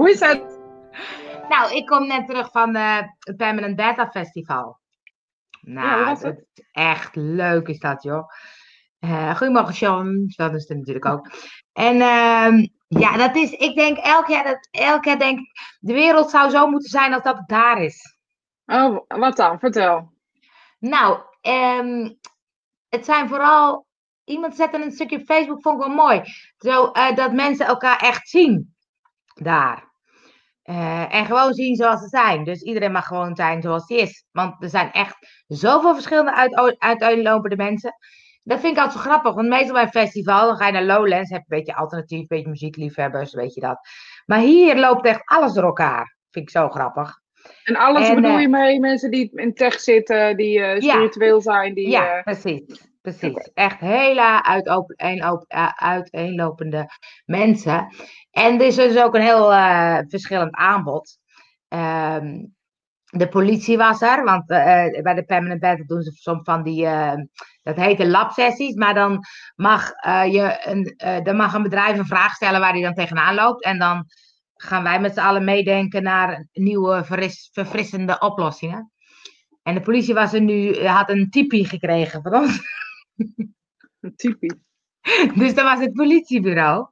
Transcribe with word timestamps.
Hoe 0.00 0.10
is 0.10 0.20
het? 0.20 0.58
Nou, 1.48 1.74
ik 1.74 1.86
kom 1.86 2.06
net 2.06 2.26
terug 2.26 2.50
van 2.50 2.74
eh, 2.74 2.98
het 3.18 3.36
Permanent 3.36 3.76
Beta 3.76 4.10
Festival. 4.10 4.78
Nou, 5.60 6.00
Ja, 6.00 6.08
het? 6.08 6.22
het? 6.22 6.44
echt 6.72 7.16
leuk 7.16 7.68
is 7.68 7.78
dat, 7.78 8.02
joh. 8.02 8.28
Eh 8.98 9.36
goedemorgen, 9.36 9.74
Sean. 9.74 10.32
Dat 10.36 10.54
is 10.54 10.68
het 10.68 10.78
natuurlijk 10.78 11.06
ook. 11.06 11.30
En 11.72 12.00
ehm, 12.00 12.66
ja, 12.88 13.16
dat 13.16 13.36
is, 13.36 13.50
ik 13.50 13.74
denk 13.74 13.96
elk 13.96 14.26
jaar, 14.26 14.44
dat, 14.44 14.68
elk 14.70 15.04
jaar 15.04 15.18
denk 15.18 15.38
ik, 15.38 15.76
de 15.78 15.92
wereld 15.92 16.30
zou 16.30 16.50
zo 16.50 16.66
moeten 16.70 16.90
zijn 16.90 17.14
als 17.14 17.22
dat 17.22 17.36
het 17.36 17.48
daar 17.48 17.82
is. 17.82 18.16
Oh, 18.66 18.98
wat 19.08 19.36
dan? 19.36 19.58
Vertel. 19.58 20.12
Nou, 20.78 21.20
ehm, 21.40 22.10
het 22.88 23.04
zijn 23.04 23.28
vooral. 23.28 23.86
Iemand 24.24 24.54
zette 24.54 24.84
een 24.84 24.92
stukje 24.92 25.16
op 25.16 25.24
Facebook, 25.24 25.62
vond 25.62 25.80
ik 25.80 25.86
wel 25.86 25.96
mooi. 25.96 26.22
Zo, 26.56 26.90
eh, 26.90 27.16
dat 27.16 27.32
mensen 27.32 27.66
elkaar 27.66 27.98
echt 27.98 28.28
zien 28.28 28.74
daar. 29.34 29.89
Eh, 30.62 31.14
en 31.14 31.26
gewoon 31.26 31.54
zien 31.54 31.76
zoals 31.76 32.00
ze 32.00 32.08
zijn. 32.08 32.44
Dus 32.44 32.62
iedereen 32.62 32.92
mag 32.92 33.06
gewoon 33.06 33.36
zijn 33.36 33.62
zoals 33.62 33.88
hij 33.88 33.98
is. 33.98 34.24
Want 34.30 34.62
er 34.62 34.68
zijn 34.68 34.92
echt 34.92 35.44
zoveel 35.46 35.94
verschillende 35.94 36.34
uit, 36.34 36.78
uiteenlopende 36.78 37.56
mensen. 37.56 37.94
Dat 38.42 38.60
vind 38.60 38.76
ik 38.76 38.82
altijd 38.82 39.02
zo 39.02 39.10
grappig. 39.10 39.34
Want 39.34 39.48
meestal 39.48 39.72
bij 39.72 39.82
een 39.82 39.88
festival, 39.88 40.46
dan 40.46 40.56
ga 40.56 40.66
je 40.66 40.72
naar 40.72 40.82
Lowlands, 40.82 41.30
heb 41.30 41.42
je 41.46 41.54
een 41.54 41.58
beetje 41.58 41.74
alternatief, 41.74 42.20
een 42.20 42.26
beetje 42.26 42.48
muziekliefhebbers, 42.48 43.34
weet 43.34 43.54
je 43.54 43.60
dat. 43.60 43.78
Maar 44.26 44.38
hier 44.38 44.76
loopt 44.76 45.06
echt 45.06 45.22
alles 45.24 45.52
door 45.52 45.64
elkaar. 45.64 46.16
Vind 46.30 46.44
ik 46.48 46.50
zo 46.50 46.68
grappig. 46.68 47.18
En 47.64 47.76
alles 47.76 48.08
En, 48.08 48.14
bedoel 48.14 48.34
eh, 48.34 48.40
je 48.40 48.48
mee 48.48 48.80
mensen 48.80 49.10
die 49.10 49.30
in 49.34 49.54
tech 49.54 49.80
zitten, 49.80 50.36
die 50.36 50.60
eh, 50.62 50.80
Ja. 50.80 50.92
spiritueel 50.92 51.40
zijn, 51.40 51.74
die... 51.74 51.88
Ja, 51.88 52.22
precies. 52.22 52.88
Precies. 53.00 53.50
Echt 53.54 53.80
hele 53.80 54.42
eh, 55.46 55.72
uiteenlopende 55.76 56.86
mensen. 57.24 57.88
En 58.30 58.60
er 58.60 58.66
is 58.66 58.74
dus 58.74 58.96
ook 58.96 59.14
een 59.14 59.22
heel 59.22 59.52
eh, 59.52 59.98
verschillend 60.08 60.54
aanbod. 60.54 61.18
Ehm, 61.68 62.44
de 63.04 63.28
politie 63.28 63.76
was 63.76 64.02
er, 64.02 64.24
want 64.24 64.50
eh, 64.50 65.02
bij 65.02 65.14
de 65.14 65.24
Permanent 65.24 65.60
Battle 65.60 65.86
doen 65.86 66.02
ze 66.02 66.10
soms 66.10 66.40
van 66.44 66.62
die, 66.62 66.86
eh, 66.86 67.12
dat 67.62 67.76
heet 67.76 67.98
de 67.98 68.08
labsessies, 68.08 68.74
maar 68.74 68.94
dan 68.94 69.24
mag, 69.54 69.88
je 70.30 70.60
een, 70.64 70.94
dan 71.24 71.36
mag 71.36 71.54
een 71.54 71.62
bedrijf 71.62 71.98
een 71.98 72.06
vraag 72.06 72.34
stellen 72.34 72.60
waar 72.60 72.72
hij 72.72 72.82
dan 72.82 72.94
tegenaan 72.94 73.34
loopt. 73.34 73.64
En 73.64 73.78
dan 73.78 74.04
gaan 74.54 74.82
wij 74.82 75.00
met 75.00 75.14
z'n 75.14 75.20
allen 75.20 75.44
meedenken 75.44 76.02
naar 76.02 76.46
nieuwe 76.52 77.04
verfrissende 77.50 78.18
oplossingen. 78.18 78.92
En 79.62 79.74
de 79.74 79.80
politie 79.80 80.14
was 80.14 80.32
er 80.32 80.40
nu, 80.40 80.86
had 80.86 81.10
een 81.10 81.30
tipi 81.30 81.64
gekregen 81.64 82.22
van 82.22 82.34
ons. 82.34 82.60
typisch. 84.16 84.58
Dus 85.34 85.54
dat 85.54 85.64
was 85.64 85.78
het 85.80 85.92
politiebureau. 85.92 86.88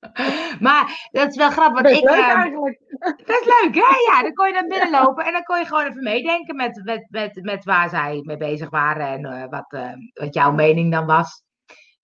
maar 0.66 1.08
dat 1.10 1.30
is 1.30 1.36
wel 1.36 1.50
grappig. 1.50 1.82
Want 1.82 1.94
Best 1.94 2.02
ik, 2.02 2.08
leuk 2.08 2.18
ehm, 2.18 2.36
eigenlijk. 2.36 2.80
dat 3.26 3.40
is 3.40 3.60
leuk, 3.60 3.74
hè? 3.74 4.12
Ja, 4.12 4.22
dan 4.22 4.34
kon 4.34 4.46
je 4.46 4.52
naar 4.52 4.66
binnen 4.66 4.90
lopen 4.90 5.24
en 5.24 5.32
dan 5.32 5.42
kon 5.42 5.58
je 5.58 5.64
gewoon 5.64 5.86
even 5.86 6.02
meedenken 6.02 6.56
met, 6.56 6.80
met, 6.84 7.06
met, 7.10 7.42
met 7.42 7.64
waar 7.64 7.88
zij 7.88 8.20
mee 8.24 8.36
bezig 8.36 8.70
waren 8.70 9.06
en 9.06 9.24
eh, 9.24 9.48
wat, 9.48 9.72
eh, 9.72 9.92
wat 10.12 10.34
jouw 10.34 10.52
mening 10.52 10.92
dan 10.92 11.06
was. 11.06 11.42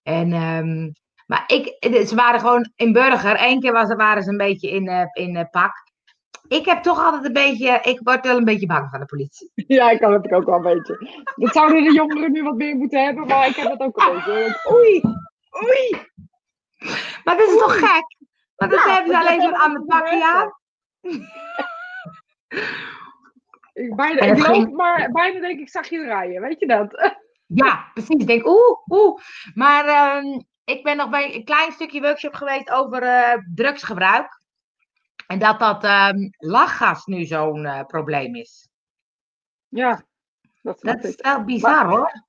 En, 0.03 0.33
ehm, 0.33 0.91
maar 1.27 1.45
ik, 1.47 1.77
ze 2.09 2.15
waren 2.15 2.41
gewoon 2.41 2.73
in 2.77 2.93
burger. 2.93 3.43
Eén 3.43 3.61
keer 3.61 3.73
was, 3.73 3.95
waren 3.95 4.23
ze 4.23 4.31
een 4.31 4.37
beetje 4.37 4.71
in, 4.71 4.89
eh, 4.89 5.07
in 5.13 5.49
pak. 5.51 5.73
Ik 6.49 6.65
heb 6.65 6.83
toch 6.83 7.05
altijd 7.05 7.25
een 7.25 7.33
beetje, 7.33 7.81
ik 7.83 8.01
word 8.03 8.27
wel 8.27 8.37
een 8.37 8.45
beetje 8.45 8.67
bang 8.67 8.89
van 8.91 9.01
de 9.01 9.07
politie. 9.07 9.53
Ja, 9.55 9.91
ik 9.91 10.01
kan 10.01 10.13
het 10.13 10.33
ook 10.33 10.45
wel 10.45 10.55
een 10.55 10.63
beetje. 10.63 11.25
Dat 11.37 11.53
zouden 11.53 11.85
de 11.85 11.93
jongeren 11.93 12.33
nu 12.33 12.43
wat 12.43 12.55
meer 12.57 12.77
moeten 12.77 13.05
hebben, 13.05 13.27
maar 13.27 13.49
ik 13.49 13.57
heb 13.57 13.71
het 13.71 13.81
ook 13.81 13.99
een 14.01 14.15
beetje. 14.15 14.61
Oei, 14.73 15.03
oei. 15.63 16.07
Maar 17.25 17.37
dat 17.37 17.49
is 17.49 17.59
toch 17.59 17.79
gek? 17.79 18.17
Want 18.57 18.71
dan 18.71 18.81
hebben 18.81 19.13
ze 19.13 19.19
alleen 19.19 19.41
zo'n 19.41 19.85
bewerkt. 19.87 20.23
aan. 20.23 20.53
Ik, 23.73 23.97
bijna, 23.97 24.21
ik 24.21 24.37
loop, 24.39 24.47
ging- 24.47 24.77
maar 24.77 25.11
bijna 25.13 25.41
denk 25.41 25.61
ik, 25.61 25.69
zag 25.69 25.89
je 25.89 26.05
rijden, 26.05 26.41
weet 26.43 26.61
je 26.61 26.67
dat? 26.67 26.95
Ja, 27.49 27.91
precies. 27.95 28.21
Ik 28.21 28.27
denk, 28.27 28.47
oeh, 28.47 28.79
oeh. 28.89 29.21
Maar 29.55 29.85
ehm, 29.85 30.41
ik 30.65 30.83
ben 30.83 30.97
nog 30.97 31.11
bij 31.11 31.35
een 31.35 31.45
klein 31.45 31.73
stukje 31.73 32.01
workshop 32.01 32.35
geweest 32.35 32.71
over 32.71 33.03
eh, 33.03 33.39
drugsgebruik. 33.55 34.36
En 35.27 35.39
dat 35.39 35.59
dat 35.59 35.85
ehm, 35.85 36.29
lachgas 36.37 37.05
nu 37.07 37.25
zo'n 37.25 37.65
eh, 37.67 37.85
probleem 37.87 38.35
is. 38.35 38.69
Ja, 39.69 40.05
dat 40.63 41.05
is 41.05 41.17
wel 41.17 41.45
bizar 41.45 41.87
hoor. 41.89 42.25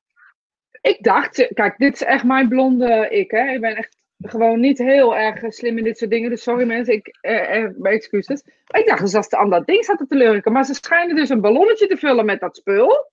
Ik 0.81 1.03
dacht, 1.03 1.47
kijk, 1.53 1.77
dit 1.77 1.93
is 1.93 2.03
echt 2.03 2.23
mijn 2.23 2.47
blonde 2.47 3.09
ik, 3.09 3.31
hè. 3.31 3.51
Ik 3.51 3.61
ben 3.61 3.75
echt 3.75 3.97
gewoon 4.21 4.59
niet 4.59 4.77
heel 4.77 5.15
erg 5.15 5.41
eh, 5.43 5.49
slim 5.49 5.77
in 5.77 5.83
dit 5.83 5.97
soort 5.97 6.11
dingen. 6.11 6.29
Dus 6.29 6.43
sorry 6.43 6.65
mensen, 6.65 6.93
ik, 6.93 7.17
eh, 7.21 7.63
eh, 7.63 7.71
mijn 7.77 7.95
excuses. 7.95 8.43
Maar 8.67 8.81
ik 8.81 8.87
dacht 8.87 9.01
dus 9.01 9.11
dat 9.11 9.29
ze 9.29 9.37
aan 9.37 9.49
dat 9.49 9.65
ding 9.67 9.85
zaten 9.85 10.07
te 10.07 10.15
lurken. 10.15 10.51
Maar 10.51 10.65
ze 10.65 10.73
schijnen 10.73 11.15
dus 11.15 11.29
een 11.29 11.41
ballonnetje 11.41 11.87
te 11.87 11.97
vullen 11.97 12.25
met 12.25 12.39
dat 12.39 12.55
spul. 12.55 13.11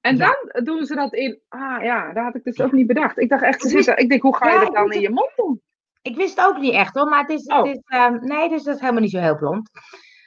En 0.00 0.16
Ja. 0.16 0.38
dan 0.50 0.64
doen 0.64 0.84
ze 0.86 0.94
dat 0.94 1.14
in... 1.14 1.40
Ah 1.48 1.82
ja, 1.82 2.12
dat 2.12 2.24
had 2.24 2.34
ik 2.34 2.44
dus 2.44 2.60
ook 2.60 2.72
niet 2.72 2.86
bedacht. 2.86 3.18
Ik 3.18 3.28
dacht 3.28 3.42
echt, 3.42 3.60
ze 3.60 3.68
zitten... 3.68 3.96
Ik 3.96 4.08
denk, 4.08 4.22
hoe 4.22 4.36
ga 4.36 4.48
je 4.48 4.54
Ja, 4.54 4.64
dat 4.64 4.74
dan 4.74 4.92
in 4.92 5.00
je 5.00 5.10
mond 5.10 5.32
doen? 5.36 5.62
Ik 6.02 6.16
wist 6.16 6.36
het 6.36 6.46
ook 6.46 6.58
niet 6.58 6.72
echt 6.72 6.94
hoor, 6.94 7.08
maar 7.08 7.20
het 7.20 7.30
is, 7.30 7.46
Oh. 7.46 7.56
het 7.56 7.66
is 7.66 7.80
ehm, 7.84 8.16
nee, 8.20 8.48
dus 8.48 8.62
dat 8.62 8.74
is 8.74 8.80
helemaal 8.80 9.02
niet 9.02 9.10
zo 9.10 9.18
heel 9.18 9.36
blond. 9.36 9.70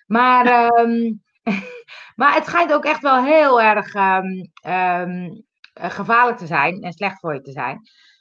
Maar, 0.07 0.45
ehm, 0.57 1.13
maar 2.15 2.33
het 2.33 2.45
schijnt 2.45 2.73
ook 2.73 2.85
echt 2.85 3.01
wel 3.01 3.23
heel 3.23 3.61
erg 3.61 3.93
ehm, 3.93 4.25
ehm, 4.61 5.29
eh, 5.73 5.89
gevaarlijk 5.89 6.37
te 6.37 6.45
zijn 6.45 6.81
en 6.81 6.93
slecht 6.93 7.19
voor 7.19 7.33
je 7.33 7.41
te 7.41 7.51
zijn. 7.51 7.79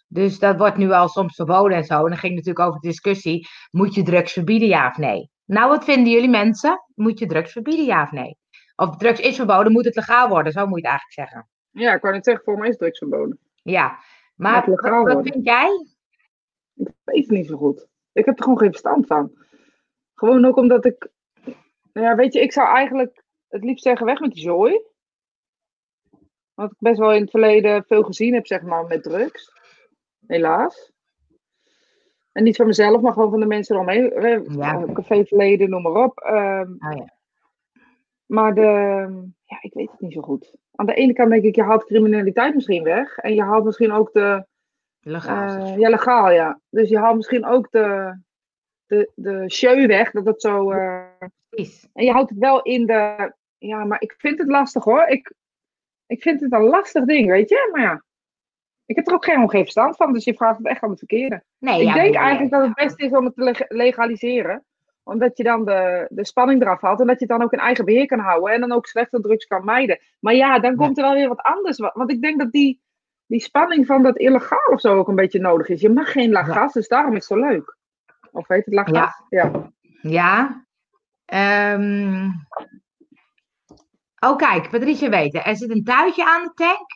Dus 0.08 0.38
dat 0.38 0.56
wordt 0.56 0.76
nu 0.76 0.90
al 0.90 1.08
soms 1.08 1.34
verboden 1.34 1.76
en 1.76 1.84
zo. 1.84 1.98
En 1.98 2.08
dan 2.08 2.18
ging 2.18 2.34
natuurlijk 2.34 2.66
over 2.66 2.80
de 2.80 2.88
discussie, 2.88 3.48
moet 3.70 3.94
je 3.94 4.02
drugs 4.02 4.32
verbieden, 4.32 4.68
ja 4.68 4.88
of 4.88 4.96
nee? 4.96 5.30
Nou, 5.44 5.68
wat 5.68 5.84
vinden 5.84 6.12
jullie 6.12 6.28
mensen? 6.28 6.84
Moet 6.94 7.18
je 7.18 7.26
drugs 7.26 7.52
verbieden, 7.52 7.84
ja 7.84 8.02
of 8.02 8.10
nee? 8.10 8.36
Of 8.76 8.96
drugs 8.96 9.20
is 9.20 9.36
verboden, 9.36 9.72
moet 9.72 9.84
het 9.84 9.96
legaal 9.96 10.28
worden? 10.28 10.52
Zo 10.52 10.66
moet 10.66 10.80
je 10.80 10.88
het 10.88 10.98
eigenlijk 10.98 11.30
zeggen. 11.30 11.48
Ja, 11.70 11.94
ik 11.94 12.02
wou 12.02 12.14
net 12.14 12.24
zeggen, 12.24 12.44
voor 12.44 12.58
mij 12.58 12.68
is 12.68 12.76
drugs 12.76 12.98
verboden. 12.98 13.38
Ja, 13.62 13.98
maar 14.34 14.64
wat, 15.04 15.22
vind 15.22 15.44
jij? 15.44 15.86
Ik 16.74 16.88
weet 17.04 17.22
het 17.22 17.30
niet 17.30 17.46
zo 17.46 17.56
goed. 17.56 17.86
Ik 18.12 18.24
heb 18.24 18.36
er 18.38 18.42
gewoon 18.42 18.58
geen 18.58 18.70
verstand 18.70 19.06
van. 19.06 19.32
Gewoon 20.14 20.44
ook 20.44 20.56
omdat 20.56 20.84
ik. 20.84 21.10
Nou 21.92 22.06
ja, 22.06 22.14
weet 22.14 22.32
je, 22.32 22.40
ik 22.40 22.52
zou 22.52 22.68
eigenlijk 22.68 23.24
het 23.48 23.64
liefst 23.64 23.84
zeggen 23.84 24.06
weg 24.06 24.20
met 24.20 24.32
die 24.32 24.42
zooi. 24.42 24.80
Want 26.54 26.72
ik 26.72 26.76
best 26.78 26.98
wel 26.98 27.12
in 27.12 27.20
het 27.20 27.30
verleden 27.30 27.84
veel 27.84 28.02
gezien 28.02 28.34
heb, 28.34 28.46
zeg 28.46 28.62
maar, 28.62 28.84
met 28.86 29.02
drugs. 29.02 29.52
Helaas. 30.26 30.92
En 32.32 32.44
niet 32.44 32.56
van 32.56 32.66
mezelf, 32.66 33.00
maar 33.00 33.12
gewoon 33.12 33.30
van 33.30 33.40
de 33.40 33.46
mensen 33.46 33.74
eromheen. 33.74 34.12
Eh, 34.12 34.56
Ja. 34.56 34.84
Caféverleden, 34.92 35.70
noem 35.70 35.82
maar 35.82 36.04
op. 36.04 36.18
Ehm, 36.18 36.74
ja. 36.94 37.14
maar 38.26 38.54
de, 38.54 38.62
ja, 39.44 39.58
ik 39.60 39.74
weet 39.74 39.90
het 39.90 40.00
niet 40.00 40.12
zo 40.12 40.20
goed. 40.20 40.54
Aan 40.74 40.86
de 40.86 40.94
ene 40.94 41.12
kant 41.12 41.30
denk 41.30 41.44
ik, 41.44 41.54
je 41.54 41.62
haalt 41.62 41.84
criminaliteit 41.84 42.54
misschien 42.54 42.82
weg. 42.82 43.16
En 43.16 43.34
je 43.34 43.42
haalt 43.42 43.64
misschien 43.64 43.92
ook 43.92 44.12
de, 44.12 44.46
Legaal. 45.02 45.64
eh, 45.66 45.78
ja, 45.78 45.88
legaal, 45.88 46.30
ja. 46.30 46.60
Dus 46.70 46.88
je 46.88 46.98
haalt 46.98 47.16
misschien 47.16 47.46
ook 47.46 47.70
de, 47.70 48.14
de, 48.86 49.10
de 49.14 49.50
show 49.50 49.86
weg, 49.86 50.10
dat 50.10 50.26
het 50.26 50.40
zo... 50.40 50.70
eh, 50.70 51.02
Precies. 51.48 51.88
en 51.92 52.04
je 52.04 52.10
houdt 52.12 52.30
het 52.30 52.38
wel 52.38 52.62
in 52.62 52.86
de... 52.86 53.32
Ja, 53.58 53.84
maar 53.84 54.00
ik 54.00 54.14
vind 54.18 54.38
het 54.38 54.48
lastig 54.48 54.84
hoor. 54.84 55.06
Ik, 55.06 55.32
ik 56.06 56.22
vind 56.22 56.40
het 56.40 56.52
een 56.52 56.62
lastig 56.62 57.04
ding, 57.04 57.28
weet 57.28 57.48
je. 57.48 57.68
Maar 57.72 57.80
ja, 57.82 58.02
ik 58.86 58.96
heb 58.96 59.06
er 59.06 59.14
ook 59.14 59.24
geen, 59.24 59.48
verstand 59.48 59.96
van. 59.96 60.12
Dus 60.12 60.24
je 60.24 60.34
vraagt 60.34 60.58
het 60.58 60.66
echt 60.66 60.82
aan 60.82 60.90
de 60.90 60.96
verkeerde. 60.96 61.42
Nee, 61.58 61.80
ik 61.80 61.86
ja, 61.86 61.94
denk 61.94 62.14
eigenlijk 62.14 62.50
dat 62.52 62.62
het 62.64 62.74
beste 62.74 63.04
is 63.04 63.10
om 63.12 63.24
het 63.24 63.34
te 63.34 63.42
leg- 63.42 63.68
legaliseren. 63.68 64.64
Omdat 65.02 65.36
je 65.36 65.42
dan 65.44 65.64
de, 65.64 66.06
de 66.10 66.24
spanning 66.26 66.60
eraf 66.62 66.80
haalt. 66.80 67.00
En 67.00 67.06
dat 67.06 67.18
je 67.18 67.24
het 67.26 67.36
dan 67.38 67.42
ook 67.42 67.52
in 67.52 67.58
eigen 67.58 67.84
beheer 67.84 68.06
kan 68.06 68.18
houden. 68.18 68.52
En 68.54 68.60
dan 68.60 68.72
ook 68.72 68.86
slechte 68.86 69.20
drugs 69.20 69.46
kan 69.46 69.64
mijden. 69.64 69.98
Maar 70.20 70.34
ja, 70.34 70.58
dan 70.58 70.76
komt 70.76 70.98
er 70.98 71.04
wel 71.04 71.14
weer 71.14 71.28
wat 71.28 71.42
anders. 71.42 71.78
wa- 71.78 71.92
Want 71.94 72.10
ik 72.10 72.20
denk 72.22 72.38
dat 72.38 72.52
die, 72.52 72.80
die 73.32 73.40
spanning 73.40 73.86
van 73.86 74.02
dat 74.02 74.18
illegaal 74.18 74.72
of 74.72 74.80
zo 74.80 74.98
ook 74.98 75.08
een 75.08 75.14
beetje 75.14 75.40
nodig 75.40 75.68
is. 75.68 75.80
Je 75.80 75.88
mag 75.90 76.12
geen 76.12 76.30
lachgas, 76.30 76.72
dus 76.72 76.88
daarom 76.88 77.10
is 77.16 77.28
het 77.28 77.38
zo 77.38 77.46
leuk. 77.48 77.76
Of 78.30 78.48
heet 78.48 78.64
het 78.64 78.74
lachgas? 78.74 79.22
Ja. 79.28 79.72
Ja. 80.02 80.64
Ehm. 81.24 82.30
Oh, 84.18 84.36
kijk, 84.36 84.70
Patricia 84.70 85.08
weet 85.08 85.32
het. 85.32 85.46
Er 85.46 85.56
zit 85.56 85.70
een 85.70 85.84
tuitje 85.84 86.24
aan 86.26 86.42
de 86.42 86.52
tank. 86.54 86.86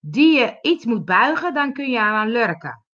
Die 0.00 0.38
je 0.38 0.58
iets 0.62 0.84
moet 0.84 1.04
buigen, 1.04 1.54
dan 1.54 1.72
kun 1.72 1.90
je 1.90 2.00
aan 2.00 2.28
lurken. 2.28 2.84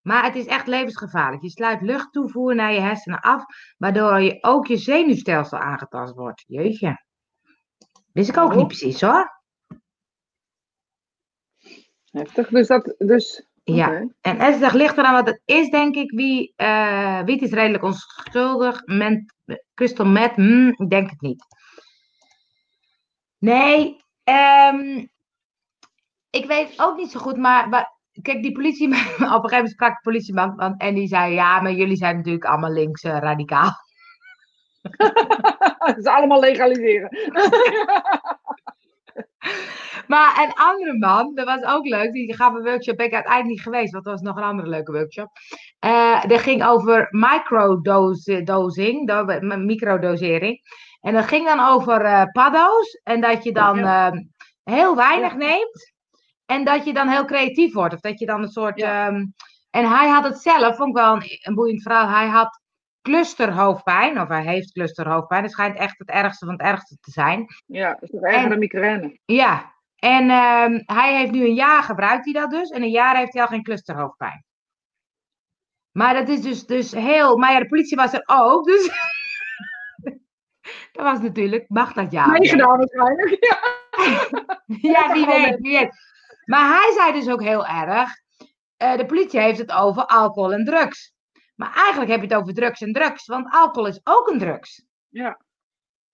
Maar 0.00 0.24
het 0.24 0.34
is 0.34 0.46
echt 0.46 0.66
levensgevaarlijk. 0.66 1.42
Je 1.42 1.50
sluit 1.50 1.80
luchttoevoer 1.82 2.54
naar 2.54 2.72
je 2.72 2.80
hersenen 2.80 3.20
af, 3.20 3.44
waardoor 3.76 4.20
je 4.20 4.38
ook 4.40 4.66
je 4.66 4.76
zenuwstelsel 4.76 5.58
aangetast 5.58 6.14
wordt. 6.14 6.44
Jeetje. 6.46 7.04
Wist 8.12 8.28
ik 8.28 8.36
ook 8.36 8.50
Oh. 8.50 8.56
niet 8.56 8.66
precies 8.66 9.00
hoor. 9.00 9.37
Heftig. 12.18 12.48
Dus 12.48 12.66
dat. 12.66 12.94
Dus, 12.98 13.46
Ja. 13.64 13.86
oké. 13.88 14.06
En 14.20 14.40
het 14.40 14.72
ligt 14.72 14.96
eraan 14.98 15.14
wat 15.14 15.26
het 15.26 15.42
is, 15.44 15.70
denk 15.70 15.94
ik, 15.94 16.10
wie, 16.10 16.54
wiet 17.24 17.42
is 17.42 17.50
redelijk 17.50 17.84
onschuldig. 17.84 18.82
Men, 18.84 19.34
crystal 19.74 20.06
meth, 20.06 20.34
hmm, 20.34 20.68
ik 20.76 20.90
denk 20.90 21.10
het 21.10 21.20
niet. 21.20 21.44
Nee, 23.38 23.96
ehm, 24.24 25.06
ik 26.30 26.44
weet 26.46 26.80
ook 26.80 26.96
niet 26.96 27.10
zo 27.10 27.20
goed, 27.20 27.36
maar, 27.36 27.68
maar 27.68 27.92
kijk, 28.22 28.42
die 28.42 28.52
politieman, 28.52 28.98
op 29.06 29.20
een 29.20 29.26
gegeven 29.28 29.50
moment 29.50 29.70
sprak 29.70 29.94
de 29.94 30.00
politieman 30.02 30.56
want- 30.56 30.80
en 30.80 30.94
die 30.94 31.08
zei, 31.08 31.34
ja, 31.34 31.60
maar 31.60 31.72
jullie 31.72 31.96
zijn 31.96 32.16
natuurlijk 32.16 32.44
allemaal 32.44 32.70
links 32.72 33.02
eh, 33.02 33.18
radicaal. 33.18 33.70
Het 35.88 35.96
is 35.96 36.04
allemaal 36.04 36.40
legaliseren. 36.40 37.08
Maar 40.08 40.42
een 40.42 40.52
andere 40.54 40.98
man, 40.98 41.34
dat 41.34 41.46
was 41.46 41.62
ook 41.62 41.86
leuk, 41.86 42.12
die 42.12 42.34
gaf 42.34 42.54
een 42.54 42.62
workshop, 42.62 42.96
ben 42.96 43.06
ik 43.06 43.14
uiteindelijk 43.14 43.52
niet 43.54 43.62
geweest, 43.62 43.92
want 43.92 44.04
dat 44.04 44.12
was 44.12 44.22
nog 44.22 44.36
een 44.36 44.42
andere 44.42 44.68
leuke 44.68 44.92
workshop. 44.92 45.30
Eh 45.78 46.24
dat 46.24 46.40
ging 46.40 46.64
over 46.64 47.06
microdosing, 47.10 48.44
microdosering. 49.64 50.60
En 51.00 51.14
dat 51.14 51.24
ging 51.26 51.46
dan 51.46 51.60
over 51.60 52.00
eh 52.00 52.24
paddo's 52.32 53.00
en 53.02 53.20
dat 53.20 53.44
je 53.44 53.52
dan 53.52 53.78
ehm, 53.78 54.16
heel 54.64 54.96
weinig 54.96 55.36
neemt 55.36 55.92
en 56.46 56.64
dat 56.64 56.84
je 56.84 56.92
dan 56.92 57.08
heel 57.08 57.24
creatief 57.24 57.72
wordt. 57.72 57.94
Of 57.94 58.00
dat 58.00 58.18
je 58.18 58.26
dan 58.26 58.42
een 58.42 58.48
soort... 58.48 58.82
Ehm, 58.82 59.26
en 59.70 59.88
hij 59.90 60.08
had 60.08 60.24
het 60.24 60.38
zelf, 60.38 60.76
vond 60.76 60.88
ik 60.88 60.94
wel 61.02 61.14
een, 61.14 61.22
een 61.42 61.54
boeiend 61.54 61.82
verhaal, 61.82 62.08
hij 62.08 62.28
had 62.28 62.60
clusterhoofdpijn, 63.02 64.20
of 64.20 64.28
hij 64.28 64.42
heeft 64.42 64.72
clusterhoofdpijn. 64.72 65.42
Het 65.42 65.52
schijnt 65.52 65.76
echt 65.76 65.98
het 65.98 66.08
ergste 66.08 66.44
van 66.44 66.54
het 66.54 66.62
ergste 66.62 66.96
te 67.00 67.10
zijn. 67.10 67.46
Ja, 67.66 67.92
dat 67.92 68.02
is 68.02 68.10
toch 68.10 68.22
erger 68.22 68.42
En- 68.42 68.48
dan 68.48 68.58
migraine. 68.58 69.18
Ja, 69.24 69.76
en 69.98 70.30
ehm, 70.30 70.80
hij 70.84 71.16
heeft 71.16 71.30
nu 71.30 71.44
een 71.44 71.54
jaar 71.54 71.82
gebruikt 71.82 72.24
hij 72.24 72.32
dat 72.32 72.50
dus. 72.50 72.70
En 72.70 72.82
een 72.82 72.90
jaar 72.90 73.16
heeft 73.16 73.32
hij 73.32 73.42
al 73.42 73.48
geen 73.48 73.62
clusterhoofdpijn. 73.62 74.44
Maar 75.90 76.14
dat 76.14 76.28
is 76.28 76.40
dus, 76.40 76.66
dus 76.66 76.92
heel... 76.92 77.36
Maar 77.36 77.52
ja, 77.52 77.58
de 77.58 77.68
politie 77.68 77.96
was 77.96 78.12
er 78.12 78.22
ook, 78.26 78.64
dus... 78.64 78.90
dat 80.92 81.04
was 81.04 81.20
natuurlijk... 81.20 81.68
Mag 81.68 81.92
dat 81.92 82.12
ja? 82.12 82.26
Meegedaan 82.26 82.76
waarschijnlijk. 82.76 83.36
Ja. 83.44 83.58
Ja, 84.80 85.12
wie 85.12 85.24
gewoon 85.24 85.42
weet, 85.42 85.60
wie 85.60 85.78
weet. 85.78 85.94
Maar 86.44 86.68
hij 86.68 86.92
zei 86.92 87.12
dus 87.12 87.28
ook 87.28 87.42
heel 87.42 87.66
erg... 87.66 88.10
eh, 88.76 88.96
de 88.96 89.06
politie 89.06 89.40
heeft 89.40 89.58
het 89.58 89.72
over 89.72 90.06
alcohol 90.06 90.52
en 90.52 90.64
drugs. 90.64 91.12
Maar 91.54 91.74
eigenlijk 91.74 92.10
heb 92.10 92.20
je 92.20 92.26
het 92.26 92.36
over 92.36 92.54
drugs 92.54 92.80
en 92.80 92.92
drugs. 92.92 93.26
Want 93.26 93.54
alcohol 93.54 93.88
is 93.88 94.00
ook 94.04 94.28
een 94.28 94.38
drugs. 94.38 94.84
Ja. 95.08 95.40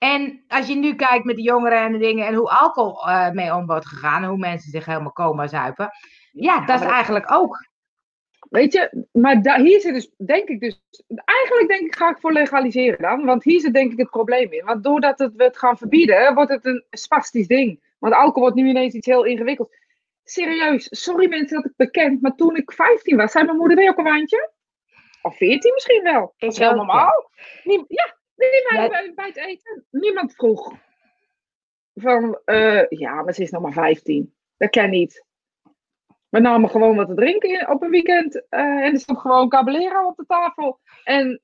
En 0.05 0.45
als 0.49 0.67
je 0.67 0.75
nu 0.75 0.95
kijkt 0.95 1.25
met 1.25 1.37
de 1.37 1.43
jongeren 1.43 1.79
en 1.79 1.93
de 1.93 1.99
dingen 1.99 2.27
en 2.27 2.35
hoe 2.35 2.51
alcohol 2.51 3.09
eh, 3.09 3.31
mee 3.31 3.55
om 3.55 3.67
wordt 3.67 3.87
gegaan 3.87 4.23
en 4.23 4.29
hoe 4.29 4.39
mensen 4.39 4.71
zich 4.71 4.85
helemaal 4.85 5.13
coma 5.13 5.47
zuipen. 5.47 5.91
Ja, 6.33 6.65
dat 6.67 6.81
is 6.81 6.87
eigenlijk 6.87 7.33
ook. 7.33 7.67
Weet 8.51 8.73
je, 8.73 9.07
maar 9.13 9.43
da- 9.43 9.61
hier 9.61 9.81
zit 9.81 9.95
dus, 9.95 10.11
denk 10.17 10.49
ik 10.49 10.61
dus, 10.61 10.83
eigenlijk 11.25 11.69
denk 11.69 11.81
ik 11.87 11.97
ga 11.97 12.11
ik 12.11 12.19
voor 12.21 12.33
legaliseren 12.33 12.99
dan, 12.99 13.25
want 13.25 13.45
hier 13.45 13.61
zit 13.61 13.73
denk 13.73 13.93
ik 13.93 13.99
het 13.99 14.11
probleem 14.11 14.53
in. 14.53 14.65
Want 14.65 14.85
doordat 14.85 15.19
het, 15.19 15.35
we 15.35 15.45
het 15.45 15.59
gaan 15.59 15.79
verbieden, 15.79 16.35
wordt 16.35 16.51
het 16.51 16.65
een 16.65 16.85
spastisch 16.91 17.47
ding. 17.47 17.83
Want 17.99 18.15
alcohol 18.15 18.41
wordt 18.41 18.57
nu 18.57 18.69
ineens 18.69 18.95
iets 18.95 19.07
heel 19.07 19.25
ingewikkeld. 19.25 19.77
Serieus, 20.25 20.87
sorry 20.91 21.29
mensen 21.29 21.57
dat 21.57 21.65
ik 21.71 21.77
bekend, 21.77 22.23
maar 22.23 22.35
toen 22.35 22.57
ik 22.57 22.73
15 22.73 23.17
was, 23.17 23.33
zei 23.33 23.45
mijn 23.45 23.57
moeder, 23.57 23.77
wil 23.77 23.85
je 23.85 23.91
ook 23.91 23.99
een 23.99 24.05
wijntje? 24.05 24.51
Of 25.23 25.37
14 25.37 25.73
misschien 25.75 26.03
wel. 26.03 26.35
Dat 26.39 26.53
is 26.53 26.59
heel 26.59 26.75
normaal. 26.75 27.31
Ja, 27.89 28.17
nee, 28.37 28.51
maar 28.79 28.89
bij, 28.89 29.13
bij 29.15 29.27
het 29.27 29.37
eten, 29.37 29.85
niemand 29.91 30.35
vroeg 30.35 30.73
van, 31.95 32.41
eh, 32.45 32.89
ja, 32.89 33.23
maar 33.23 33.35
ze 33.35 33.43
is 33.43 33.51
nog 33.51 33.63
maar 33.63 33.73
15. 33.73 34.35
Dat 34.57 34.71
kan 34.71 34.91
niet. 34.91 35.25
We 36.29 36.41
namen 36.41 36.71
gewoon 36.71 36.97
wat 36.97 37.09
te 37.09 37.15
drinken 37.15 37.49
in- 37.49 37.69
op 37.69 37.83
een 37.83 37.91
weekend. 37.91 38.47
eh, 38.49 38.61
en 38.61 38.93
er 38.93 38.99
stond 39.01 39.19
gewoon 39.19 39.49
caballero 39.49 40.07
op 40.07 40.17
de 40.17 40.25
tafel. 40.27 40.81
En 41.05 41.41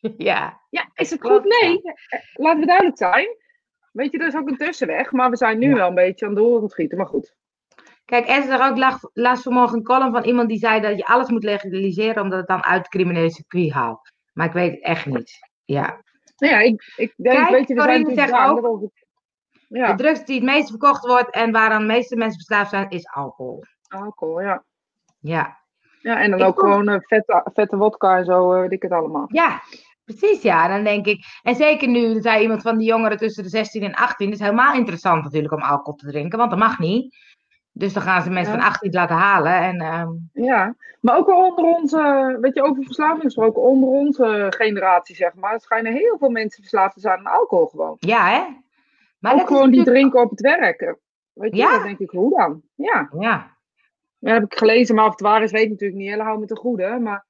Ja, 0.16 0.60
ja, 0.70 0.90
is 0.94 1.10
het 1.10 1.20
goed? 1.26 1.44
Nee. 1.44 1.82
Eh, 1.82 2.20
Laten 2.34 2.60
we 2.60 2.66
duidelijk 2.66 2.96
zijn. 2.98 3.28
Weet 3.92 4.12
je, 4.12 4.18
er 4.18 4.26
is 4.26 4.36
ook 4.36 4.48
een 4.48 4.56
tussenweg. 4.56 5.12
Maar 5.12 5.30
we 5.30 5.36
zijn 5.36 5.58
nu 5.58 5.68
Ja. 5.68 5.74
wel 5.74 5.88
een 5.88 5.94
beetje 5.94 6.26
aan 6.26 6.34
door 6.34 6.56
aan 6.56 6.62
het 6.62 6.70
schieten. 6.70 6.98
Maar 6.98 7.06
goed. 7.06 7.36
kijk, 8.04 8.26
en 8.26 8.42
ze 8.42 8.52
er 8.52 8.70
ook 8.70 8.76
lag, 8.76 8.98
las 9.12 9.42
vanmorgen 9.42 9.76
een 9.78 9.84
column 9.84 10.12
van 10.12 10.24
iemand 10.24 10.48
die 10.48 10.58
zei 10.58 10.80
dat 10.80 10.96
je 10.96 11.04
alles 11.06 11.28
moet 11.28 11.42
legaliseren 11.44 12.22
omdat 12.22 12.38
het 12.38 12.48
dan 12.48 12.64
uit 12.64 12.78
het 12.78 12.88
criminele 12.88 13.30
circuit 13.30 13.72
haalt. 13.72 14.12
Maar 14.32 14.46
ik 14.46 14.52
weet 14.52 14.70
het 14.72 14.82
echt 14.82 15.06
niet. 15.06 15.32
Ja. 15.64 16.02
Nou 16.38 16.52
ja, 16.52 16.58
ik, 16.60 16.92
ik 16.96 17.12
denk, 17.16 17.36
Kijk, 17.36 17.50
weet 17.50 17.68
je, 17.68 17.74
we 17.74 17.82
zijn 17.82 18.14
zegt 18.14 18.32
ook- 18.32 18.66
over- 18.66 18.90
Ja, 19.68 19.92
De 19.92 20.02
drugs 20.02 20.24
die 20.24 20.34
het 20.34 20.44
meest 20.44 20.68
verkocht 20.68 21.06
wordt 21.06 21.30
en 21.30 21.52
waaraan 21.52 21.80
de 21.80 21.86
meeste 21.86 22.16
mensen 22.16 22.36
verslaafd 22.36 22.70
zijn, 22.70 22.90
is 22.90 23.06
alcohol. 23.06 23.64
alcohol, 23.88 24.40
ja. 24.40 24.64
Ja, 25.20 25.58
Ja, 26.02 26.20
en 26.20 26.30
dan 26.30 26.40
Ik 26.40 26.46
ook 26.46 26.54
vond- 26.60 26.66
gewoon 26.72 26.88
eh, 26.88 26.96
vette, 27.00 27.50
vette 27.54 27.76
wodka 27.76 28.16
en 28.16 28.24
zo, 28.24 28.52
eh, 28.52 28.60
weet 28.60 28.72
ik 28.72 28.82
het 28.82 28.92
allemaal. 28.92 29.24
ja 29.32 29.60
precies 30.04 30.42
ja. 30.42 30.68
Dan 30.68 30.84
denk 30.84 31.06
ik, 31.06 31.24
en 31.42 31.54
zeker 31.54 31.88
nu, 31.88 32.20
zei 32.20 32.42
iemand 32.42 32.62
van 32.62 32.78
die 32.78 32.88
jongeren 32.88 33.16
tussen 33.18 33.42
de 33.42 33.48
16 33.48 33.82
en 33.82 33.94
18, 33.94 34.26
het 34.30 34.38
is 34.38 34.44
helemaal 34.44 34.74
interessant 34.74 35.22
natuurlijk 35.24 35.52
om 35.52 35.62
alcohol 35.62 35.94
te 35.94 36.06
drinken, 36.06 36.38
want 36.38 36.50
dat 36.50 36.58
mag 36.58 36.78
niet. 36.78 37.16
Dus 37.78 37.92
dan 37.92 38.02
gaan 38.02 38.22
ze 38.22 38.30
mensen 38.30 38.54
Ja. 38.54 38.58
van 38.60 38.68
18 38.68 38.92
laten 38.92 39.16
halen. 39.16 39.52
En 39.52 39.80
ehm, 39.80 40.08
Ja, 40.32 40.74
maar 41.00 41.16
ook 41.16 41.26
wel 41.26 41.46
onder 41.46 41.64
onze, 41.64 42.36
weet 42.40 42.54
je, 42.54 42.62
over 42.62 42.82
verslaving 42.84 43.22
gesproken, 43.22 43.62
onder 43.62 43.88
onze 43.88 44.46
generatie, 44.56 45.14
zeg 45.16 45.34
maar. 45.34 45.52
Er 45.52 45.60
schijnen 45.60 45.92
heel 45.92 46.16
veel 46.18 46.30
mensen 46.30 46.60
verslaafd 46.62 46.94
te 46.94 47.00
zijn 47.00 47.18
aan 47.18 47.32
alcohol 47.38 47.66
gewoon. 47.66 47.96
ja, 47.98 48.28
hè? 48.28 48.42
Maar 49.18 49.32
ook 49.32 49.38
dat 49.38 49.46
gewoon 49.48 49.70
die 49.70 49.84
drinken 49.84 50.20
op 50.20 50.30
het 50.30 50.40
werk. 50.40 50.96
Weet 51.32 51.50
je, 51.56 51.62
Ja. 51.62 51.70
dan 51.70 51.82
denk 51.82 51.98
ik, 51.98 52.10
hoe 52.10 52.36
dan? 52.36 52.62
Ja. 52.74 53.08
Ja. 53.18 53.56
Ja, 54.18 54.30
dat 54.32 54.40
heb 54.40 54.52
ik 54.52 54.58
gelezen, 54.58 54.94
maar 54.94 55.04
of 55.04 55.10
het 55.10 55.20
waar 55.20 55.42
is, 55.42 55.50
weet 55.50 55.62
ik 55.64 55.70
natuurlijk 55.70 55.98
niet. 56.00 56.10
Hele 56.10 56.22
hou 56.22 56.38
met 56.38 56.48
de 56.48 56.56
goede. 56.56 56.98
Maar 57.02 57.26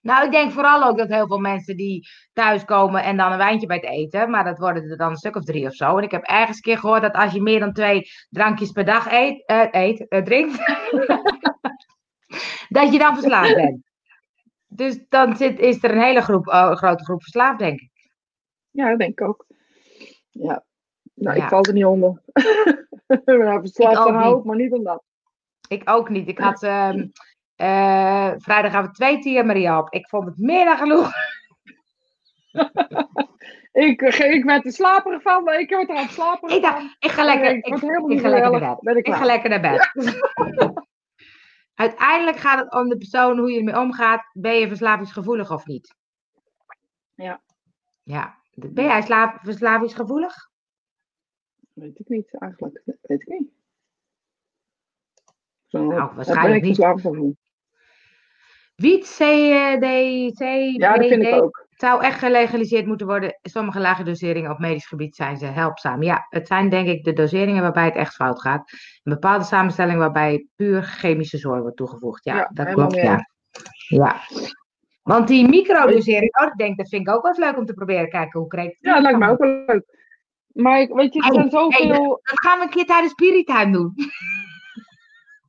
Nou, 0.00 0.24
ik 0.24 0.30
denk 0.30 0.52
vooral 0.52 0.82
ook 0.84 0.98
dat 0.98 1.08
heel 1.08 1.26
veel 1.26 1.38
mensen 1.38 1.76
die 1.76 2.08
thuiskomen 2.32 3.02
en 3.02 3.16
dan 3.16 3.32
een 3.32 3.38
wijntje 3.38 3.66
bij 3.66 3.76
het 3.76 3.86
eten, 3.86 4.30
maar 4.30 4.44
dat 4.44 4.58
worden 4.58 4.90
er 4.90 4.96
dan 4.96 5.10
een 5.10 5.16
stuk 5.16 5.36
of 5.36 5.44
drie 5.44 5.66
of 5.66 5.74
zo. 5.74 5.96
En 5.96 6.04
ik 6.04 6.10
heb 6.10 6.22
ergens 6.22 6.56
een 6.56 6.62
keer 6.62 6.78
gehoord 6.78 7.02
dat 7.02 7.12
als 7.14 7.32
je 7.32 7.42
meer 7.42 7.60
dan 7.60 7.72
twee 7.72 8.02
drankjes 8.30 8.70
per 8.70 8.84
dag 8.84 9.12
eet, 9.12 9.46
eh, 9.46 9.66
eet 9.70 10.08
eh, 10.08 10.22
drinkt, 10.22 10.56
dat 12.68 12.92
je 12.92 12.98
dan 12.98 13.14
verslaafd 13.14 13.54
bent. 13.54 13.82
Dus 14.66 14.98
dan 15.08 15.36
zit, 15.36 15.58
is 15.58 15.82
er 15.82 15.90
een 15.90 16.02
hele 16.02 16.20
groep, 16.20 16.46
een 16.46 16.76
grote 16.76 17.04
groep 17.04 17.22
verslaafd, 17.22 17.58
denk 17.58 17.80
ik. 17.80 17.90
ja, 18.70 18.88
dat 18.88 18.98
denk 18.98 19.10
ik 19.20 19.28
ook. 19.28 19.46
Ja. 20.30 20.64
Nou, 21.14 21.36
Ja. 21.36 21.42
ik 21.42 21.48
val 21.48 21.62
er 21.64 21.72
niet 21.72 21.84
onder. 21.84 22.22
nou, 23.24 23.60
verslaafd 23.60 23.96
aan 23.96 24.36
ik, 24.38 24.44
maar 24.44 24.56
niet 24.56 24.72
omdat. 24.72 25.02
Ik 25.68 25.90
ook 25.90 26.08
niet. 26.08 26.28
Ik 26.28 26.38
had 26.38 26.62
ehm 27.60 28.10
eh 28.30 28.32
vrijdagavond 28.36 28.94
twee 28.94 29.18
Tia 29.18 29.78
op. 29.78 29.92
Ik 29.92 30.08
vond 30.08 30.26
het 30.26 30.38
meer 30.38 30.64
dan 30.64 30.76
genoeg. 30.76 31.10
Ik, 33.72 34.00
eh, 34.02 34.32
ik 34.32 34.44
werd 34.44 34.64
er 34.64 34.72
slaperig 34.72 35.22
van, 35.22 35.44
maar 35.44 35.60
ik 35.60 35.70
word 35.70 35.88
er 35.88 35.96
aan 35.96 36.02
het 36.02 36.12
slapen. 36.12 36.50
Ik 36.50 36.64
ik 36.98 37.10
ga 37.10 37.24
lekker, 37.24 37.50
Ik 37.50 37.66
ik, 37.66 37.74
ik, 37.74 38.20
ga 38.20 38.28
lekker 38.28 38.60
naar 38.60 38.78
bed. 38.80 38.96
Ik 38.96 39.06
Ik 39.06 39.14
ga 39.14 39.24
lekker 39.24 39.50
naar 39.50 39.60
bed. 39.60 39.92
Uiteindelijk 41.74 42.36
gaat 42.36 42.58
het 42.58 42.72
om 42.72 42.88
de 42.88 42.96
persoon, 42.96 43.38
hoe 43.38 43.50
je 43.50 43.58
ermee 43.58 43.78
omgaat. 43.78 44.30
Ben 44.32 44.54
je 44.54 44.68
verslavingsgevoelig 44.68 45.52
of 45.52 45.66
niet? 45.66 45.94
Ja. 47.14 47.42
Ja. 48.02 48.38
Ben 48.54 48.84
jij 48.84 49.02
slaap, 49.02 49.38
verslavingsgevoelig? 49.42 50.50
Weet 51.72 51.98
ik 51.98 52.08
niet, 52.08 52.38
eigenlijk. 52.38 52.82
Weet 52.84 53.20
ik 53.20 53.28
niet. 53.28 53.50
Zo, 55.66 55.84
Nou, 55.84 56.14
waarschijnlijk 56.14 56.62
ben 56.62 56.70
ik 56.70 57.16
niet. 57.18 57.36
Wiet, 58.80 59.04
CBD, 59.04 60.38
Ja, 60.76 60.96
dat 60.96 61.06
vind 61.06 61.22
ik 61.22 61.42
ook. 61.42 61.66
zou 61.76 62.02
echt 62.02 62.18
gelegaliseerd 62.18 62.86
moeten 62.86 63.06
worden. 63.06 63.38
Sommige 63.42 63.80
lage 63.80 64.02
doseringen 64.02 64.50
op 64.50 64.58
medisch 64.58 64.86
gebied 64.86 65.16
zijn 65.16 65.36
ze 65.36 65.46
helpzaam. 65.46 66.02
Ja, 66.02 66.26
het 66.28 66.46
zijn 66.46 66.68
denk 66.68 66.88
ik 66.88 67.04
de 67.04 67.12
doseringen 67.12 67.62
waarbij 67.62 67.84
het 67.84 67.94
echt 67.94 68.14
fout 68.14 68.40
gaat. 68.40 68.70
Een 69.02 69.12
bepaalde 69.12 69.44
samenstelling 69.44 69.98
waarbij 69.98 70.46
puur 70.56 70.82
chemische 70.82 71.38
zorg 71.38 71.60
wordt 71.60 71.76
toegevoegd. 71.76 72.24
Ja, 72.24 72.36
Ja, 72.36 72.50
dat 72.52 72.72
klopt. 72.72 72.94
Ja. 72.94 73.26
ja. 73.88 74.16
Want 75.02 75.28
die 75.28 75.48
microdosering, 75.48 76.40
oh, 76.40 76.46
ik 76.46 76.56
denk, 76.56 76.76
dat 76.76 76.88
vind 76.88 77.08
ik 77.08 77.14
ook 77.14 77.22
wel 77.22 77.30
eens 77.30 77.40
leuk 77.44 77.56
om 77.56 77.66
te 77.66 77.74
proberen. 77.74 78.08
Kijken 78.08 78.40
hoe 78.40 78.48
kreeg 78.48 78.76
Ja, 78.80 78.92
dat 78.92 79.02
lijkt 79.02 79.18
me 79.18 79.28
ook 79.28 79.38
wel 79.38 79.62
leuk. 79.66 79.98
Maar 80.52 80.86
weet 80.86 81.14
je, 81.14 81.22
er 81.26 81.34
zijn 81.34 81.50
zoveel... 81.50 82.20
Dat 82.22 82.40
gaan 82.40 82.58
we 82.58 82.64
een 82.64 82.70
keer 82.70 82.86
tijdens 82.86 83.12
Spiritime 83.12 83.72
doen. 83.72 83.94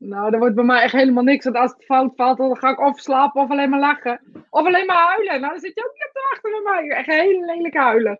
Nou, 0.04 0.34
er 0.34 0.40
wordt 0.40 0.56
bij 0.56 0.64
mij 0.64 0.82
echt 0.82 0.94
helemaal 0.94 1.24
niks. 1.24 1.44
Want 1.44 1.56
als 1.58 1.72
het 1.72 1.86
fout 1.86 2.16
valt, 2.16 2.38
dan 2.38 2.58
ga 2.58 2.70
ik 2.70 2.80
of 2.80 3.00
slapen 3.00 3.42
of 3.42 3.50
alleen 3.50 3.70
maar 3.70 3.80
lachen. 3.80 4.22
Of 4.50 4.66
alleen 4.66 4.86
maar 4.86 5.08
huilen. 5.08 5.40
Nou, 5.40 5.52
dan 5.54 5.62
zit 5.62 5.72
je 5.76 5.86
ook 5.86 5.94
niet 5.94 6.06
op 6.06 6.14
te 6.14 6.28
wachten 6.30 6.52
met 6.52 6.64
mij. 6.64 6.98
Echt 6.98 7.08
hele 7.08 7.46
lelijk 7.46 7.76
huilen. 7.76 8.18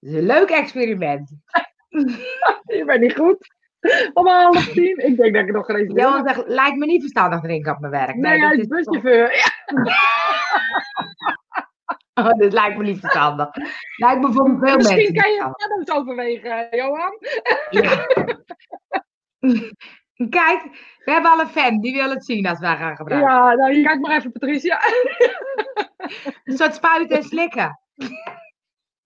Dat 0.00 0.14
is 0.14 0.14
een 0.14 0.26
leuk 0.26 0.50
experiment. 0.50 1.30
Je 2.76 2.84
bent 2.86 3.00
niet 3.00 3.16
goed. 3.16 3.54
Om 4.12 4.26
half 4.26 4.68
tien. 4.68 4.98
Ik 4.98 5.16
denk 5.16 5.34
dat 5.34 5.42
ik 5.42 5.52
nog 5.52 5.66
geen 5.66 5.76
eens. 5.76 6.00
Johan 6.00 6.26
zegt, 6.26 6.42
lijkt 6.46 6.76
me 6.76 6.86
niet 6.86 7.00
verstandig 7.00 7.40
drinken 7.40 7.72
op 7.72 7.78
mijn 7.78 7.92
werk. 7.92 8.14
Nee, 8.14 8.40
dat 8.40 8.48
hij 8.50 8.58
is 8.58 8.66
buschauffeur. 8.66 9.34
Ja, 9.34 9.50
Oh, 12.24 12.32
dit 12.38 12.52
lijkt 12.52 12.76
me 12.76 12.82
niet 12.82 13.00
verstandig. 13.00 13.48
Lijkt 13.96 14.20
me 14.20 14.32
voor 14.32 14.44
veel 14.44 14.56
mensen 14.56 14.76
misschien 14.76 15.14
kan 15.14 15.30
je 15.30 15.50
paddo's 15.56 15.96
overwegen, 15.96 16.66
Johan. 16.70 17.18
Ja. 17.70 18.06
Kijk, 20.30 20.62
we 21.04 21.10
hebben 21.12 21.30
al 21.30 21.40
een 21.40 21.48
fan, 21.48 21.80
die 21.80 21.94
wil 21.94 22.10
het 22.10 22.24
zien 22.24 22.46
als 22.46 22.58
wij 22.58 22.76
gaan 22.76 22.96
gebruiken. 22.96 23.30
Ja, 23.30 23.54
nou, 23.54 23.82
kijk 23.82 24.00
maar 24.00 24.16
even, 24.16 24.32
Patricia. 24.32 24.80
Een 26.44 26.56
soort 26.56 26.74
spuiten 26.74 27.16
en 27.16 27.22
slikken. 27.22 27.80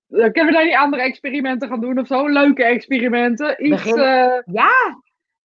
Dan 0.07 0.33
kunnen 0.33 0.47
we 0.47 0.53
daar 0.59 0.65
niet 0.65 0.77
andere 0.77 1.03
experimenten 1.03 1.69
gaan 1.69 1.81
doen 1.81 1.99
of 1.99 2.07
zo? 2.07 2.29
Leuke 2.29 2.65
experimenten. 2.65 3.65
Iets, 3.67 3.83
Begin- 3.83 3.99
eh, 3.99 4.39
Ja, 4.45 4.71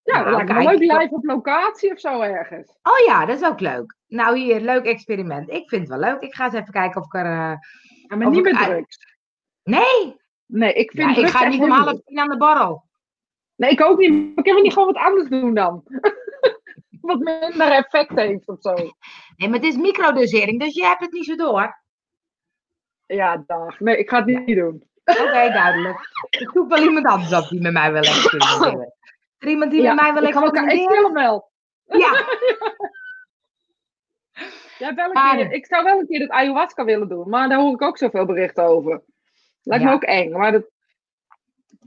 Ja, 0.03 0.21
Nou, 0.21 0.31
lijkt 0.35 0.53
me 0.53 0.63
leuk 0.63 0.79
live 1.01 1.13
op 1.15 1.23
locatie 1.25 1.91
of 1.91 1.99
zo 1.99 2.21
ergens. 2.21 2.77
Oh 2.83 3.05
ja, 3.07 3.25
dat 3.25 3.41
is 3.41 3.47
ook 3.47 3.59
leuk. 3.59 3.95
Nou 4.07 4.37
hier, 4.37 4.59
leuk 4.61 4.85
experiment. 4.85 5.49
Ik 5.49 5.69
vind 5.69 5.81
het 5.81 5.99
wel 5.99 6.09
leuk. 6.09 6.21
Ik 6.21 6.35
ga 6.35 6.45
eens 6.45 6.53
even 6.53 6.71
kijken 6.73 7.01
of 7.01 7.05
ik 7.07 7.13
er... 7.13 7.25
eh, 7.25 7.53
Ja, 8.07 8.15
maar 8.15 8.29
niet 8.29 8.43
met 8.43 8.57
drugs. 8.57 8.97
Nee, 9.63 10.15
Nee, 10.45 10.73
ik 10.73 10.91
vind 10.91 11.15
ja, 11.15 11.21
ik 11.21 11.27
ga 11.27 11.47
niet 11.47 11.61
om 11.61 11.69
half 11.69 12.01
tien 12.03 12.19
aan 12.19 12.29
de 12.29 12.37
borrel. 12.37 12.83
Nee, 13.55 13.69
ik 13.69 13.81
ook 13.81 13.97
niet. 13.97 14.11
Maar 14.11 14.43
Kunnen 14.43 14.55
we 14.55 14.61
niet 14.61 14.73
gewoon 14.73 14.93
wat 14.93 15.03
anders 15.03 15.29
doen 15.29 15.53
dan? 15.53 15.83
wat 17.01 17.19
minder 17.19 17.71
effect 17.71 18.15
heeft 18.15 18.47
of 18.47 18.57
zo. 18.59 18.73
Nee, 19.35 19.49
maar 19.49 19.59
het 19.59 19.67
is 19.67 19.75
microdosering, 19.75 20.59
dus 20.59 20.73
je 20.73 20.85
hebt 20.85 21.01
het 21.01 21.11
niet 21.11 21.25
zo 21.25 21.35
door. 21.35 21.83
Ja, 23.05 23.43
dag. 23.47 23.79
Nee, 23.79 23.97
ik 23.97 24.09
ga 24.09 24.23
het 24.23 24.45
niet 24.45 24.57
doen. 24.57 24.83
Oké, 25.05 25.31
duidelijk. 25.31 25.99
Ik 26.29 26.49
zoek 26.53 26.69
wel 26.69 26.83
iemand 26.83 27.05
anders 27.05 27.33
op 27.43 27.49
die 27.49 27.61
met 27.61 27.73
mij 27.73 27.91
wil 27.91 28.01
experimenteren. 28.01 28.93
Er 29.37 29.47
iemand 29.47 29.71
die 29.71 29.81
ja, 29.81 29.93
met 29.93 30.03
mij 30.03 30.13
wil 30.13 30.23
elkaar, 30.23 30.43
ik 30.43 30.53
experimenteren? 30.53 31.03
wil 31.03 31.13
wel. 31.13 31.51
Ja, 31.99 32.11
Ja, 34.77 34.93
wel 34.93 35.05
een 35.05 35.11
Maar- 35.13 35.35
keer, 35.37 35.51
ik 35.51 35.65
zou 35.65 35.83
wel 35.83 35.99
een 35.99 36.07
keer 36.07 36.19
het 36.19 36.29
ayahuasca 36.29 36.83
willen 36.85 37.07
doen, 37.07 37.29
maar 37.29 37.49
daar 37.49 37.59
hoor 37.59 37.73
ik 37.73 37.81
ook 37.81 37.97
zoveel 37.97 38.25
berichten 38.25 38.63
over. 38.63 39.03
Lijkt 39.63 39.83
me 39.83 39.91
ook 39.91 40.03
eng, 40.03 40.31
maar 40.31 40.51
dat, 40.51 40.69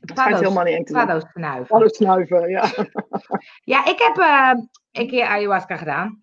dat 0.08 0.18
schijnt 0.18 0.38
paddo's, 0.38 0.40
helemaal 0.40 0.64
niet 0.64 0.74
eng 0.74 0.84
te 0.84 0.92
zijn. 0.92 1.06
paddo's 1.06 1.32
knuiven. 1.32 1.66
Paddo's 1.66 1.96
snuiven, 1.96 2.48
ja. 2.48 2.64
Ja, 3.72 3.86
ik 3.86 3.98
heb 3.98 4.18
eh, 4.18 4.52
een 4.92 5.08
keer 5.08 5.26
ayahuasca 5.26 5.76
gedaan. 5.76 6.22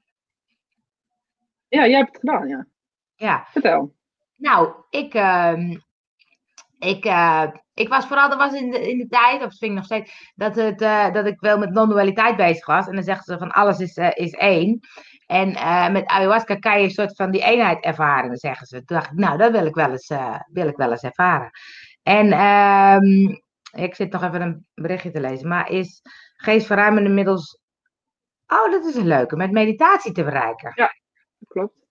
Ja, 1.68 1.88
jij 1.88 1.98
hebt 1.98 2.08
het 2.08 2.20
gedaan, 2.20 2.48
ja. 2.48 2.66
Ja, 3.16 3.46
Vertel. 3.52 3.96
nou, 4.36 4.74
ik, 4.90 5.14
ehm, 5.14 5.78
ik, 6.80 7.06
eh, 7.06 7.44
ik 7.74 7.90
was 7.90 8.08
vooral, 8.08 8.30
dat 8.30 8.38
was 8.38 8.54
in 8.54 8.72
de, 8.72 8.90
in 8.90 8.98
de 8.98 9.08
tijd, 9.08 9.44
of 9.44 9.58
vind 9.58 9.72
ik 9.72 9.78
nog 9.78 9.86
steeds, 9.86 10.32
dat, 10.36 10.56
het, 10.56 10.82
eh, 10.82 11.14
dat 11.14 11.26
ik 11.26 11.40
wel 11.40 11.58
met 11.58 11.72
non-dualiteit 11.72 12.36
bezig 12.36 12.66
was. 12.66 12.88
En 12.88 12.94
dan 12.94 13.04
zeggen 13.04 13.24
ze 13.24 13.38
van 13.38 13.52
alles 13.52 13.80
is, 13.80 13.98
is 13.98 14.32
één. 14.32 14.80
En 15.26 15.52
met 15.92 16.06
ayahuasca 16.06 16.56
kan 16.56 16.78
je 16.78 16.84
een 16.84 16.92
soort 16.92 17.16
van 17.16 17.32
die 17.32 17.44
eenheid 17.44 17.84
ervaren, 17.84 18.28
dan 18.28 18.38
zeggen 18.38 18.68
ze. 18.68 18.84
Toen 18.84 18.98
dacht 18.98 19.12
ik, 19.12 19.18
nou, 19.18 19.38
dat 19.38 19.52
wil 19.52 19.66
ik 19.66 19.76
wel 19.76 19.92
eens, 19.92 20.12
wil 20.52 20.68
ik 20.68 20.76
wel 20.76 20.92
eens 20.92 21.04
ervaren. 21.04 21.52
En 22.04 22.32
ehm, 22.32 23.36
ik 23.76 23.96
zit 23.96 24.12
nog 24.12 24.24
even 24.24 24.42
een 24.42 24.66
berichtje 24.74 25.12
te 25.12 25.20
lezen, 25.20 25.48
maar 25.48 25.70
is 25.72 26.02
geestverruimende 26.36 27.10
middels... 27.10 27.60
Oh, 28.48 28.72
dat 28.72 28.86
is 28.86 28.96
een 28.96 29.08
leuke, 29.08 29.36
met 29.36 29.52
meditatie 29.52 30.12
te 30.12 30.24
bereiken. 30.24 30.74
Klopt. 31.48 31.86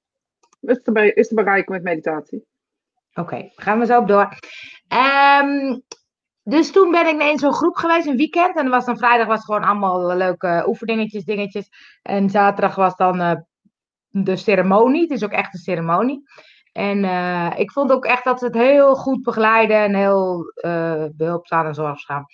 Is 0.61 0.83
te, 0.83 0.93
be- 0.93 1.15
is 1.15 1.29
te 1.29 1.35
bereiken 1.35 1.73
met 1.73 1.83
meditatie. 1.83 2.45
Oké, 3.15 3.51
gaan 3.55 3.79
we 3.79 3.87
zo 3.87 3.99
op 3.99 4.09
door. 4.09 4.39
Ehm, 4.89 5.79
dus 6.43 6.73
toen 6.73 6.91
ben 6.91 7.07
ik 7.07 7.23
in 7.23 7.39
zo'n 7.39 7.53
groep 7.53 7.77
geweest, 7.77 8.07
een 8.07 8.17
weekend. 8.17 8.57
En 8.57 8.69
was 8.69 8.85
dan 8.85 8.99
vrijdag 8.99 9.27
was 9.27 9.45
gewoon 9.45 9.65
allemaal 9.65 10.17
leuke 10.17 10.65
oefeningetjes, 10.67 11.25
dingetjes. 11.25 11.69
En 12.03 12.31
zaterdag 12.31 12.75
was 12.75 12.97
dan 12.97 13.21
eh, 13.21 13.37
de 14.09 14.37
ceremonie. 14.37 15.03
Het 15.03 15.11
is 15.11 15.25
ook 15.25 15.33
echt 15.33 15.55
een 15.55 15.61
ceremonie. 15.61 16.23
En 16.75 17.05
eh, 17.05 17.51
ik 17.57 17.71
vond 17.71 17.93
ook 17.93 18.05
echt 18.05 18.25
dat 18.25 18.39
ze 18.39 18.45
het 18.45 18.55
heel 18.55 18.95
goed 18.95 19.23
begeleiden 19.23 19.77
en 19.77 19.95
heel 19.95 20.53
eh 20.55 21.05
behulpzaam 21.13 21.67
en 21.67 21.75
zorgzaam. 21.75 22.25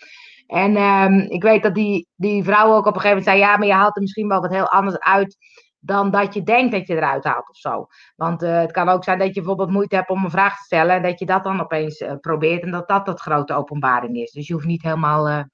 En 0.46 0.76
ehm, 0.76 1.18
ik 1.18 1.42
weet 1.42 1.62
dat 1.62 1.74
die, 1.74 2.08
die 2.16 2.44
vrouw 2.44 2.74
ook 2.74 2.86
op 2.86 2.94
een 2.94 3.00
gegeven 3.00 3.08
moment 3.08 3.24
zei: 3.24 3.38
Ja, 3.38 3.56
maar 3.56 3.66
je 3.66 3.72
haalt 3.72 3.96
er 3.96 4.02
misschien 4.02 4.28
wel 4.28 4.40
wat 4.40 4.50
heel 4.50 4.68
anders 4.68 4.98
uit 4.98 5.36
dan 5.78 6.10
dat 6.10 6.34
je 6.34 6.42
denkt 6.42 6.72
dat 6.72 6.86
je 6.86 6.96
eruit 6.96 7.24
haalt 7.24 7.48
of 7.48 7.56
zo. 7.56 7.86
Want 8.16 8.42
eh, 8.42 8.60
het 8.60 8.72
kan 8.72 8.88
ook 8.88 9.04
zijn 9.04 9.18
dat 9.18 9.28
je 9.28 9.34
bijvoorbeeld 9.34 9.70
moeite 9.70 9.96
hebt 9.96 10.10
om 10.10 10.24
een 10.24 10.30
vraag 10.30 10.56
te 10.56 10.64
stellen 10.64 10.96
en 10.96 11.02
dat 11.02 11.18
je 11.18 11.26
dat 11.26 11.44
dan 11.44 11.60
opeens 11.60 12.04
probeert 12.20 12.62
en 12.62 12.70
dat 12.70 12.88
dat 12.88 13.04
tot 13.04 13.20
grote 13.20 13.54
openbaring 13.54 14.16
is. 14.16 14.32
Dus 14.32 14.46
je 14.46 14.52
hoeft 14.52 14.66
niet 14.66 14.82
helemaal 14.82 15.44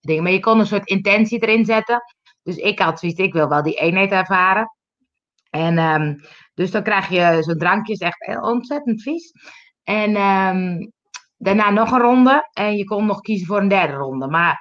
dingen, 0.00 0.22
maar 0.22 0.32
je 0.32 0.40
kon 0.40 0.58
een 0.58 0.66
soort 0.66 0.88
intentie 0.88 1.38
erin 1.38 1.64
zetten. 1.64 2.02
Dus 2.42 2.56
ik 2.56 2.78
had 2.78 2.98
zoiets, 2.98 3.20
ik 3.20 3.32
wil 3.32 3.48
wel 3.48 3.62
die 3.62 3.74
eenheid 3.74 4.10
ervaren. 4.10 4.74
En 5.50 5.78
ehm, 5.78 6.14
dus 6.54 6.70
dan 6.70 6.82
krijg 6.82 7.08
je 7.08 7.42
zo'n 7.42 7.58
drankje, 7.58 7.92
is 7.92 7.98
echt 7.98 8.42
ontzettend 8.42 9.02
vies. 9.02 9.32
En 9.82 10.16
ehm, 10.16 10.86
daarna 11.36 11.70
nog 11.70 11.90
een 11.90 12.00
ronde 12.00 12.48
en 12.52 12.76
je 12.76 12.84
kon 12.84 13.06
nog 13.06 13.20
kiezen 13.20 13.46
voor 13.46 13.58
een 13.58 13.68
derde 13.68 13.92
ronde. 13.92 14.26
Maar 14.28 14.58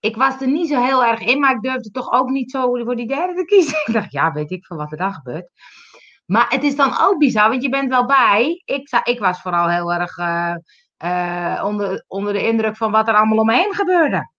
ik 0.00 0.16
was 0.16 0.40
er 0.40 0.48
niet 0.48 0.68
zo 0.68 0.82
heel 0.82 1.04
erg 1.04 1.20
in, 1.20 1.40
maar 1.40 1.54
ik 1.54 1.62
durfde 1.62 1.90
toch 1.90 2.12
ook 2.12 2.28
niet 2.28 2.50
zo 2.50 2.84
voor 2.84 2.96
die 2.96 3.06
derde 3.06 3.34
te 3.34 3.44
kiezen. 3.44 3.82
Ik 3.86 3.92
dacht, 3.92 4.12
ja, 4.12 4.32
weet 4.32 4.50
ik 4.50 4.66
veel 4.66 4.76
wat 4.76 4.92
er 4.92 4.98
dan 4.98 5.12
gebeurt. 5.12 5.50
Maar 6.26 6.46
het 6.48 6.62
is 6.62 6.76
dan 6.76 6.98
ook 7.00 7.18
bizar, 7.18 7.48
want 7.48 7.62
je 7.62 7.68
bent 7.68 7.88
wel 7.88 8.06
bij. 8.06 8.62
Ik, 8.64 9.00
ik 9.04 9.18
was 9.18 9.40
vooral 9.40 9.68
heel 9.68 9.92
erg 9.92 10.16
eh, 10.16 10.54
eh, 10.96 11.64
onder, 11.64 12.04
onder 12.06 12.32
de 12.32 12.46
indruk 12.46 12.76
van 12.76 12.90
wat 12.90 13.08
er 13.08 13.14
allemaal 13.14 13.38
om 13.38 13.46
me 13.46 13.54
heen 13.54 13.74
gebeurde. 13.74 14.34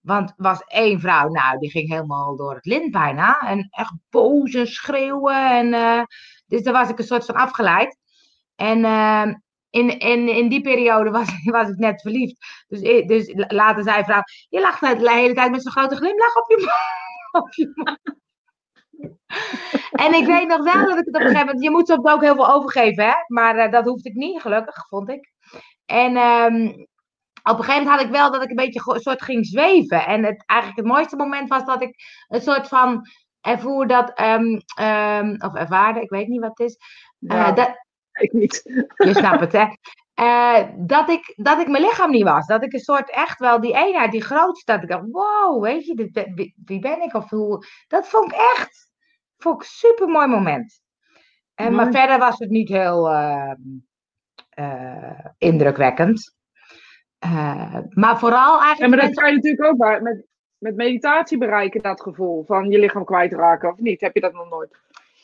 Want 0.00 0.32
was 0.36 0.60
één 0.60 1.00
vrouw, 1.00 1.28
nou, 1.28 1.58
die 1.58 1.70
ging 1.70 1.88
helemaal 1.88 2.36
door 2.36 2.54
het 2.54 2.64
lint 2.64 2.90
bijna. 2.90 3.40
En 3.40 3.68
echt 3.70 3.92
boos 4.10 4.54
en 4.54 4.66
schreeuwen. 4.66 5.50
En, 5.50 5.74
eh, 5.74 6.02
dus 6.46 6.62
daar 6.62 6.72
was 6.72 6.88
ik 6.88 6.98
een 6.98 7.04
soort 7.04 7.24
van 7.24 7.34
afgeleid. 7.34 7.98
En 8.54 8.84
eh, 8.84 9.26
in, 9.70 9.98
in, 9.98 10.28
in 10.28 10.48
die 10.48 10.60
periode 10.60 11.10
was, 11.10 11.28
was 11.44 11.68
ik 11.68 11.76
net 11.76 12.00
verliefd. 12.00 12.64
Dus, 12.68 12.80
i- 12.80 13.06
dus 13.06 13.32
later 13.34 13.82
zei 13.82 14.04
vrouw, 14.04 14.22
je 14.48 14.60
lacht 14.60 14.80
de 14.80 15.10
hele 15.12 15.34
tijd 15.34 15.50
met 15.50 15.62
zo'n 15.62 15.72
grote 15.72 15.96
glimlach 15.96 16.36
op 16.36 16.48
je 16.50 16.56
mond. 16.56 16.94
Op 17.44 17.52
je. 17.54 17.98
En 19.90 20.14
ik 20.14 20.26
weet 20.26 20.48
nog 20.48 20.62
wel 20.72 20.84
dat 20.88 20.98
ik 20.98 21.04
het 21.04 21.08
op 21.08 21.14
een 21.14 21.20
gegeven 21.20 21.46
moment... 21.46 21.62
Je 21.64 21.70
moet 21.70 21.88
soms 21.88 22.10
ook 22.10 22.22
heel 22.22 22.34
veel 22.34 22.52
overgeven, 22.52 23.04
hè? 23.04 23.12
Maar 23.26 23.56
eh, 23.56 23.72
dat 23.72 23.84
hoefde 23.84 24.08
ik 24.08 24.14
niet, 24.14 24.40
gelukkig, 24.40 24.88
vond 24.88 25.08
ik. 25.10 25.32
En 25.86 26.16
ehm, 26.16 26.66
op 27.42 27.58
een 27.58 27.64
gegeven 27.64 27.82
moment 27.82 27.88
had 27.88 28.00
ik 28.00 28.10
wel 28.10 28.30
dat 28.30 28.42
ik 28.42 28.50
een 28.50 28.56
beetje 28.56 28.94
een 28.94 29.00
soort 29.00 29.22
ging 29.22 29.46
zweven. 29.46 30.06
En 30.06 30.24
het, 30.24 30.44
eigenlijk 30.46 30.80
het 30.80 30.88
mooiste 30.88 31.16
moment 31.16 31.48
was 31.48 31.64
dat 31.64 31.82
ik 31.82 31.94
een 32.28 32.40
soort 32.40 32.68
van 32.68 33.02
ervoer 33.46 33.86
dat... 33.86 34.12
ehm, 34.14 34.60
ehm, 34.76 35.34
of 35.38 35.54
ervaarde, 35.54 36.00
ik 36.00 36.10
weet 36.10 36.28
niet 36.28 36.40
wat 36.40 36.58
het 36.58 36.68
is. 36.68 36.76
Eh, 37.20 37.36
Ja, 37.36 37.52
dat, 37.52 37.70
ik 38.24 38.32
niet. 38.32 38.62
je 38.96 39.14
snapt 39.14 39.40
het, 39.40 39.52
hè? 39.52 39.66
Eh, 40.14 40.68
dat, 40.76 41.08
ik, 41.10 41.32
dat 41.36 41.60
ik 41.60 41.68
mijn 41.68 41.82
lichaam 41.82 42.10
niet 42.10 42.22
was. 42.24 42.46
Dat 42.46 42.62
ik 42.62 42.72
een 42.72 42.80
soort 42.80 43.10
echt 43.10 43.38
wel 43.38 43.60
die 43.60 43.74
eenheid, 43.74 44.12
die 44.12 44.22
grootste, 44.22 44.72
dat 44.72 44.82
ik 44.82 44.88
dacht, 44.88 45.04
wow, 45.10 45.62
weet 45.62 45.86
je, 45.86 45.94
dit 45.94 46.30
wie, 46.34 46.54
wie 46.64 46.78
ben 46.78 47.02
ik? 47.02 47.14
Of 47.14 47.30
hoe, 47.30 47.66
dat 47.88 48.08
vond 48.08 48.32
ik 48.32 48.38
echt, 48.38 48.90
vond 49.36 49.54
ik 49.54 49.60
een 49.60 49.66
super 49.66 50.08
mooi 50.08 50.26
moment. 50.26 50.80
En, 51.54 51.74
maar 51.74 51.90
verder 51.90 52.18
was 52.18 52.38
het 52.38 52.50
niet 52.50 52.68
heel 52.68 53.10
eh, 53.10 53.52
eh, 54.48 55.24
indrukwekkend. 55.38 56.34
Maar 57.88 58.18
vooral 58.18 58.62
eigenlijk. 58.62 58.78
Ja, 58.78 58.88
maar 58.88 59.06
dat 59.06 59.14
kan 59.14 59.28
je 59.28 59.34
natuurlijk 59.34 59.64
ook 59.64 59.78
bij, 59.78 60.00
met, 60.00 60.24
met 60.58 60.76
meditatie 60.76 61.38
bereiken, 61.38 61.82
dat 61.82 62.00
gevoel 62.00 62.44
van 62.44 62.70
je 62.70 62.78
lichaam 62.78 63.04
kwijtraken 63.04 63.72
of 63.72 63.78
niet. 63.78 64.00
Heb 64.00 64.14
je 64.14 64.20
dat 64.20 64.32
nog 64.32 64.48
nooit? 64.48 64.76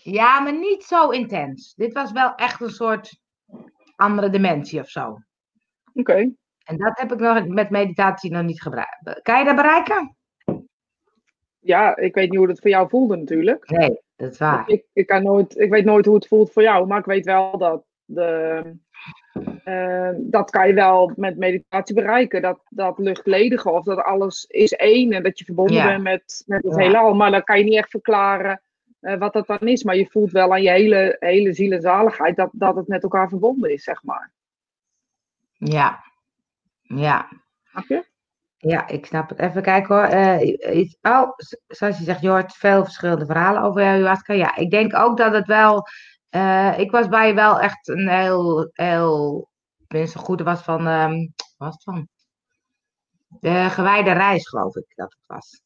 ja, 0.03 0.41
maar 0.41 0.59
niet 0.59 0.85
zo 0.85 1.09
intens. 1.09 1.75
Dit 1.75 1.93
was 1.93 2.13
wel 2.13 2.35
echt 2.35 2.61
een 2.61 2.71
soort 2.71 3.21
andere 3.97 4.31
dimensie 4.31 4.81
of 4.81 4.89
zo. 4.89 5.19
Oké. 5.95 6.33
En 6.65 6.77
dat 6.77 6.99
heb 6.99 7.13
ik 7.13 7.19
nog 7.19 7.47
met 7.47 7.71
meditatie 7.71 8.31
nog 8.31 8.43
niet 8.43 8.63
gebruikt. 8.63 9.21
Kan 9.23 9.39
je 9.39 9.45
dat 9.45 9.57
bereiken? 9.57 10.17
Ja, 11.59 11.97
ik 11.97 12.15
weet 12.15 12.31
niet 12.31 12.39
hoe 12.39 12.47
dat 12.47 12.61
voor 12.61 12.71
jou 12.71 12.89
voelde 12.89 13.17
natuurlijk. 13.17 13.71
Nee, 13.71 14.01
dat 14.17 14.31
is 14.33 14.39
waar. 14.39 14.69
Ik, 14.69 14.85
ik, 14.93 15.07
kan 15.07 15.23
nooit, 15.23 15.59
ik 15.59 15.71
weet 15.71 15.85
nooit 15.85 16.07
hoe 16.07 16.15
het 16.15 16.27
voelt 16.27 16.53
voor 16.53 16.63
jou, 16.63 16.87
maar 16.87 16.99
ik 16.99 17.05
weet 17.05 17.25
wel 17.25 17.59
dat 17.59 17.85
de, 18.05 18.63
eh, 19.65 20.09
dat 20.17 20.51
kan 20.51 20.67
je 20.69 20.75
wel 20.75 21.13
met 21.17 21.37
meditatie 21.37 21.95
bereiken. 21.95 22.43
Dat, 22.43 22.61
dat 22.69 22.99
luchtledige 22.99 23.71
of 23.71 23.85
dat 23.85 23.99
alles 24.03 24.45
is 24.45 24.73
één 24.73 25.13
en 25.13 25.23
dat 25.23 25.39
je 25.39 25.45
verbonden 25.45 25.75
Ja. 25.75 25.87
bent 25.87 26.03
met, 26.03 26.43
met 26.47 26.63
het 26.65 26.75
Ja. 26.75 26.79
heelal. 26.81 27.15
Maar 27.15 27.31
dan 27.31 27.45
kan 27.45 27.59
je 27.59 27.65
niet 27.65 27.77
echt 27.77 27.91
verklaren 27.91 28.63
eh, 29.01 29.19
wat 29.19 29.33
dat 29.33 29.47
dan 29.47 29.59
is. 29.59 29.85
Maar 29.85 29.97
je 29.97 30.07
voelt 30.11 30.31
wel 30.31 30.53
aan 30.53 30.63
je 30.63 30.71
hele, 30.71 31.17
hele 31.19 31.53
ziel 31.53 31.73
en 31.73 31.81
zaligheid 31.81 32.37
dat, 32.37 32.51
dat 32.53 32.77
het 32.77 32.89
met 32.89 33.03
elkaar 33.03 33.29
verbonden 33.29 33.73
is, 33.73 33.83
zeg 33.85 34.03
maar. 34.03 34.33
Ja. 35.53 36.05
Ja. 36.83 37.29
Snap 37.65 37.85
je? 37.89 38.05
Ja, 38.57 38.89
ik 38.89 39.07
snap 39.07 39.29
het. 39.29 39.39
Even 39.39 39.63
kijken 39.63 39.95
hoor. 39.95 40.05
Eh, 40.05 40.91
oh, 41.03 41.31
zoals 41.67 41.99
je 41.99 42.05
zegt, 42.05 42.21
je 42.21 42.29
hoort 42.29 42.53
veel 42.53 42.85
verschillende 42.85 43.27
verhalen 43.27 43.63
over 43.63 43.83
ayahuasca. 43.83 44.33
Ja, 44.35 44.57
ik 44.57 44.71
denk 44.71 44.95
ook 44.97 45.17
dat 45.17 45.33
het 45.33 45.47
wel... 45.47 45.87
eh, 46.33 46.79
ik 46.79 46.91
was 46.91 47.09
bij 47.09 47.35
wel 47.35 47.61
echt 47.61 47.89
een 47.89 48.09
heel, 48.09 48.71
heel... 48.73 49.51
Tenminste, 49.87 50.19
goed, 50.19 50.41
was 50.41 50.63
van... 50.63 50.85
wat 50.85 51.55
was 51.57 51.75
het 51.75 51.83
van? 51.83 52.09
De 53.41 53.67
gewijde 53.71 54.13
reis, 54.13 54.49
geloof 54.49 54.77
ik 54.77 54.93
dat 54.95 55.13
het 55.13 55.27
was. 55.27 55.61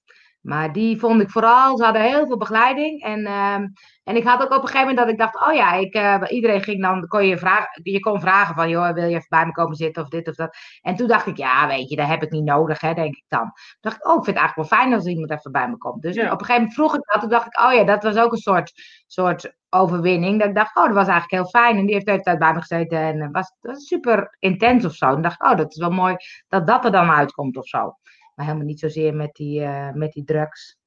Maar 0.47 0.73
die 0.73 0.99
vond 0.99 1.21
ik 1.21 1.31
vooral, 1.31 1.77
ze 1.77 1.85
hadden 1.85 2.03
heel 2.03 2.27
veel 2.27 2.37
begeleiding. 2.37 3.03
En, 3.03 3.27
ehm, 3.27 3.67
en 4.05 4.17
ik 4.17 4.25
had 4.25 4.43
ook 4.43 4.51
op 4.51 4.63
een 4.63 4.69
gegeven 4.69 4.81
moment 4.81 4.99
dat 4.99 5.09
ik 5.09 5.19
dacht, 5.19 5.49
oh 5.49 5.55
ja, 5.55 5.73
ik, 5.73 5.95
eh, 5.95 6.23
iedereen 6.29 6.63
ging 6.63 6.83
dan, 6.83 7.07
kon 7.07 7.27
je, 7.27 7.39
vragen, 7.39 7.81
je 7.83 8.01
kon 8.01 8.21
vragen 8.21 8.55
van, 8.55 8.69
joh, 8.69 8.93
wil 8.93 9.05
je 9.05 9.17
even 9.17 9.27
bij 9.29 9.47
me 9.47 9.53
komen 9.53 9.77
zitten 9.77 10.03
of 10.03 10.09
dit 10.09 10.29
of 10.29 10.35
dat. 10.35 10.57
En 10.83 10.97
toen 10.97 11.07
dacht 11.09 11.27
ik, 11.27 11.37
ja, 11.37 11.67
weet 11.67 11.89
je, 11.89 11.97
dat 11.97 12.07
heb 12.07 12.23
ik 12.23 12.31
niet 12.31 12.45
nodig, 12.45 12.81
hè, 12.81 12.95
denk 12.95 13.17
ik 13.17 13.25
dan. 13.29 13.41
Toen 13.43 13.53
dacht 13.81 13.97
ik, 13.97 14.07
oh, 14.07 14.17
ik 14.17 14.25
vind 14.25 14.37
het 14.37 14.37
eigenlijk 14.37 14.71
wel 14.71 14.81
fijn 14.81 14.93
als 14.95 15.05
iemand 15.07 15.31
even 15.31 15.53
bij 15.53 15.69
me 15.69 15.77
komt. 15.77 16.03
Dus 16.03 16.15
Ja. 16.15 16.25
op 16.25 16.31
een 16.31 16.47
gegeven 16.47 16.55
moment 16.61 16.75
vroeg 16.75 16.95
ik 16.95 17.13
dat, 17.13 17.21
toen 17.21 17.31
dacht 17.31 17.47
ik, 17.47 17.61
oh 17.61 17.73
ja, 17.73 17.85
dat 17.85 18.03
was 18.03 18.17
ook 18.17 18.33
een 18.33 18.39
soort, 18.39 18.73
soort 19.07 19.55
overwinning. 19.71 20.39
Dat 20.39 20.49
ik 20.49 20.55
dacht, 20.55 20.77
oh, 20.77 20.85
dat 20.85 20.95
was 20.95 21.09
eigenlijk 21.09 21.43
heel 21.43 21.61
fijn. 21.63 21.77
En 21.77 21.85
die 21.85 21.95
heeft 21.95 22.05
de 22.07 22.11
hele 22.11 22.23
tijd 22.23 22.39
bij 22.39 22.53
me 22.53 22.61
gezeten 22.61 22.99
en 22.99 23.21
het 23.21 23.33
was, 23.33 23.53
was 23.61 23.87
super 23.87 24.37
intens 24.39 24.85
of 24.85 24.95
zo. 24.95 25.15
En 25.15 25.23
dacht 25.23 25.41
ik, 25.43 25.47
oh, 25.51 25.57
dat 25.57 25.71
is 25.71 25.79
wel 25.79 25.91
mooi 25.91 26.17
dat 26.49 26.67
dat 26.67 26.85
er 26.85 26.91
dan 26.93 27.11
uitkomt 27.11 27.57
of 27.57 27.67
zo. 27.67 27.95
Maar 28.37 28.47
helemaal 28.47 28.67
niet 28.67 28.81
zozeer 28.81 29.15
met 29.15 29.35
die, 29.35 29.63
eh, 29.63 29.93
met 29.93 30.13
die 30.13 30.25
drugs. 30.25 30.79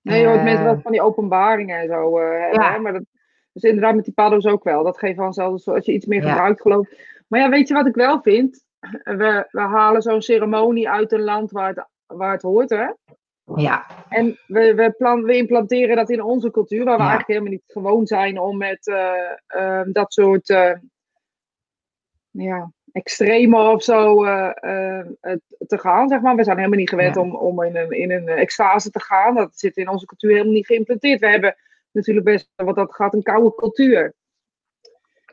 Nee, 0.00 0.20
je 0.20 0.26
hoort 0.26 0.42
mensen 0.42 0.64
Eh, 0.66 0.72
wat 0.72 0.82
van 0.82 0.92
die 0.92 1.02
openbaringen 1.02 1.78
en 1.80 1.88
zo 1.88 2.18
eh, 2.18 2.40
hebben. 2.40 2.62
Ja. 2.62 2.72
hè, 2.72 2.78
Maar 2.78 2.92
dat 2.92 3.04
is 3.52 3.62
inderdaad 3.62 3.94
met 3.94 4.04
die 4.04 4.14
paddo's 4.14 4.46
ook 4.46 4.64
wel. 4.64 4.84
Dat 4.84 4.98
geeft 4.98 5.16
vanzelf 5.16 5.68
als 5.68 5.86
je 5.86 5.92
iets 5.92 6.06
meer 6.06 6.22
Ja. 6.22 6.28
gebruikt, 6.32 6.60
geloof. 6.60 6.88
Maar 7.28 7.40
ja, 7.40 7.48
weet 7.48 7.68
je 7.68 7.74
wat 7.74 7.86
ik 7.86 7.94
wel 7.94 8.22
vind? 8.22 8.64
We, 9.02 9.48
we 9.50 9.60
halen 9.60 10.02
zo'n 10.02 10.22
ceremonie 10.22 10.88
uit 10.90 11.12
een 11.12 11.22
land 11.22 11.50
waar 11.50 11.68
het, 11.68 11.86
waar 12.06 12.32
het 12.32 12.42
hoort, 12.42 12.70
hè? 12.70 12.86
ja, 13.56 13.86
En 14.08 14.38
we, 14.46 14.74
we, 14.74 14.94
plan, 14.96 15.22
we 15.22 15.36
implanteren 15.36 15.96
dat 15.96 16.10
in 16.10 16.22
onze 16.22 16.50
cultuur, 16.50 16.84
waar 16.84 16.96
we 16.96 17.02
Ja. 17.02 17.08
eigenlijk 17.08 17.28
helemaal 17.38 17.50
niet 17.52 17.72
gewoon 17.72 18.06
zijn 18.06 18.38
om 18.38 18.56
met 18.56 18.86
eh, 18.86 19.32
eh, 19.46 19.86
dat 19.92 20.12
soort 20.12 20.48
eh, 20.50 20.72
ja, 22.30 22.72
extreme 22.96 23.70
of 23.70 23.82
zo 23.82 24.24
eh, 24.24 24.50
eh, 24.98 25.06
het- 25.20 25.56
te 25.66 25.78
gaan, 25.78 26.08
zeg 26.08 26.20
maar. 26.20 26.34
We 26.36 26.44
zijn 26.44 26.56
helemaal 26.56 26.78
niet 26.78 26.88
gewend 26.88 27.14
Ja. 27.14 27.20
om, 27.20 27.34
om 27.34 27.62
in, 27.62 27.76
een, 27.76 27.90
in 27.90 28.10
een 28.10 28.28
extase 28.28 28.90
te 28.90 29.00
gaan. 29.00 29.34
Dat 29.34 29.58
zit 29.58 29.76
in 29.76 29.88
onze 29.88 30.06
cultuur 30.06 30.30
helemaal 30.30 30.52
niet 30.52 30.66
geïmplanteerd. 30.66 31.20
We 31.20 31.28
hebben 31.28 31.56
natuurlijk 31.92 32.26
best, 32.26 32.50
wat 32.56 32.74
dat 32.76 32.94
gaat, 32.94 33.14
een 33.14 33.22
koude 33.22 33.54
cultuur. 33.54 34.14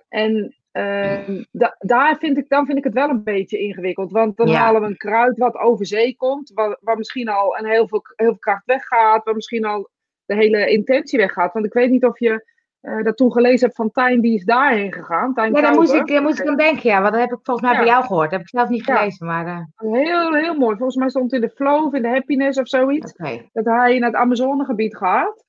En 0.10 0.56
ehm, 0.72 1.44
da- 1.52 1.76
daar 1.80 2.18
vind 2.18 2.38
ik, 2.38 2.50
dan 2.50 2.66
vind 2.66 2.78
ik 2.78 2.84
het 2.84 2.94
wel 2.94 3.10
een 3.10 3.24
beetje 3.24 3.58
ingewikkeld. 3.60 4.12
Want 4.12 4.38
dan 4.38 4.48
Ja. 4.48 4.58
halen 4.58 4.82
we 4.82 4.88
een 4.88 4.98
kruid 4.98 5.38
wat 5.38 5.56
over 5.56 5.86
zee 5.86 6.16
komt, 6.16 6.52
waar, 6.54 6.78
waar 6.82 6.98
misschien 6.98 7.28
al 7.30 7.58
een 7.58 7.66
heel 7.66 7.88
veel, 7.88 8.02
heel 8.16 8.28
veel 8.28 8.38
kracht 8.40 8.66
weggaat, 8.66 9.24
waar 9.24 9.36
misschien 9.36 9.66
al 9.66 9.90
de 10.26 10.36
hele 10.36 10.70
intentie 10.70 11.20
weggaat. 11.20 11.54
Want 11.54 11.66
ik 11.66 11.74
weet 11.74 11.90
niet 11.90 12.06
of 12.06 12.20
je 12.20 12.52
eh, 12.84 13.04
dat 13.04 13.18
toen 13.18 13.32
gelezen 13.32 13.66
hebt 13.66 13.76
van 13.76 13.92
Tijn, 13.92 14.22
die 14.22 14.36
is 14.36 14.44
daarheen 14.46 14.94
gegaan. 14.94 15.34
Tijn 15.34 15.54
ja 15.54 15.62
daar, 15.62 15.74
moest 15.74 15.86
Kouwer. 15.92 16.10
ik, 16.10 16.14
daar 16.16 16.24
moest 16.24 16.40
ik 16.40 16.48
aan 16.48 16.56
denken, 16.58 16.90
ja. 16.90 17.02
Want 17.02 17.14
dat 17.14 17.22
heb 17.22 17.32
ik 17.32 17.40
volgens 17.44 17.62
mij 17.68 17.72
Ja. 17.76 17.84
bij 17.84 17.88
jou 17.94 18.04
gehoord. 18.06 18.24
Dat 18.30 18.32
heb 18.32 18.42
ik 18.42 18.48
zelf 18.50 18.70
niet 18.70 18.86
Ja. 18.86 18.96
gelezen, 18.98 19.26
maar... 19.26 19.46
eh, 19.48 19.92
Heel, 19.92 20.34
heel 20.34 20.56
mooi. 20.58 20.76
Volgens 20.76 20.96
mij 20.98 21.10
stond 21.10 21.32
het 21.32 21.42
in 21.42 21.48
de 21.48 21.54
flow 21.56 21.86
of 21.86 21.94
in 21.94 22.02
de 22.02 22.08
happiness 22.08 22.60
of 22.60 22.68
zoiets. 22.68 23.14
Dat 23.54 23.66
hij 23.66 24.00
naar 24.00 24.10
het 24.10 24.20
Amazonegebied 24.20 24.96
gaat 24.98 25.44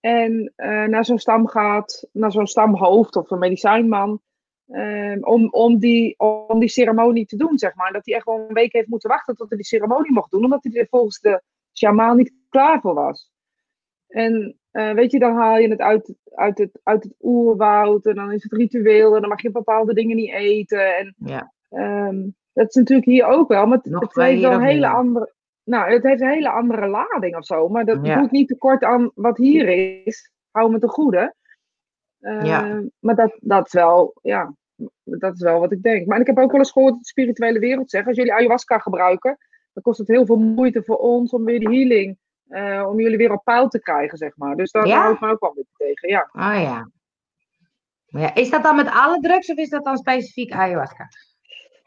en 0.00 0.52
eh, 0.56 0.84
naar 0.84 1.04
zo'n 1.04 1.18
stam 1.18 1.46
gaat, 1.48 2.08
naar 2.12 2.32
zo'n 2.32 2.46
stamhoofd 2.46 3.16
of 3.16 3.30
een 3.30 3.38
medicijnman, 3.38 4.20
eh, 4.66 5.16
om, 5.20 5.48
om, 5.50 5.78
die, 5.78 6.14
om 6.18 6.58
die 6.60 6.68
ceremonie 6.68 7.26
te 7.26 7.36
doen, 7.36 7.58
zeg 7.58 7.74
maar. 7.74 7.92
Dat 7.92 8.04
hij 8.04 8.14
echt 8.14 8.24
wel 8.26 8.44
een 8.48 8.54
week 8.54 8.72
heeft 8.72 8.88
moeten 8.88 9.10
wachten 9.10 9.36
tot 9.36 9.48
hij 9.48 9.56
die 9.58 9.66
ceremonie 9.66 10.12
mocht 10.12 10.30
doen, 10.30 10.44
omdat 10.44 10.62
hij 10.62 10.72
er 10.80 10.86
volgens 10.90 11.20
de 11.20 11.42
shamaan 11.72 12.16
niet 12.16 12.32
klaar 12.48 12.80
voor 12.80 12.94
was. 12.94 13.30
En 14.10 14.56
eh, 14.70 14.92
weet 14.92 15.10
je, 15.10 15.18
dan 15.18 15.36
haal 15.36 15.58
je 15.58 15.68
het 15.68 15.80
uit, 15.80 16.14
uit, 16.34 16.58
het 16.58 16.80
uit 16.82 17.02
het 17.02 17.14
oerwoud 17.20 18.06
en 18.06 18.14
dan 18.14 18.32
is 18.32 18.42
het 18.42 18.52
ritueel 18.52 19.14
en 19.14 19.20
dan 19.20 19.30
mag 19.30 19.42
je 19.42 19.50
bepaalde 19.50 19.94
dingen 19.94 20.16
niet 20.16 20.32
eten. 20.32 20.96
En 20.96 21.14
ja. 21.18 21.52
Ehm, 21.68 22.28
dat 22.52 22.68
is 22.68 22.74
natuurlijk 22.74 23.08
hier 23.08 23.26
ook 23.26 23.48
wel, 23.48 23.66
maar 23.66 23.78
het, 23.82 24.14
heeft 24.14 24.40
wel 24.40 24.52
een 24.52 24.62
hele 24.62 24.88
andere. 24.88 25.32
Nou, 25.64 25.92
het 25.92 26.02
heeft 26.02 26.20
een 26.20 26.28
hele 26.28 26.50
andere 26.50 26.86
lading 26.86 27.36
of 27.36 27.44
zo. 27.44 27.68
Maar 27.68 27.84
dat 27.84 27.98
Ja. 28.06 28.20
doet 28.20 28.30
niet 28.30 28.48
tekort 28.48 28.84
aan 28.84 29.10
wat 29.14 29.36
hier 29.36 29.68
is. 30.04 30.30
Hou 30.50 30.70
me 30.70 30.78
te 30.78 30.88
goede. 30.88 31.34
Ehm, 32.20 32.44
Ja. 32.44 32.82
Maar 32.98 33.14
dat, 33.14 33.36
dat 33.40 33.66
is 33.66 33.72
wel, 33.72 34.14
ja, 34.22 34.54
dat 35.04 35.34
is 35.34 35.42
wel 35.42 35.60
wat 35.60 35.72
ik 35.72 35.82
denk. 35.82 36.06
Maar 36.06 36.20
ik 36.20 36.26
heb 36.26 36.38
ook 36.38 36.50
wel 36.50 36.60
eens 36.60 36.72
gehoord 36.72 36.92
dat 36.92 37.02
de 37.02 37.08
spirituele 37.08 37.58
wereld 37.58 37.90
zegt, 37.90 38.06
als 38.06 38.16
jullie 38.16 38.32
ayahuasca 38.32 38.78
gebruiken, 38.78 39.38
dan 39.72 39.82
kost 39.82 39.98
het 39.98 40.08
heel 40.08 40.26
veel 40.26 40.38
moeite 40.38 40.82
voor 40.82 40.96
ons 40.96 41.32
om 41.32 41.44
weer 41.44 41.58
die 41.58 41.68
healing, 41.68 42.18
eh, 42.50 42.86
om 42.88 43.00
jullie 43.00 43.16
weer 43.16 43.32
op 43.32 43.44
peil 43.44 43.68
te 43.68 43.80
krijgen, 43.80 44.18
zeg 44.18 44.36
maar. 44.36 44.56
Dus 44.56 44.70
daar 44.70 44.86
Ja? 44.86 45.00
hou 45.00 45.14
ik 45.14 45.20
me 45.20 45.30
ook 45.30 45.40
wel 45.40 45.50
een 45.50 45.56
beetje 45.56 45.76
tegen, 45.94 46.08
ja. 46.08 46.28
Oh 46.32 46.62
ja. 46.62 46.90
Maar 48.08 48.22
ja. 48.22 48.34
Is 48.34 48.50
dat 48.50 48.62
dan 48.62 48.76
met 48.76 48.88
alle 48.90 49.20
drugs 49.20 49.50
of 49.50 49.56
is 49.56 49.68
dat 49.68 49.84
dan 49.84 49.96
specifiek 49.96 50.52
ayahuasca? 50.52 51.08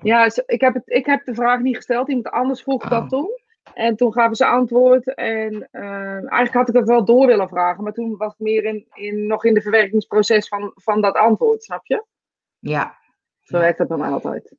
Ja, 0.01 0.29
ik 0.45 0.61
heb, 0.61 0.73
het, 0.73 0.83
ik 0.85 1.05
heb 1.05 1.25
de 1.25 1.33
vraag 1.35 1.59
niet 1.59 1.75
gesteld. 1.75 2.07
Iemand 2.09 2.29
anders 2.29 2.61
vroeg 2.61 2.83
Oh. 2.83 2.89
dat 2.89 3.09
toen. 3.09 3.29
En 3.73 3.95
toen 3.95 4.13
gaven 4.13 4.35
ze 4.35 4.45
antwoord. 4.45 5.13
En 5.13 5.67
eh, 5.71 6.11
eigenlijk 6.13 6.53
had 6.53 6.67
ik 6.67 6.73
dat 6.73 6.87
wel 6.87 7.05
door 7.05 7.27
willen 7.27 7.47
vragen. 7.49 7.83
Maar 7.83 7.93
toen 7.93 8.17
was 8.17 8.33
ik 8.33 8.39
meer 8.39 8.63
in, 8.63 8.85
in, 8.93 9.27
nog 9.27 9.45
in 9.45 9.53
de 9.53 9.61
verwerkingsproces 9.61 10.47
van, 10.47 10.71
van 10.75 11.01
dat 11.01 11.15
antwoord. 11.15 11.63
Snap 11.63 11.85
je? 11.85 12.05
Ja. 12.59 12.97
Zo 13.41 13.57
werkt 13.59 13.77
dat 13.77 13.87
dan 13.89 14.01
altijd. 14.01 14.55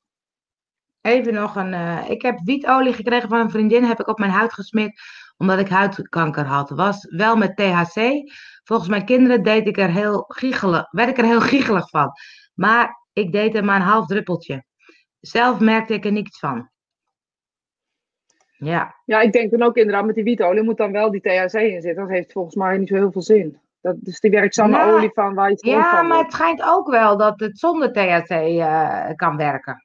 Even 1.00 1.34
nog 1.34 1.56
een. 1.56 1.72
eh, 1.74 2.10
ik 2.10 2.22
heb 2.22 2.38
wietolie 2.44 2.92
gekregen 2.92 3.28
van 3.28 3.40
een 3.40 3.50
vriendin, 3.50 3.84
heb 3.84 4.00
ik 4.00 4.08
op 4.08 4.18
mijn 4.18 4.30
huid 4.30 4.52
gesmeerd 4.52 5.00
omdat 5.36 5.58
ik 5.58 5.68
huidkanker 5.68 6.44
had. 6.44 6.70
Was 6.70 7.06
wel 7.10 7.36
met 7.36 7.56
THC. 7.56 8.30
Volgens 8.64 8.88
mijn 8.88 9.04
kinderen 9.04 9.42
deed 9.42 9.66
ik 9.66 9.78
er 9.78 9.90
heel 9.90 10.24
werd 10.90 11.08
ik 11.08 11.18
er 11.18 11.24
heel 11.24 11.40
giechelig 11.40 11.88
van. 11.88 12.12
Maar 12.54 13.02
ik 13.12 13.32
deed 13.32 13.54
er 13.54 13.64
maar 13.64 13.76
een 13.76 13.86
half 13.86 14.06
druppeltje. 14.06 14.64
Zelf 15.20 15.60
merkte 15.60 15.94
ik 15.94 16.04
er 16.04 16.12
niets 16.12 16.38
van. 16.38 16.68
Ja, 18.56 18.94
Ja, 19.04 19.20
ik 19.20 19.32
denk 19.32 19.50
dan 19.50 19.62
ook 19.62 19.76
inderdaad 19.76 20.04
met 20.04 20.14
die 20.14 20.24
wietolie 20.24 20.62
moet 20.62 20.76
dan 20.76 20.92
wel 20.92 21.10
die 21.10 21.20
THC 21.20 21.54
in 21.54 21.82
zitten. 21.82 21.94
Dat 21.94 22.08
heeft 22.08 22.32
volgens 22.32 22.54
mij 22.54 22.78
niet 22.78 22.88
zo 22.88 22.94
heel 22.94 23.12
veel 23.12 23.22
zin. 23.22 23.60
Dat 23.80 23.96
is 24.02 24.20
die 24.20 24.30
werkzame 24.30 24.76
Nou, 24.76 24.92
olie 24.92 25.10
van 25.14 25.34
waar 25.34 25.48
je 25.48 25.54
het 25.54 25.64
ja 25.64 26.02
maar 26.02 26.18
het 26.18 26.32
schijnt 26.32 26.62
ook 26.62 26.90
wel 26.90 27.16
dat 27.16 27.40
het 27.40 27.58
zonder 27.58 27.92
THC 27.92 28.30
eh, 28.30 29.10
kan 29.14 29.36
werken. 29.36 29.84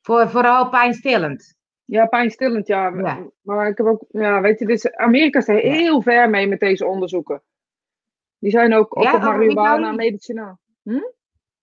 Voor, 0.00 0.28
vooral 0.28 0.68
pijnstillend. 0.68 1.56
Ja, 1.84 2.06
pijnstillend, 2.06 2.66
ja. 2.66 2.88
Ja. 2.88 3.18
Maar 3.40 3.68
ik 3.68 3.76
heb 3.76 3.86
ook, 3.86 4.04
ja, 4.08 4.40
weet 4.40 4.58
je, 4.58 4.66
dus 4.66 4.92
Amerika 4.92 5.38
is 5.38 5.48
er 5.48 5.56
heel 5.56 6.02
ver 6.02 6.30
mee 6.30 6.48
met 6.48 6.60
deze 6.60 6.86
onderzoeken. 6.86 7.42
Die 8.38 8.50
zijn 8.50 8.74
ook, 8.74 9.02
Ja, 9.02 9.14
op 9.14 9.20
marihuana 9.20 9.92
medicinaal. 9.92 10.58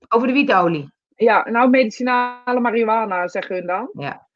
Over 0.10 0.27
de 0.27 0.34
wietolie. 0.34 0.91
Ja, 1.15 1.49
nou, 1.49 1.69
medicinale 1.69 2.60
marihuana 2.60 3.27
zeggen 3.27 3.55
hun 3.55 3.65
dan. 3.65 3.89
Ja. 3.93 4.27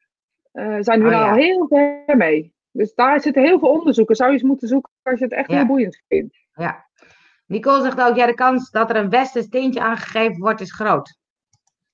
Eh 0.52 0.76
zijn 0.80 1.02
hun 1.02 1.14
Oh, 1.14 1.28
al 1.28 1.34
heel 1.34 1.66
ver 1.68 2.16
mee. 2.16 2.54
Dus 2.70 2.94
daar 2.94 3.20
zitten 3.20 3.42
heel 3.42 3.58
veel 3.58 3.68
onderzoeken. 3.68 4.16
Zou 4.16 4.30
je 4.30 4.36
eens 4.36 4.46
moeten 4.46 4.68
zoeken 4.68 4.92
als 5.02 5.18
je 5.18 5.24
het 5.24 5.34
echt 5.34 5.50
heel 5.50 5.66
boeiend 5.66 6.02
vindt. 6.08 6.36
Ja. 6.52 6.86
Nicole 7.46 7.82
zegt 7.82 8.00
ook, 8.00 8.16
ja, 8.16 8.26
de 8.26 8.34
kans 8.34 8.70
dat 8.70 8.90
er 8.90 8.96
een 8.96 9.10
westers 9.10 9.48
tintje 9.48 9.80
aangegeven 9.80 10.38
wordt 10.38 10.60
is 10.60 10.72
groot. 10.72 11.18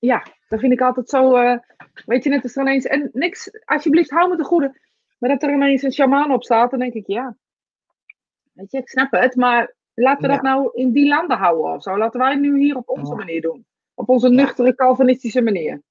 Ja, 0.05 0.23
dat 0.47 0.59
vind 0.59 0.73
ik 0.73 0.81
altijd 0.81 1.09
zo. 1.09 1.35
eh, 1.35 1.57
weet 2.05 2.23
je, 2.23 2.29
net 2.29 2.43
als 2.43 2.55
er 2.55 2.61
ineens. 2.61 2.85
En 2.85 3.09
niks, 3.13 3.49
alsjeblieft, 3.65 4.09
hou 4.09 4.29
me 4.29 4.35
te 4.35 4.43
goede. 4.43 4.79
Maar 5.19 5.29
dat 5.29 5.43
er 5.43 5.53
ineens 5.53 5.81
een 5.81 5.91
shamaan 5.93 6.31
op 6.31 6.43
staat, 6.43 6.69
dan 6.69 6.79
denk 6.79 6.93
ik 6.93 7.07
ja. 7.07 7.35
Weet 8.53 8.71
je, 8.71 8.77
ik 8.77 8.89
snap 8.89 9.11
het, 9.11 9.35
maar 9.35 9.73
laten 9.93 10.21
we 10.21 10.27
Ja. 10.27 10.33
dat 10.33 10.41
nou 10.43 10.69
in 10.73 10.91
die 10.91 11.07
landen 11.07 11.37
houden 11.37 11.73
of 11.73 11.81
zo. 11.83 11.97
Laten 11.97 12.19
wij 12.19 12.31
het 12.31 12.39
nu 12.39 12.57
hier 12.59 12.75
op 12.75 12.89
onze 12.89 13.11
Ja. 13.11 13.17
manier 13.17 13.41
doen. 13.41 13.65
Op 13.93 14.09
onze 14.09 14.29
nuchtere, 14.29 14.75
Calvinistische 14.75 15.41
manier. 15.41 15.81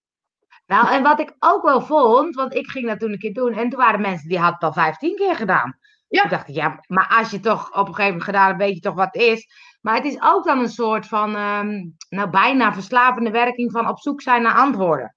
Nou, 0.66 0.92
en 0.94 1.02
wat 1.02 1.20
ik 1.20 1.34
ook 1.38 1.62
wel 1.62 1.80
vond, 1.80 2.34
want 2.34 2.54
ik 2.54 2.66
ging 2.66 2.86
dat 2.86 2.98
toen 3.00 3.12
een 3.12 3.18
keer 3.18 3.32
doen 3.34 3.52
en 3.52 3.68
toen 3.68 3.78
waren 3.80 4.00
mensen 4.00 4.28
die 4.28 4.38
hadden 4.38 4.54
het 4.54 4.64
al 4.64 4.72
15 4.82 5.16
keer 5.16 5.34
gedaan. 5.36 5.78
Ja. 6.12 6.20
Toen 6.20 6.30
dacht 6.30 6.48
ik, 6.48 6.54
ja, 6.54 6.84
maar 6.86 7.14
als 7.18 7.30
je 7.30 7.40
toch 7.40 7.66
op 7.68 7.74
een 7.88 7.94
gegeven 7.94 8.04
moment 8.04 8.22
gedaan 8.24 8.46
hebt, 8.46 8.58
weet 8.58 8.74
je 8.74 8.80
toch 8.80 8.94
wat 8.94 9.08
het 9.12 9.22
is. 9.22 9.48
Maar 9.80 9.94
het 9.94 10.04
is 10.04 10.22
ook 10.22 10.44
dan 10.44 10.58
een 10.58 10.68
soort 10.68 11.06
van, 11.06 11.34
ehm, 11.36 11.84
nou 12.08 12.30
bijna 12.30 12.72
verslavende 12.72 13.30
werking 13.30 13.72
van 13.72 13.88
op 13.88 13.98
zoek 13.98 14.20
zijn 14.22 14.42
naar 14.42 14.54
antwoorden. 14.54 15.14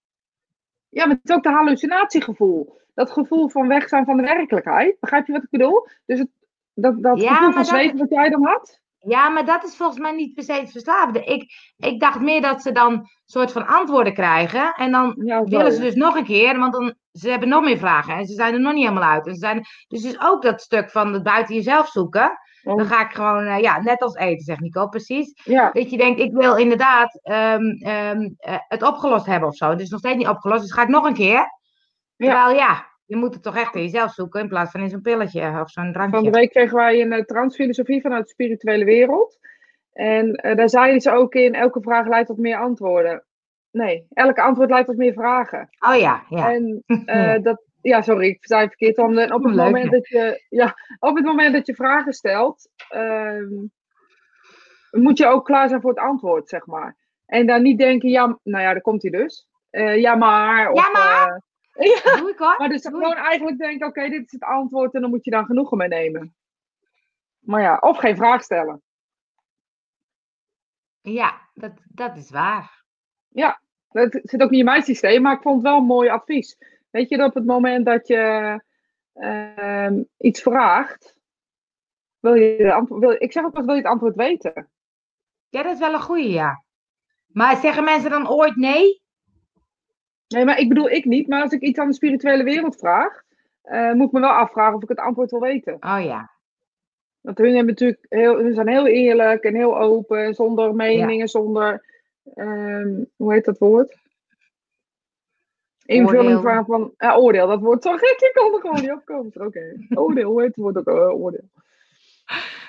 Ja, 0.89 1.05
maar 1.05 1.15
het 1.15 1.29
is 1.29 1.35
ook 1.35 1.43
de 1.43 1.49
hallucinatiegevoel. 1.51 2.81
Dat 2.93 3.11
gevoel 3.11 3.49
van 3.49 3.67
weg 3.67 3.87
zijn 3.87 4.05
van 4.05 4.17
de 4.17 4.23
werkelijkheid. 4.23 4.99
Begrijp 4.99 5.25
je 5.27 5.33
wat 5.33 5.43
ik 5.43 5.49
bedoel? 5.49 5.87
Dus 6.05 6.19
het, 6.19 6.29
dat, 6.73 7.01
dat 7.03 7.21
Ja, 7.21 7.29
gevoel 7.33 7.47
van 7.51 7.55
dat- 7.61 7.67
zweven 7.67 7.97
wat 7.97 8.09
jij 8.09 8.29
dan 8.29 8.45
had. 8.45 8.79
Ja, 9.07 9.29
maar 9.29 9.45
dat 9.45 9.63
is 9.63 9.75
volgens 9.75 9.99
mij 9.99 10.11
niet 10.11 10.33
per 10.33 10.43
se 10.43 10.53
het 10.53 10.71
verslavende. 10.71 11.23
Ik, 11.23 11.51
ik 11.77 11.99
dacht 11.99 12.19
meer 12.19 12.41
dat 12.41 12.61
ze 12.61 12.71
dan 12.71 12.93
een 12.93 13.07
soort 13.25 13.51
van 13.51 13.67
antwoorden 13.67 14.13
krijgen. 14.13 14.73
En 14.73 14.91
dan 14.91 15.15
Ja, 15.25 15.43
willen 15.43 15.71
ze 15.71 15.81
dus 15.81 15.95
nog 15.95 16.15
een 16.15 16.23
keer, 16.25 16.59
want 16.59 16.73
dan, 16.73 16.93
ze 17.11 17.29
hebben 17.29 17.49
nog 17.49 17.63
meer 17.63 17.77
vragen. 17.77 18.15
En 18.15 18.25
ze 18.25 18.33
zijn 18.33 18.53
er 18.53 18.59
nog 18.59 18.73
niet 18.73 18.87
helemaal 18.87 19.09
uit. 19.09 19.25
En 19.27 19.33
ze 19.33 19.39
zijn, 19.39 19.65
dus 19.87 20.03
is 20.03 20.21
ook 20.21 20.41
dat 20.41 20.61
stuk 20.61 20.89
van 20.91 21.13
het 21.13 21.23
buiten 21.23 21.55
jezelf 21.55 21.87
zoeken. 21.87 22.39
Dan 22.75 22.85
ga 22.85 23.01
ik 23.05 23.11
gewoon, 23.15 23.43
eh, 23.45 23.59
ja, 23.59 23.81
net 23.81 24.01
als 24.01 24.15
eten, 24.15 24.43
zegt 24.43 24.59
Nico, 24.59 24.87
precies. 24.87 25.41
ja, 25.43 25.71
Dat 25.71 25.89
je 25.89 25.97
denkt, 25.97 26.19
ik 26.19 26.33
wil 26.33 26.55
inderdaad 26.55 27.19
ehm, 27.23 27.63
ehm, 27.79 28.29
eh, 28.37 28.57
het 28.67 28.83
opgelost 28.83 29.25
hebben 29.25 29.49
of 29.49 29.55
zo. 29.55 29.69
Het 29.69 29.81
is 29.81 29.89
nog 29.89 29.99
steeds 29.99 30.17
niet 30.17 30.27
opgelost, 30.27 30.61
dus 30.61 30.71
ga 30.73 30.81
ik 30.81 30.87
nog 30.87 31.05
een 31.05 31.13
keer. 31.13 31.47
Terwijl 32.17 32.55
ja, 32.55 32.85
je 33.05 33.15
moet 33.15 33.33
het 33.33 33.43
toch 33.43 33.57
echt 33.57 33.75
in 33.75 33.81
jezelf 33.81 34.11
zoeken 34.11 34.41
in 34.41 34.47
plaats 34.47 34.71
van 34.71 34.81
in 34.81 34.89
zo'n 34.89 35.01
pilletje 35.01 35.61
of 35.61 35.69
zo'n 35.69 35.93
drankje. 35.93 36.15
van 36.15 36.31
de 36.31 36.37
week 36.37 36.49
kregen 36.49 36.75
wij 36.77 37.01
een 37.01 37.11
eh, 37.11 37.23
transfilosofie 37.23 38.01
vanuit 38.01 38.23
de 38.23 38.29
spirituele 38.29 38.85
wereld. 38.85 39.37
En 39.93 40.33
eh, 40.33 40.55
daar 40.55 40.69
zeiden 40.69 41.01
ze 41.01 41.11
ook 41.11 41.33
in, 41.33 41.53
elke 41.53 41.81
vraag 41.81 42.07
leidt 42.07 42.27
tot 42.27 42.37
meer 42.37 42.57
antwoorden. 42.57 43.25
Nee, 43.71 44.05
elke 44.13 44.41
antwoord 44.41 44.69
leidt 44.69 44.87
tot 44.87 44.97
meer 44.97 45.13
vragen. 45.13 45.69
Oh 45.79 45.95
ja, 45.95 46.25
ja. 46.29 46.53
En 46.53 46.83
eh, 47.05 47.41
dat, 47.41 47.63
ja, 47.81 48.01
sorry, 48.01 48.27
ik 48.27 48.45
zei 48.45 48.61
het 48.61 48.75
verkeerd. 48.77 48.97
Eh, 48.97 49.35
op 49.35 49.43
het, 49.43 49.53
Leuk, 49.53 49.65
moment 49.65 49.91
dat 49.91 50.07
je, 50.07 50.43
ja, 50.49 50.75
op 50.99 51.15
het 51.15 51.25
moment 51.25 51.53
dat 51.53 51.67
je 51.67 51.75
vragen 51.75 52.13
stelt, 52.13 52.69
ehm, 52.89 53.53
moet 54.91 55.17
je 55.17 55.27
ook 55.27 55.45
klaar 55.45 55.69
zijn 55.69 55.81
voor 55.81 55.89
het 55.89 55.99
antwoord, 55.99 56.49
zeg 56.49 56.65
maar. 56.65 56.97
En 57.25 57.47
dan 57.47 57.61
niet 57.61 57.77
denken, 57.77 58.09
ja, 58.09 58.39
nou 58.43 58.63
ja, 58.63 58.71
daar 58.71 58.81
komt 58.81 59.01
hij 59.01 59.11
dus. 59.11 59.47
Eh, 59.69 59.97
ja, 59.97 60.15
maar. 60.15 60.71
Of, 60.71 60.85
Ja, 60.85 60.91
maar. 60.91 61.41
Ja, 61.75 62.17
Doe 62.17 62.29
ik 62.29 62.37
hoor. 62.37 62.55
maar 62.57 62.69
dus 62.69 62.85
gewoon 62.85 63.15
eigenlijk 63.15 63.57
denken, 63.57 63.87
oké, 63.87 64.09
dit 64.09 64.25
is 64.25 64.31
het 64.31 64.43
antwoord 64.43 64.93
en 64.93 65.01
dan 65.01 65.09
moet 65.09 65.25
je 65.25 65.31
dan 65.31 65.45
genoegen 65.45 65.77
mee 65.77 65.87
nemen. 65.87 66.35
Maar 67.39 67.61
ja, 67.61 67.77
of 67.79 67.97
geen 67.97 68.15
vraag 68.15 68.43
stellen. 68.43 68.81
Ja, 71.01 71.41
dat, 71.53 71.71
dat 71.87 72.17
is 72.17 72.29
waar. 72.29 72.83
Dat 73.95 74.19
zit 74.23 74.41
ook 74.41 74.49
niet 74.49 74.59
in 74.59 74.65
mijn 74.65 74.83
systeem, 74.83 75.21
maar 75.21 75.35
ik 75.35 75.41
vond 75.41 75.55
het 75.55 75.63
wel 75.63 75.77
een 75.77 75.85
mooi 75.85 76.09
advies. 76.09 76.57
Weet 76.89 77.09
je, 77.09 77.17
dat 77.17 77.27
op 77.27 77.33
het 77.33 77.45
moment 77.45 77.85
dat 77.85 78.07
je 78.07 78.63
ehm, 79.13 80.03
iets 80.17 80.41
vraagt, 80.41 81.17
wil 82.19 82.33
je 82.33 82.57
de 82.57 82.73
antwoord, 82.73 83.01
wil, 83.01 83.15
ik 83.19 83.31
zeg 83.31 83.43
ook 83.43 83.53
wel, 83.53 83.65
wil 83.65 83.75
je 83.75 83.81
het 83.81 83.89
antwoord 83.89 84.15
weten? 84.15 84.69
Ja, 85.49 85.63
dat 85.63 85.73
is 85.73 85.79
wel 85.79 85.93
een 85.93 86.01
goeie, 86.01 86.29
ja. 86.29 86.63
Maar 87.27 87.55
zeggen 87.57 87.83
mensen 87.83 88.09
dan 88.09 88.29
ooit 88.29 88.55
nee? 88.55 89.01
Nee, 90.27 90.45
maar 90.45 90.59
ik 90.59 90.69
bedoel 90.69 90.89
ik 90.89 91.05
niet. 91.05 91.27
Maar 91.27 91.41
als 91.41 91.51
ik 91.51 91.61
iets 91.61 91.79
aan 91.79 91.87
de 91.87 91.93
spirituele 91.93 92.43
wereld 92.43 92.75
vraag, 92.75 93.21
eh, 93.61 93.91
moet 93.91 94.07
ik 94.07 94.11
me 94.11 94.19
wel 94.19 94.29
afvragen 94.29 94.75
of 94.75 94.83
ik 94.83 94.89
het 94.89 94.99
antwoord 94.99 95.31
wil 95.31 95.39
weten. 95.39 95.73
Oh 95.73 95.99
ja. 96.03 96.33
Want 97.21 97.37
hun, 97.37 97.47
hebben 97.47 97.65
natuurlijk 97.65 98.05
heel, 98.09 98.37
hun 98.37 98.53
zijn 98.53 98.67
heel 98.67 98.87
eerlijk 98.87 99.43
en 99.43 99.55
heel 99.55 99.79
open, 99.79 100.33
zonder 100.33 100.75
meningen, 100.75 101.27
zonder, 101.27 101.85
ehm, 102.33 103.03
hoe 103.15 103.33
heet 103.33 103.45
dat 103.45 103.57
woord? 103.57 103.97
Invulling 105.85 106.37
Oordeel. 106.37 106.65
van, 106.65 106.93
oordeel. 107.17 107.47
Dat 107.47 107.61
woord 107.61 107.83
zo 107.83 107.97
gek, 107.97 108.15
ik 108.19 108.31
kan 108.33 108.53
er 108.53 108.59
gewoon 108.59 108.81
niet 108.81 108.91
opkomen. 108.91 109.31
Oké, 109.45 109.75
oordeel, 110.01 110.29
hoe 110.31 110.39
heet 110.41 110.55
het 110.55 110.63
woord 110.63 110.77
ook? 110.77 110.87
Eh, 110.87 111.09
oordeel. 111.21 111.49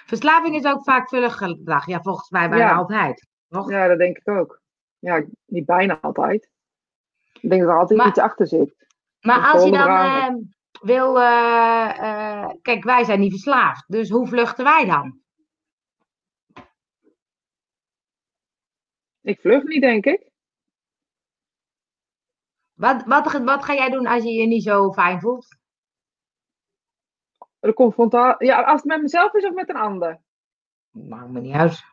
Verslaving 0.07 0.55
is 0.55 0.64
ook 0.64 0.85
vaak 0.85 1.09
vullig 1.09 1.37
gedrag. 1.37 1.87
Ja, 1.87 2.01
volgens 2.03 2.31
mij 2.31 2.49
bijna 2.49 2.64
Ja. 2.64 2.75
altijd. 2.75 3.27
Ja, 3.71 3.88
dat 3.88 3.99
denk 3.99 4.16
ik 4.19 4.29
ook. 4.29 4.61
Ja, 4.99 5.25
niet 5.47 5.66
bijna 5.66 5.99
altijd. 6.01 6.51
Ik 7.47 7.53
denk 7.53 7.63
dat 7.65 7.71
er 7.75 7.79
altijd 7.81 7.99
Maar- 7.99 8.09
iets 8.09 8.19
achter 8.19 8.47
zit. 8.47 8.75
Maar 9.21 9.53
als 9.53 9.65
je 9.65 9.71
dan 9.71 9.79
voldragen. 9.81 10.51
eh, 10.73 10.81
wil. 10.81 11.21
eh, 11.21 11.99
eh, 11.99 12.51
kijk, 12.63 12.85
wij 12.85 13.05
zijn 13.05 13.21
niet 13.21 13.31
verslaafd. 13.31 13.85
Dus 13.87 14.11
hoe 14.11 14.27
vluchten 14.27 14.65
wij 14.65 14.85
dan? 14.85 15.21
Ik 19.21 19.41
vlucht 19.41 19.67
niet, 19.67 19.81
denk 19.81 20.05
ik. 20.05 20.31
Wat, 22.75 23.05
wat, 23.05 23.33
wat 23.43 23.65
ga 23.65 23.75
jij 23.75 23.91
doen 23.91 24.07
als 24.07 24.23
je 24.23 24.31
je 24.31 24.47
niet 24.47 24.63
zo 24.63 24.93
fijn 24.93 25.21
voelt? 25.21 25.57
De 27.59 27.73
confrontatie. 27.75 28.47
Ja, 28.47 28.63
als 28.63 28.77
het 28.81 28.85
met 28.91 29.03
mezelf 29.03 29.35
is 29.35 29.45
of 29.45 29.55
met 29.55 29.69
een 29.69 29.77
ander. 29.77 30.21
Maakt 30.91 31.31
me 31.31 31.41
niet 31.41 31.55
uit. 31.55 31.85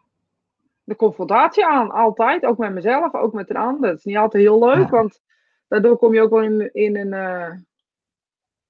de 0.85 0.95
confrontatie 0.95 1.65
aan, 1.65 1.91
altijd. 1.91 2.45
Ook 2.45 2.57
met 2.57 2.73
mezelf, 2.73 3.13
ook 3.13 3.33
met 3.33 3.49
een 3.49 3.55
ander. 3.55 3.89
Het 3.89 3.97
is 3.97 4.03
niet 4.05 4.17
altijd 4.17 4.43
heel 4.43 4.59
leuk, 4.59 4.83
Ja. 4.83 4.89
want 4.89 5.21
daardoor 5.73 5.97
kom 5.97 6.13
je 6.13 6.21
ook 6.21 6.29
wel 6.29 6.41
in, 6.41 6.73
in, 6.73 6.97
een, 6.97 7.13
eh, 7.13 7.51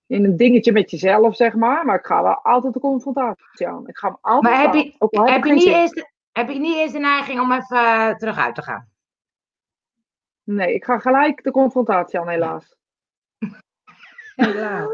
in 0.05 0.23
een 0.23 0.37
dingetje 0.37 0.71
met 0.71 0.91
jezelf, 0.91 1.35
zeg 1.35 1.53
maar. 1.55 1.85
Maar 1.85 1.99
ik 1.99 2.05
ga 2.05 2.23
wel 2.23 2.33
altijd 2.41 2.73
de 2.73 2.79
confrontatie 2.79 3.67
aan. 3.67 3.87
Ik 3.87 3.97
ga 3.97 4.07
hem 4.07 4.17
altijd 4.21 4.53
Maar 4.53 4.61
heb 4.63 4.73
je- 4.73 5.31
heb, 5.31 5.43
je, 5.45 5.53
niet 5.53 5.61
zin. 5.63 5.73
eens, 5.73 6.03
heb 6.31 6.49
je 6.49 6.59
niet 6.59 6.77
eens 6.77 6.91
de 6.91 6.99
neiging 6.99 7.39
om 7.39 7.51
even 7.51 7.77
eh, 7.77 8.15
terug 8.15 8.37
uit 8.37 8.55
te 8.55 8.61
gaan? 8.61 8.87
Nee, 10.43 10.73
ik 10.73 10.83
ga 10.85 10.99
gelijk 10.99 11.43
de 11.43 11.51
confrontatie 11.51 12.19
aan, 12.19 12.27
helaas. 12.29 12.75
Helaas. 14.35 14.87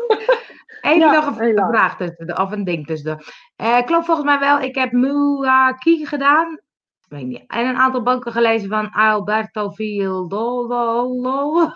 Even 0.81 0.99
Ja, 0.99 1.11
nog 1.11 1.25
een 1.37 1.43
helaas. 1.43 1.69
vraag 1.69 1.97
tussen, 1.97 2.37
of 2.39 2.51
een 2.51 2.63
ding 2.63 2.85
tussen. 2.85 3.19
Eh 3.55 3.85
klopt 3.85 4.05
volgens 4.05 4.25
mij 4.25 4.39
wel. 4.39 4.59
Ik 4.59 4.75
heb 4.75 4.91
Muaki 4.91 6.05
gedaan. 6.05 6.59
Weet 7.07 7.25
niet. 7.25 7.43
En 7.47 7.67
een 7.67 7.77
aantal 7.77 8.03
boeken 8.03 8.31
gelezen 8.31 8.69
van 8.69 8.91
Alberto 8.91 9.69
Vildolo. 9.69 11.71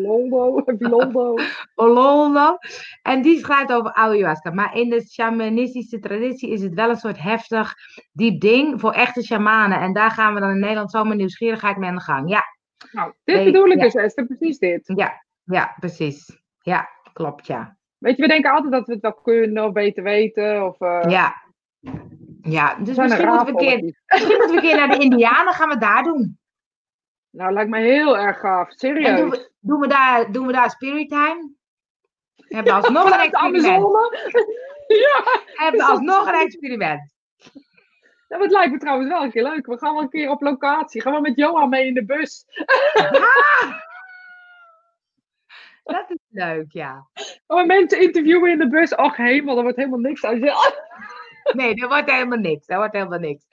Loldo, 0.00 0.62
Loldo. 0.78 1.34
Ololo. 1.74 2.58
En 3.02 3.22
die 3.22 3.38
schrijft 3.38 3.72
over 3.72 3.92
ayahuasca. 3.92 4.50
Maar 4.50 4.76
in 4.76 4.90
de 4.90 5.02
shamanistische 5.08 5.98
traditie 5.98 6.50
is 6.50 6.62
het 6.62 6.74
wel 6.74 6.90
een 6.90 6.96
soort 6.96 7.22
heftig, 7.22 7.74
diep 8.12 8.40
ding 8.40 8.80
voor 8.80 8.92
echte 8.92 9.22
shamanen. 9.22 9.80
En 9.80 9.92
daar 9.92 10.10
gaan 10.10 10.34
we 10.34 10.40
dan 10.40 10.50
in 10.50 10.58
Nederland 10.58 10.90
zomaar 10.90 11.16
nieuwsgierigheid 11.16 11.76
mee 11.76 11.88
aan 11.88 11.94
de 11.94 12.02
gang. 12.02 12.30
Ja, 12.30 12.44
Nou, 12.92 13.12
dit 13.24 13.36
Nee, 13.36 13.44
bedoel 13.44 13.66
ik 13.66 13.76
ja. 13.76 13.82
dus, 13.82 13.94
Esther, 13.94 14.26
precies 14.26 14.58
dit. 14.58 14.92
ja, 14.94 15.24
ja, 15.44 15.76
precies. 15.78 16.40
Ja, 16.60 16.88
klopt, 17.12 17.46
ja. 17.46 17.76
Weet 17.98 18.16
je, 18.16 18.22
we 18.22 18.28
denken 18.28 18.50
altijd 18.52 18.72
dat 18.72 18.86
we 18.86 18.92
het 18.92 19.02
wel 19.02 19.14
kunnen 19.14 19.64
of 19.64 19.72
beter 19.72 20.02
weten. 20.02 20.66
Of, 20.66 20.80
eh, 20.80 21.10
Ja. 21.10 21.40
Ja, 22.42 22.74
dus 22.74 22.96
misschien 22.96 23.28
moeten, 23.28 23.54
we 23.54 23.60
keer, 23.60 23.82
misschien 24.06 24.36
moeten 24.36 24.48
we 24.48 24.54
een 24.54 24.60
keer 24.60 24.76
naar 24.76 24.98
de 24.98 25.04
Indianen, 25.04 25.52
gaan 25.52 25.68
we 25.68 25.78
daar 25.78 26.02
doen. 26.02 26.38
Nou, 27.32 27.52
lijkt 27.52 27.70
me 27.70 27.78
heel 27.78 28.18
erg 28.18 28.38
gaaf. 28.38 28.68
En 28.68 28.78
Serieus. 28.78 29.20
doen 29.20 29.30
we, 29.30 29.50
doen 29.60 29.80
we 29.80 29.88
daar, 29.88 30.32
doen 30.32 30.46
we 30.46 30.52
daar 30.52 30.70
Spirit 30.70 31.08
Time? 31.08 31.50
Hebben 32.54 32.72
we 32.72 32.80
alsnog 32.80 33.04
een 33.04 33.10
Vanuit 33.10 33.30
de 33.30 33.38
experiment. 33.38 34.60
Ja. 34.86 35.24
Hebben 35.54 35.80
we 35.80 35.86
alsnog 35.86 36.26
een 36.26 36.40
experiment. 36.40 37.12
Ja, 38.28 38.38
dat 38.38 38.50
lijkt 38.50 38.72
me 38.72 38.78
trouwens 38.78 39.08
wel 39.08 39.22
een 39.22 39.30
keer 39.30 39.42
leuk. 39.42 39.66
We 39.66 39.78
gaan 39.78 39.94
wel 39.94 40.02
een 40.02 40.08
keer 40.08 40.30
op 40.30 40.40
locatie. 40.40 41.02
Gaan 41.02 41.14
we 41.14 41.20
met 41.20 41.36
Johan 41.36 41.68
mee 41.68 41.86
in 41.86 41.94
de 41.94 42.04
bus. 42.04 42.44
Dat 45.82 46.10
is 46.10 46.18
leuk, 46.28 46.72
ja. 46.72 47.08
Gaan 47.46 47.58
we 47.60 47.66
mensen 47.66 48.00
interviewen 48.00 48.50
in 48.50 48.58
de 48.58 48.68
bus. 48.68 48.94
Och 48.94 49.16
hemel, 49.16 49.56
er 49.56 49.62
wordt 49.62 49.76
helemaal 49.76 49.98
niks. 49.98 50.20
Nee, 51.52 51.74
dat 51.74 51.88
wordt 51.88 52.10
helemaal 52.10 52.38
niks. 52.38 52.66
Dat 52.66 52.76
wordt 52.76 52.92
helemaal 52.92 53.18
niks. 53.18 53.44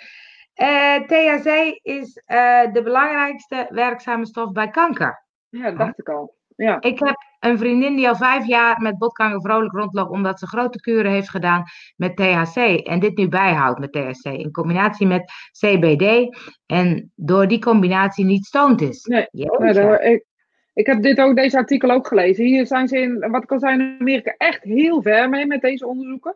Eh, 0.60 0.96
THC 0.96 1.80
is 1.82 2.22
eh, 2.26 2.74
de 2.74 2.82
belangrijkste 2.84 3.68
werkzame 3.70 4.26
stof 4.26 4.52
bij 4.52 4.70
kanker. 4.70 5.26
Ja, 5.50 5.64
dat 5.70 5.78
dacht 5.78 6.00
ik 6.00 6.10
al. 6.10 6.36
Ja. 6.56 6.82
Ik 6.82 7.00
heb 7.00 7.16
een 7.40 7.58
vriendin 7.58 7.96
die 7.96 8.08
al 8.08 8.16
vijf 8.16 8.46
jaar 8.46 8.82
met 8.82 8.98
botkanker 8.98 9.42
vrolijk 9.42 9.74
rondloopt, 9.74 10.10
omdat 10.12 10.40
ze 10.40 10.48
grote 10.48 10.80
kuren 10.80 11.12
heeft 11.12 11.30
gedaan 11.30 11.64
met 11.96 12.16
THC. 12.16 12.56
En 12.88 13.00
dit 13.00 13.18
nu 13.18 13.28
bijhoudt 13.28 13.80
met 13.80 13.92
THC 13.92 14.24
in 14.26 14.52
combinatie 14.52 15.08
met 15.08 15.32
CBD. 15.60 16.38
En 16.66 17.12
door 17.16 17.48
die 17.48 17.60
combinatie 17.60 18.26
niet 18.26 18.46
stoned 18.46 18.82
is. 18.82 19.04
Nee. 19.06 19.28
Nee, 19.32 19.74
daar- 19.74 20.02
ik, 20.02 20.26
ik 20.74 20.86
heb 20.86 21.02
dit 21.02 21.20
ook, 21.20 21.36
deze 21.36 21.58
artikel 21.58 21.92
ook 21.92 22.08
gelezen. 22.08 22.46
Hier 22.46 22.68
zijn 22.68 22.88
ze 22.88 23.00
in, 23.00 23.30
wat 23.32 23.44
ik 23.44 23.52
al 23.52 23.60
zei, 23.60 23.74
in 23.74 23.98
Amerika 24.00 24.36
echt 24.38 24.64
heel 24.64 25.02
ver 25.02 25.30
mee 25.30 25.46
met 25.46 25.62
deze 25.62 25.88
onderzoeken. 25.88 26.36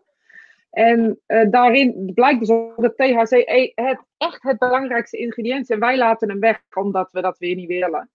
En 0.73 1.19
eh, 1.25 1.49
daarin 1.49 2.11
blijkt 2.13 2.39
dus 2.39 2.49
ook 2.49 2.81
dat 2.81 2.97
THC 2.97 3.31
e- 3.31 3.71
het, 3.75 3.99
echt 4.17 4.43
het 4.43 4.57
belangrijkste 4.57 5.17
ingrediënt 5.17 5.61
is. 5.61 5.69
En 5.69 5.79
wij 5.79 5.97
laten 5.97 6.29
hem 6.29 6.39
weg 6.39 6.61
omdat 6.73 7.11
we 7.11 7.21
dat 7.21 7.37
weer 7.37 7.55
niet 7.55 7.67
willen. 7.67 8.09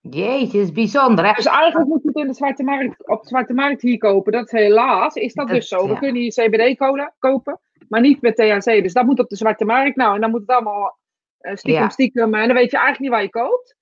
Jeetje, 0.00 0.60
is 0.60 0.72
bijzonder 0.72 1.26
hè. 1.26 1.32
Dus 1.32 1.44
eigenlijk 1.46 1.88
moet 1.88 2.02
je 2.02 2.08
het 2.08 2.16
in 2.16 2.26
de 2.26 2.34
zwarte 2.34 2.62
markt, 2.62 3.08
op 3.08 3.22
de 3.22 3.28
zwarte 3.28 3.54
markt 3.54 3.82
hier 3.82 3.98
kopen. 3.98 4.32
Dat 4.32 4.44
is 4.52 4.60
helaas, 4.60 5.14
is 5.14 5.34
dat, 5.34 5.46
Dat- 5.46 5.56
dus 5.56 5.68
zo. 5.68 5.88
We 5.88 5.98
kunnen 5.98 6.22
hier 6.22 6.32
CBD-cola 6.32 7.14
kopen, 7.18 7.60
maar 7.88 8.00
niet 8.00 8.20
met 8.20 8.36
THC. 8.36 8.64
Dus 8.82 8.92
dat 8.92 9.04
moet 9.06 9.18
op 9.18 9.28
de 9.28 9.36
zwarte 9.36 9.64
markt. 9.64 9.96
Nou, 9.96 10.14
en 10.14 10.20
dan 10.20 10.30
moet 10.30 10.40
het 10.40 10.50
allemaal 10.50 10.98
eh, 11.38 11.54
stiekem, 11.56 11.82
Ja. 11.82 11.88
stiekem. 11.88 12.34
En 12.34 12.46
dan 12.46 12.56
weet 12.56 12.70
je 12.70 12.76
eigenlijk 12.76 13.00
niet 13.00 13.10
waar 13.10 13.22
je 13.22 13.30
koopt. 13.48 13.76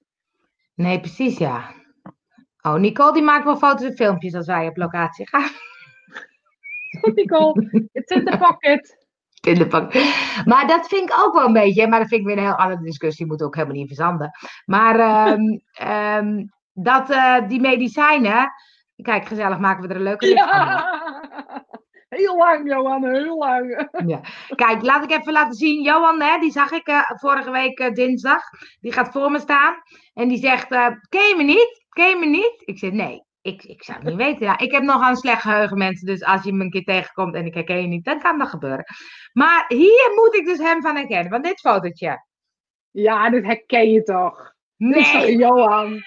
Nee, 0.75 1.01
precies 1.01 1.39
ja. 1.39 1.71
Oh, 2.63 2.75
Nicole 2.75 3.13
die 3.13 3.23
maakt 3.23 3.45
wel 3.45 3.57
foto's 3.57 3.83
en 3.87 3.97
filmpjes 3.97 4.35
als 4.35 4.47
wij 4.47 4.67
op 4.67 4.77
locatie 4.77 5.29
gaan. 5.29 5.51
Goed, 7.01 7.15
Nicole. 7.15 7.89
It's 7.93 8.13
in 8.13 8.25
the 8.25 8.37
pocket. 8.39 9.07
in 9.47 9.55
de 9.55 9.67
pak. 9.67 9.95
Maar 10.51 10.67
dat 10.67 10.89
vind 10.89 11.11
ik 11.11 11.19
ook 11.25 11.35
wel 11.35 11.45
een 11.45 11.53
beetje, 11.53 11.89
maar 11.89 11.99
dat 11.99 12.09
vind 12.09 12.21
ik 12.21 12.27
weer 12.27 12.37
een 12.37 12.45
heel 12.45 12.55
andere 12.55 12.83
discussie, 12.83 13.27
moet 13.27 13.43
ook 13.43 13.55
helemaal 13.55 13.77
niet 13.77 13.87
verzanden. 13.87 14.31
Maar 14.65 14.99
ehm, 14.99 15.59
ehm, 15.91 16.45
dat 16.73 17.11
eh, 17.11 17.49
die 17.49 17.61
medicijnen, 17.61 18.53
kijk, 18.97 19.27
gezellig 19.27 19.59
maken 19.59 19.83
we 19.83 19.89
er 19.89 19.97
een 19.97 20.03
leuke 20.03 20.27
rit 20.27 20.39
van. 20.39 20.49
Ja. 20.49 21.05
Heel 22.09 22.37
lang, 22.37 22.69
Johan, 22.69 23.05
heel 23.05 23.37
lang. 23.37 23.89
Ja. 24.07 24.21
Kijk, 24.55 24.83
laat 24.83 25.05
ik 25.05 25.11
even 25.11 25.33
laten 25.33 25.55
zien. 25.55 25.83
Johan, 25.83 26.23
hè, 26.23 26.39
die 26.39 26.51
zag 26.51 26.71
ik 26.71 26.87
eh, 26.87 27.01
vorige 27.07 27.51
week 27.51 27.79
eh, 27.79 27.93
dinsdag. 27.93 28.43
Die 28.81 28.93
gaat 28.93 29.13
voor 29.13 29.31
me 29.31 29.39
staan. 29.39 29.75
En 30.15 30.29
die 30.29 30.39
zegt, 30.39 30.71
eh, 30.71 30.87
ken 31.09 31.29
je 31.29 31.35
me 31.37 31.43
niet? 31.43 31.85
Ken 31.89 32.09
je 32.09 32.17
me 32.17 32.27
niet? 32.27 32.63
Ik 32.65 32.79
zeg, 32.79 32.91
nee. 32.91 33.26
Ik, 33.47 33.65
ik 33.65 33.83
zou 33.83 33.99
het 33.99 34.07
niet 34.07 34.17
weten. 34.17 34.47
Ja, 34.47 34.59
ik 34.59 34.73
heb 34.73 34.83
nog 34.83 35.09
een 35.09 35.17
slecht 35.17 35.41
geheugen, 35.43 35.79
mensen. 35.79 36.07
Dus 36.07 36.25
als 36.25 36.43
je 36.45 36.53
me 36.53 36.65
een 36.65 36.71
keer 36.71 36.85
tegenkomt 36.85 37.35
en 37.35 37.47
ik 37.47 37.55
herken 37.55 37.81
je 37.81 37.87
niet, 37.87 38.05
dan 38.05 38.21
kan 38.21 38.39
dat 38.39 38.49
gebeuren. 38.49 38.85
Maar 39.33 39.65
hier 39.69 40.13
moet 40.15 40.35
ik 40.35 40.47
dus 40.47 40.59
hem 40.59 40.83
van 40.83 40.97
herkennen. 40.97 41.31
Van 41.31 41.43
dit 41.43 41.61
fotootje. 41.61 42.25
Ja, 42.91 43.31
dat 43.31 43.43
herken 43.45 43.91
je 43.91 44.03
toch? 44.03 44.53
Dit 44.77 44.97
is 44.97 45.13
toch 45.13 45.21
Nee, 45.21 45.37
Johan? 45.37 45.91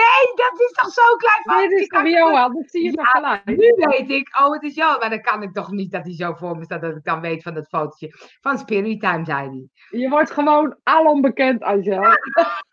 nee, 0.00 0.24
dat 0.34 0.52
is 0.56 0.72
toch 0.72 0.92
zo'n 0.92 1.16
klein 1.16 1.42
Dit 1.42 1.52
fotootje. 1.52 1.80
is 1.80 1.86
toch 1.86 2.08
Johan? 2.08 2.54
Dat 2.54 2.70
zie 2.70 2.84
je 2.84 2.92
toch 2.92 3.10
gelijk? 3.10 3.44
Nu 3.44 3.74
weet 3.76 4.10
ik, 4.10 4.38
oh, 4.40 4.52
het 4.52 4.62
is 4.62 4.74
Johan. 4.74 4.98
Maar 4.98 5.10
dan 5.10 5.20
kan 5.22 5.42
ik 5.42 5.52
toch 5.52 5.70
niet 5.70 5.92
dat 5.92 6.04
hij 6.04 6.14
zo 6.14 6.32
voor 6.34 6.56
me 6.56 6.64
staat, 6.64 6.80
dat 6.80 6.96
ik 6.96 7.04
dan 7.04 7.20
weet 7.20 7.42
van 7.42 7.54
dat 7.54 7.68
fotootje. 7.68 8.14
Van 8.40 8.58
Spirit 8.58 9.00
Time, 9.00 9.24
zei 9.24 9.48
hij. 9.48 10.00
Je 10.00 10.08
wordt 10.08 10.30
gewoon 10.30 10.76
alom 10.82 11.20
bekend, 11.20 11.62
Angel. 11.62 12.02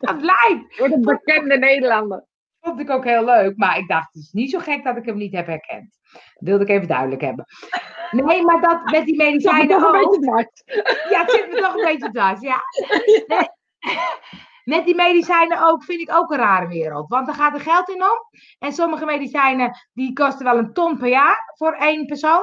Dat 0.00 0.18
blijft. 0.18 0.74
Je 0.74 0.74
wordt 0.78 0.94
een 0.94 1.00
bekende 1.00 1.58
Nederlander. 1.58 2.24
vond 2.60 2.80
ik 2.80 2.90
ook 2.90 3.04
heel 3.04 3.24
leuk. 3.24 3.56
Maar 3.56 3.78
ik 3.78 3.88
dacht, 3.88 4.14
het 4.14 4.22
is 4.22 4.32
niet 4.32 4.50
zo 4.50 4.58
gek 4.58 4.84
dat 4.84 4.96
ik 4.96 5.04
hem 5.04 5.16
niet 5.16 5.34
heb 5.34 5.46
herkend. 5.46 5.98
Dat 6.12 6.22
wilde 6.48 6.64
ik 6.64 6.70
even 6.70 6.88
duidelijk 6.88 7.20
hebben. 7.20 7.44
Nee, 8.10 8.42
maar 8.44 8.60
dat 8.60 8.84
met 8.90 9.04
die 9.06 9.16
medicijnen 9.16 9.76
een 9.76 9.84
ook. 9.84 9.92
beetje 9.92 10.20
dwars. 10.20 10.62
Ja, 11.10 11.20
het 11.20 11.30
zit 11.30 11.48
me 11.50 11.60
toch 11.60 11.74
een 11.74 11.84
beetje 11.84 12.10
dwars. 12.10 12.40
Ja. 12.40 12.62
Nee. 13.26 13.48
Met 14.64 14.84
die 14.84 14.94
medicijnen 14.94 15.62
ook 15.62 15.84
vind 15.84 16.00
ik 16.00 16.14
ook 16.14 16.30
een 16.30 16.38
rare 16.38 16.68
wereld. 16.68 17.08
Want 17.08 17.28
er 17.28 17.34
gaat 17.34 17.54
er 17.54 17.60
geld 17.60 17.88
in 17.88 18.02
om. 18.02 18.18
En 18.58 18.72
sommige 18.72 19.04
medicijnen 19.04 19.78
die 19.92 20.12
kosten 20.12 20.44
wel 20.44 20.58
een 20.58 20.72
ton 20.72 20.98
per 20.98 21.08
jaar 21.08 21.52
voor 21.56 21.72
één 21.72 22.06
persoon. 22.06 22.42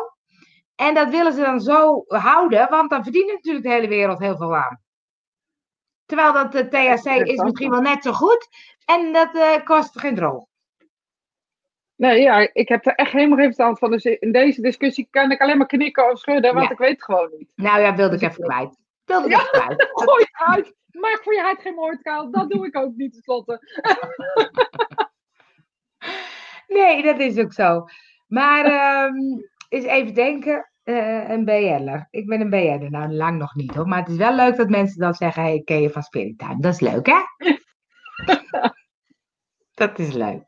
En 0.75 0.93
dat 0.93 1.09
willen 1.09 1.33
ze 1.33 1.41
dan 1.41 1.59
zo 1.59 2.03
houden, 2.07 2.69
want 2.69 2.89
dan 2.89 3.03
verdient 3.03 3.31
natuurlijk 3.33 3.65
de 3.65 3.71
hele 3.71 3.87
wereld 3.87 4.19
heel 4.19 4.37
veel 4.37 4.55
aan. 4.55 4.81
Terwijl 6.07 6.33
dat 6.33 6.51
de 6.51 6.67
THC 6.67 7.05
is 7.27 7.41
misschien 7.41 7.69
wel 7.69 7.81
net 7.81 8.03
zo 8.03 8.11
goed 8.11 8.47
en 8.85 9.13
dat 9.13 9.35
eh, 9.35 9.63
kost 9.65 9.99
geen 9.99 10.15
drol. 10.15 10.47
Nee, 11.95 12.21
ja, 12.21 12.49
ik 12.53 12.67
heb 12.69 12.85
er 12.85 12.95
echt 12.95 13.11
helemaal 13.11 13.35
geen 13.37 13.45
verstand 13.45 13.79
van. 13.79 13.91
Dus 13.91 14.03
in 14.03 14.31
deze 14.31 14.61
discussie 14.61 15.07
kan 15.11 15.31
ik 15.31 15.41
alleen 15.41 15.57
maar 15.57 15.67
knikken 15.67 16.11
of 16.11 16.19
schudden, 16.19 16.53
want 16.53 16.65
Ja. 16.65 16.71
ik 16.71 16.77
weet 16.77 16.89
het 16.91 17.03
gewoon 17.03 17.29
niet. 17.37 17.51
Nou 17.55 17.79
ja, 17.81 17.95
wilde 17.95 18.13
ik 18.15 18.19
Dus 18.19 18.29
even 18.29 18.43
kwijt. 18.43 18.77
Wilde 19.05 19.25
ik 19.25 19.31
Ja. 19.31 19.39
even 19.39 19.51
kwijt. 19.51 19.89
Gooi 20.03 20.25
het 20.31 20.47
uit. 20.47 20.75
Maak 20.91 21.19
voor 21.23 21.33
je 21.33 21.41
huid 21.41 21.61
geen 21.61 21.73
moordkuil. 21.75 22.31
Dat 22.31 22.49
doe 22.49 22.65
ik 22.65 22.77
ook 22.77 22.95
niet 22.95 23.11
tenslotte. 23.13 23.59
Nee, 26.67 27.03
dat 27.03 27.19
is 27.19 27.37
ook 27.37 27.53
zo. 27.53 27.85
Maar 28.27 28.65
ehm 28.65 29.15
eens 29.69 29.85
even 29.85 30.13
denken. 30.13 30.71
Eh, 30.87 31.29
een 31.29 31.45
BN'er. 31.45 32.07
Ik 32.09 32.27
ben 32.27 32.41
een 32.41 32.49
BN'er. 32.49 32.91
Nou, 32.91 33.11
lang 33.13 33.37
nog 33.37 33.55
niet 33.55 33.75
hoor. 33.75 33.87
Maar 33.87 33.99
het 33.99 34.09
is 34.09 34.17
wel 34.17 34.35
leuk 34.35 34.55
dat 34.55 34.69
mensen 34.69 34.99
dan 34.99 35.13
zeggen: 35.13 35.43
hey, 35.43 35.61
ken 35.65 35.81
je 35.81 35.89
van 35.89 36.01
Spirit 36.03 36.37
Time? 36.37 36.59
Dat 36.59 36.73
is 36.73 36.79
leuk, 36.79 37.07
hè? 37.07 37.19
dat 39.81 39.99
is 39.99 40.13
leuk. 40.13 40.43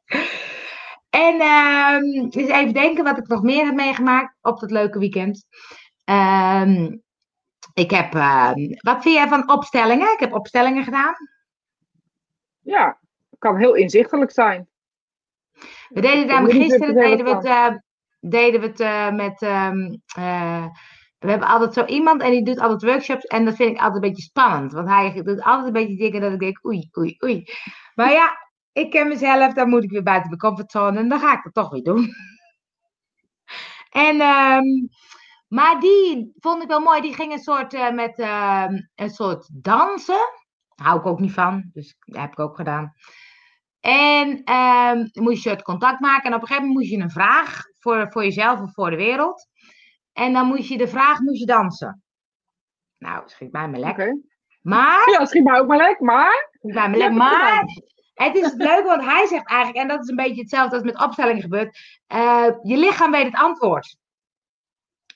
En 1.09 1.39
ehm 1.39 2.03
eens 2.03 2.49
even 2.49 2.73
denken 2.73 3.03
wat 3.03 3.17
ik 3.17 3.27
nog 3.27 3.43
meer 3.43 3.65
heb 3.65 3.75
meegemaakt 3.75 4.37
op 4.41 4.59
dat 4.59 4.71
leuke 4.71 4.99
weekend. 4.99 5.45
Ehm, 6.03 6.97
ik 7.73 7.91
heb. 7.91 8.13
ehm, 8.13 8.69
wat 8.79 9.01
vind 9.01 9.15
jij 9.15 9.27
van 9.27 9.51
opstellingen? 9.51 10.13
Ik 10.13 10.19
heb 10.19 10.33
opstellingen 10.33 10.83
gedaan. 10.83 11.15
Ja, 12.59 12.99
kan 13.37 13.57
heel 13.57 13.73
inzichtelijk 13.73 14.31
zijn. 14.31 14.67
We 15.89 16.01
deden 16.01 16.43
niet 16.43 16.51
gisteren 16.51 16.95
deden 16.95 17.25
we 17.25 17.35
het, 17.35 17.45
eh, 17.45 17.75
deden 18.19 18.61
we 18.61 18.67
het 18.67 18.79
eh, 18.79 19.11
met. 19.11 19.41
ehm, 19.41 19.95
eh, 20.15 20.65
we 21.19 21.29
hebben 21.29 21.47
altijd 21.47 21.73
zo 21.73 21.85
iemand 21.85 22.21
en 22.21 22.31
die 22.31 22.43
doet 22.43 22.59
altijd 22.59 22.91
workshops. 22.91 23.25
En 23.25 23.45
dat 23.45 23.55
vind 23.55 23.69
ik 23.69 23.77
altijd 23.77 24.03
een 24.03 24.09
beetje 24.09 24.23
spannend. 24.23 24.71
Want 24.71 24.87
hij 24.87 25.21
doet 25.23 25.41
altijd 25.43 25.67
een 25.67 25.73
beetje 25.73 25.97
dingen 25.97 26.21
dat 26.21 26.31
ik 26.33 26.39
denk: 26.39 26.65
oei, 26.65 26.89
oei, 26.97 27.17
oei. 27.23 27.43
Maar 27.95 28.11
ja, 28.11 28.37
ik 28.71 28.91
ken 28.91 29.07
mezelf, 29.07 29.53
dan 29.53 29.69
moet 29.69 29.83
ik 29.83 29.89
weer 29.91 30.03
buiten 30.03 30.27
mijn 30.29 30.41
comfortzone. 30.41 30.99
En 30.99 31.09
dan 31.09 31.19
ga 31.19 31.33
ik 31.37 31.43
het 31.43 31.53
toch 31.53 31.69
weer 31.69 31.83
doen. 31.83 32.07
En, 33.89 34.21
ehm, 34.21 34.65
maar 35.47 35.79
die 35.79 36.31
vond 36.39 36.61
ik 36.63 36.67
wel 36.67 36.79
mooi. 36.79 37.01
Die 37.01 37.13
ging 37.13 37.31
een 37.31 37.39
soort 37.39 37.73
eh, 37.73 37.91
met 37.91 38.19
ehm, 38.19 38.73
een 38.95 39.09
soort 39.09 39.49
dansen. 39.63 40.19
Hou 40.75 40.99
ik 40.99 41.05
ook 41.05 41.19
niet 41.19 41.33
van, 41.33 41.69
dus 41.73 41.95
dat 41.99 42.21
heb 42.21 42.31
ik 42.31 42.39
ook 42.39 42.55
gedaan. 42.55 42.93
En 43.79 44.41
ehm, 44.43 45.05
dan 45.11 45.23
moest 45.23 45.43
je 45.43 45.49
het 45.49 45.61
contact 45.61 45.99
maken. 45.99 46.23
En 46.29 46.33
op 46.35 46.41
een 46.41 46.47
gegeven 46.47 46.67
moment 46.67 46.87
moest 46.87 46.97
je 46.99 47.03
een 47.03 47.11
vraag 47.11 47.63
voor, 47.79 48.11
voor 48.11 48.23
jezelf 48.23 48.59
of 48.61 48.73
voor 48.73 48.89
de 48.89 48.95
wereld. 48.95 49.47
En 50.13 50.33
dan 50.33 50.47
moest 50.47 50.67
je 50.69 50.77
de 50.77 50.87
vraag 50.87 51.19
moest 51.19 51.39
je 51.39 51.45
dansen. 51.45 52.03
Nou, 52.97 53.23
schiet 53.25 53.51
mij 53.51 53.67
maar 53.69 53.79
lekker. 53.79 54.19
Maar, 54.61 55.09
Ja, 55.09 55.25
schiet 55.25 55.43
mij 55.43 55.59
ook 55.59 55.67
maar 55.67 55.77
lekker, 55.77 56.05
maar. 56.05 56.49
schiet 56.51 56.73
mij 56.73 56.87
maar 56.89 56.97
lekker. 56.97 57.17
Maar 57.17 57.63
het 58.13 58.35
is 58.35 58.53
leuk, 58.53 58.83
want 58.85 59.03
hij 59.03 59.25
zegt 59.27 59.47
eigenlijk, 59.49 59.79
en 59.79 59.87
dat 59.87 60.03
is 60.03 60.09
een 60.09 60.15
beetje 60.15 60.41
hetzelfde 60.41 60.75
als 60.75 60.83
met 60.85 61.01
opstellingen 61.03 61.41
gebeurt. 61.41 61.99
eh, 62.07 62.45
je 62.63 62.77
lichaam 62.77 63.11
weet 63.11 63.25
het 63.25 63.35
antwoord. 63.35 63.95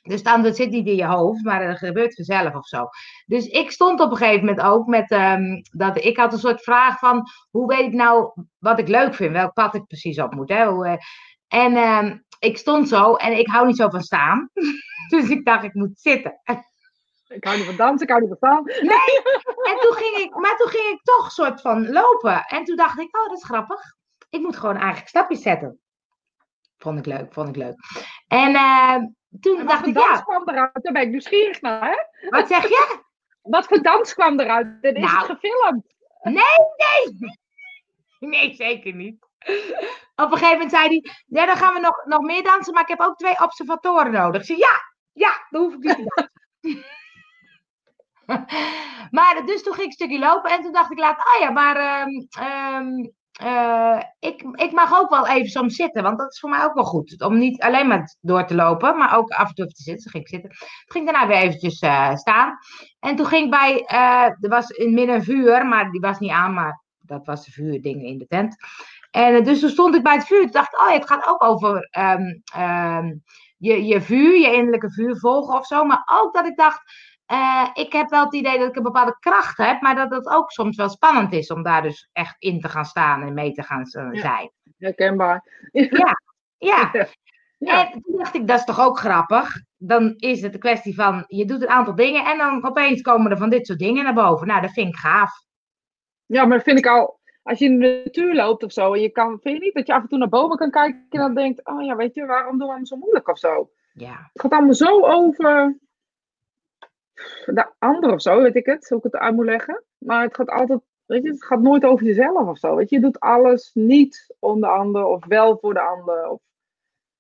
Dus 0.04 0.20
het 0.20 0.28
antwoord 0.28 0.56
zit 0.56 0.70
niet 0.70 0.88
in 0.88 0.96
je 0.96 1.06
hoofd, 1.06 1.44
maar 1.44 1.68
dat 1.68 1.78
gebeurt 1.78 2.16
vanzelf 2.16 2.56
of 2.56 2.68
zo. 2.68 2.88
Dus 3.26 3.46
ik 3.46 3.72
stond 3.72 4.00
op 4.00 4.12
een 4.12 4.18
gegeven 4.18 4.46
moment 4.46 4.66
ook 4.66 4.88
met 4.88 5.12
ehm, 5.12 5.62
dat 5.72 5.98
ik 5.98 6.18
had 6.18 6.34
een 6.34 6.40
soort 6.40 6.64
vraag 6.64 7.00
van 7.00 7.28
hoe 7.50 7.68
weet 7.68 7.86
ik 7.86 7.94
nou 7.94 8.32
wat 8.60 8.80
ik 8.80 8.88
leuk 8.88 9.14
vind, 9.14 9.32
welk 9.32 9.54
pad 9.54 9.76
ik 9.76 9.88
precies 9.88 10.20
op 10.20 10.34
moet. 10.34 10.50
Hè? 10.50 10.66
Hoe, 10.66 10.88
eh, 10.88 10.98
en 11.48 11.76
ehm, 11.76 12.18
ik 12.40 12.58
stond 12.58 12.90
zo 12.90 13.16
en 13.16 13.38
ik 13.38 13.48
hou 13.48 13.68
niet 13.68 13.78
zo 13.78 13.90
van 13.90 14.02
staan. 14.02 14.50
dus 15.14 15.30
ik 15.30 15.46
dacht, 15.46 15.64
ik 15.64 15.74
moet 15.74 16.00
zitten. 16.00 16.42
Ik 17.28 17.44
hou 17.44 17.58
niet 17.58 17.66
van 17.66 17.76
dansen, 17.76 18.08
ik 18.08 18.10
hou 18.10 18.22
niet 18.22 18.36
van 18.40 18.50
staan. 18.50 18.66
En 19.70 19.80
toen 19.80 19.94
ging 19.94 20.18
ik, 20.18 20.36
maar 20.36 20.56
toen 20.58 20.70
ging 20.70 20.94
ik 20.94 21.04
toch 21.04 21.32
soort 21.32 21.62
van 21.62 21.92
lopen. 21.92 22.46
En 22.46 22.64
toen 22.64 22.76
dacht 22.76 23.00
ik, 23.00 23.18
oh, 23.18 23.28
dat 23.28 23.38
is 23.38 23.44
grappig. 23.44 23.96
Ik 24.30 24.42
moet 24.42 24.58
gewoon 24.58 24.76
eigenlijk 24.76 25.08
stapjes 25.08 25.42
zetten. 25.42 25.80
Vond 26.78 27.00
ik 27.00 27.06
leuk, 27.06 27.34
vond 27.34 27.50
ik 27.50 27.56
leuk. 27.56 27.76
En 28.28 28.56
eh, 28.56 28.98
toen 29.42 29.58
Wat 29.58 29.68
dacht 29.68 29.88
ik, 29.88 29.94
dans 29.94 30.18
ja, 30.18 30.22
kwam 30.22 30.50
eruit? 30.50 30.84
Daar 30.84 30.94
ben 30.94 31.02
ik 31.02 31.10
nieuwsgerig 31.10 31.62
naar, 31.62 31.90
hè? 31.90 32.30
wat 32.30 32.48
zeg 32.48 32.64
je? 32.68 33.02
Wat 33.42 33.66
voor 33.66 33.82
dans 33.82 34.14
kwam 34.14 34.40
eruit? 34.40 34.68
En 34.82 34.96
is 34.96 35.02
Nou. 35.04 35.18
het 35.18 35.26
gefilmd? 35.26 35.86
Nee, 38.20 38.54
zeker 38.56 38.94
niet. 38.94 39.16
Op 40.16 40.32
een 40.32 40.38
gegeven 40.38 40.52
moment 40.52 40.72
zei 40.72 40.88
hij, 40.88 41.12
ja, 41.26 41.46
dan 41.46 41.58
gaan 41.58 41.74
we 41.74 41.80
nog, 41.80 42.06
nog 42.06 42.22
meer 42.22 42.44
dansen, 42.44 42.74
maar 42.74 42.82
ik 42.84 42.88
heb 42.88 43.02
ook 43.02 43.18
twee 43.18 43.42
observatoren 43.42 44.12
nodig. 44.12 44.42
Ik 44.42 44.48
zei, 44.48 44.58
ja, 44.60 44.82
ja, 45.12 45.48
dan 45.50 45.62
hoef 45.62 45.74
ik 45.74 45.80
niet 45.80 45.96
te 45.96 46.30
dansen. 46.62 46.86
maar 49.18 49.46
dus 49.46 49.64
toen 49.64 49.74
ging 49.74 49.86
ik 49.86 50.00
een 50.00 50.08
stukje 50.08 50.20
lopen 50.20 50.52
en 50.52 50.62
toen 50.62 50.72
dacht 50.72 50.92
ik 50.92 51.00
laat, 51.00 51.18
ah 51.18 51.40
ja, 51.40 51.50
maar 51.50 51.76
ehm, 51.76 52.10
ehm, 52.30 53.10
eh, 53.34 54.00
ik, 54.20 54.42
ik 54.56 54.72
mag 54.72 55.00
ook 55.00 55.10
wel 55.10 55.28
even 55.28 55.50
soms 55.50 55.76
zitten, 55.76 56.04
want 56.04 56.18
dat 56.18 56.32
is 56.32 56.40
voor 56.40 56.50
mij 56.50 56.64
ook 56.64 56.74
wel 56.74 56.84
goed. 56.84 57.22
Om 57.22 57.38
niet 57.38 57.62
alleen 57.62 57.88
maar 57.88 58.16
door 58.22 58.46
te 58.46 58.56
lopen, 58.56 58.98
maar 58.98 59.18
ook 59.18 59.30
af 59.30 59.48
en 59.48 59.56
toe 59.56 59.68
te 59.68 59.84
zitten. 59.84 60.04
Toen 60.04 60.12
ging 60.12 60.24
ik 60.24 60.30
zitten. 60.30 60.50
Toen 60.50 60.68
ging 60.86 61.06
daarna 61.06 61.28
weer 61.28 61.38
eventjes 61.38 61.80
eh, 61.80 62.16
staan. 62.16 62.58
En 63.00 63.16
toen 63.16 63.26
ging 63.26 63.44
ik 63.44 63.52
bij, 63.52 63.84
eh, 63.86 64.26
er 64.26 64.50
was 64.50 64.70
in 64.70 64.94
midden 64.94 65.16
een 65.16 65.24
vuur, 65.24 65.66
maar 65.66 65.92
die 65.92 66.02
was 66.02 66.20
niet 66.20 66.32
aan, 66.32 66.54
maar 66.54 66.82
dat 67.00 67.26
was 67.26 67.46
de 67.46 67.52
vuurdingen 67.52 68.06
in 68.06 68.18
de 68.18 68.28
tent. 68.28 68.56
En 69.12 69.44
dus 69.44 69.60
toen 69.60 69.70
stond 69.70 69.96
ik 69.96 70.04
bij 70.04 70.16
het 70.16 70.26
vuur. 70.26 70.42
Toen 70.42 70.52
dacht 70.52 70.74
ik, 70.74 70.80
oh 70.80 70.92
het 70.92 71.08
gaat 71.08 71.28
ook 71.28 71.44
over 71.44 71.88
ehm, 71.92 72.40
ehm, 72.54 73.14
je, 73.58 73.86
je 73.86 74.02
vuur, 74.02 74.38
je 74.40 74.54
innerlijke 74.54 74.92
vuur 74.92 75.18
volgen 75.18 75.58
of 75.58 75.66
zo. 75.66 75.84
Maar 75.84 76.04
ook 76.06 76.34
dat 76.34 76.46
ik 76.46 76.58
dacht, 76.58 76.82
eh, 77.34 77.70
ik 77.74 77.94
heb 77.94 78.10
wel 78.10 78.24
het 78.24 78.34
idee 78.34 78.58
dat 78.60 78.70
ik 78.70 78.76
een 78.76 78.84
bepaalde 78.84 79.18
kracht 79.20 79.58
heb, 79.58 79.82
maar 79.82 79.96
dat 79.96 80.10
het 80.12 80.28
ook 80.28 80.52
soms 80.52 80.76
wel 80.76 80.90
spannend 80.90 81.34
is 81.34 81.52
om 81.52 81.64
daar 81.64 81.82
dus 81.82 82.10
echt 82.12 82.36
in 82.40 82.60
te 82.62 82.70
gaan 82.70 82.86
staan 82.86 83.22
en 83.22 83.34
mee 83.34 83.52
te 83.52 83.64
gaan 83.64 83.82
eh, 83.84 84.10
Ja. 84.12 84.20
zijn. 84.22 84.52
Herkenbaar. 84.78 85.44
Ja. 86.58 86.92
Ja. 87.58 87.92
En 87.92 88.02
toen 88.02 88.18
dacht 88.18 88.36
ik, 88.36 88.48
dat 88.48 88.60
is 88.60 88.66
toch 88.66 88.80
ook 88.80 88.98
grappig? 89.00 89.62
Dan 89.78 90.14
is 90.18 90.42
het 90.42 90.54
een 90.54 90.60
kwestie 90.60 90.96
van, 90.96 91.24
je 91.28 91.46
doet 91.46 91.62
een 91.62 91.70
aantal 91.70 91.96
dingen 91.96 92.26
en 92.26 92.38
dan 92.38 92.66
opeens 92.66 93.02
komen 93.02 93.32
er 93.32 93.38
van 93.38 93.50
dit 93.50 93.66
soort 93.68 93.80
dingen 93.80 94.04
naar 94.04 94.14
boven. 94.14 94.48
Nou, 94.48 94.62
dat 94.62 94.72
vind 94.72 94.88
ik 94.88 94.96
gaaf. 94.96 95.32
Ja, 96.26 96.46
maar 96.46 96.58
dat 96.58 96.66
vind 96.66 96.78
ik 96.78 96.88
al, 96.88 97.20
als 97.44 97.60
je 97.60 97.66
in 97.66 97.80
de 97.80 98.02
natuur 98.06 98.36
loopt 98.36 98.64
of 98.64 98.72
zo, 98.72 98.94
en 98.94 99.02
je 99.02 99.10
kan, 99.10 99.40
vind 99.42 99.58
je 99.58 99.64
niet 99.64 99.74
dat 99.74 99.88
je 99.88 99.94
af 99.94 100.02
en 100.02 100.08
toe 100.08 100.18
naar 100.18 100.30
boven 100.30 100.58
kan 100.58 100.72
kijken 100.72 101.06
en 101.10 101.20
dan 101.20 101.34
denkt, 101.34 101.66
oh 101.66 101.84
ja, 101.84 101.96
weet 101.96 102.14
je, 102.16 102.26
waarom 102.26 102.58
doen 102.58 102.68
we 102.68 102.74
hem 102.74 102.86
zo 102.86 102.96
moeilijk 102.96 103.28
of 103.28 103.38
zo? 103.38 103.70
Ja, 103.94 104.30
Het 104.34 104.42
gaat 104.42 104.52
allemaal 104.52 104.74
zo 104.74 105.06
over 105.06 105.78
de 107.46 107.72
ander 107.80 108.14
of 108.14 108.22
zo, 108.22 108.42
weet 108.42 108.56
ik 108.56 108.66
het, 108.66 108.90
hoe 108.90 108.98
ik 108.98 109.04
het 109.04 109.16
uit 109.16 109.36
moet 109.36 109.46
leggen. 109.46 109.84
Maar 109.98 110.24
het 110.24 110.36
gaat 110.36 110.50
altijd, 110.50 110.80
weet 111.06 111.24
je, 111.24 111.30
het 111.30 111.46
gaat 111.46 111.62
nooit 111.62 111.86
over 111.86 112.06
jezelf 112.06 112.48
of 112.48 112.58
zo. 112.58 112.76
Weet 112.76 112.90
je, 112.90 112.96
je 112.96 113.02
doet 113.02 113.20
alles 113.20 113.72
niet 113.74 114.36
om 114.40 114.60
de 114.62 114.68
ander 114.68 115.06
of 115.06 115.26
wel 115.26 115.58
voor 115.62 115.74
de 115.74 115.82
ander. 115.82 116.30
Of, 116.30 116.40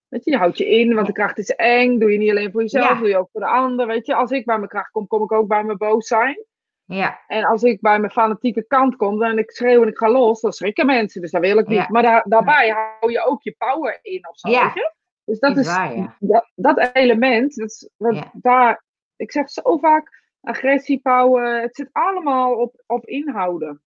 weet 0.07 0.23
je, 0.25 0.31
je 0.31 0.37
houdt 0.37 0.57
je 0.57 0.69
in, 0.69 0.93
want 0.93 1.07
de 1.07 1.13
kracht 1.13 1.37
is 1.37 1.49
eng. 1.49 1.99
Doe 1.99 2.11
je 2.11 2.17
niet 2.17 2.29
alleen 2.29 2.51
voor 2.51 2.61
jezelf, 2.61 2.89
Ja. 2.89 2.99
doe 2.99 3.07
je 3.07 3.17
ook 3.17 3.29
voor 3.31 3.41
de 3.41 3.47
ander. 3.47 3.87
Weet 3.87 4.05
je, 4.05 4.15
als 4.15 4.31
ik 4.31 4.45
bij 4.45 4.57
mijn 4.57 4.69
kracht 4.69 4.91
kom, 4.91 5.07
kom 5.07 5.23
ik 5.23 5.31
ook 5.31 5.47
bij 5.47 5.63
mijn 5.63 5.77
boos 5.77 6.07
zijn. 6.07 6.45
ja, 6.85 7.19
En 7.27 7.43
als 7.43 7.63
ik 7.63 7.81
bij 7.81 7.99
mijn 7.99 8.11
fanatieke 8.11 8.63
kant 8.67 8.95
kom 8.95 9.23
en 9.23 9.37
ik 9.37 9.51
schreeuw 9.51 9.81
en 9.81 9.87
ik 9.87 9.97
ga 9.97 10.09
los, 10.09 10.41
dan 10.41 10.51
schrikken 10.53 10.85
mensen. 10.85 11.21
Dus 11.21 11.31
dat 11.31 11.41
wil 11.41 11.57
ik 11.57 11.67
niet. 11.67 11.77
Ja. 11.77 11.87
Maar 11.89 12.01
daar, 12.03 12.23
daarbij 12.27 12.69
hou 12.69 13.11
je 13.11 13.25
ook 13.25 13.41
je 13.43 13.55
power 13.57 13.99
in 14.01 14.27
of 14.29 14.37
zo, 14.39 14.49
Ja. 14.49 14.63
weet 14.63 14.73
je? 14.73 14.93
Dus 15.25 15.39
dat 15.39 15.57
is 15.57 15.67
is, 15.67 15.73
waar, 15.73 15.95
ja. 15.95 16.15
dat, 16.19 16.51
dat 16.55 16.89
element, 16.93 17.55
dat 17.55 17.69
is, 17.69 17.89
daar, 18.33 18.83
ik 19.23 19.31
zeg 19.31 19.49
zo 19.49 19.77
vaak, 19.77 20.23
agressie, 20.41 20.99
power, 21.01 21.61
het 21.61 21.75
zit 21.75 21.89
allemaal 21.91 22.53
op, 22.53 22.83
op 22.85 23.05
inhouden. 23.05 23.81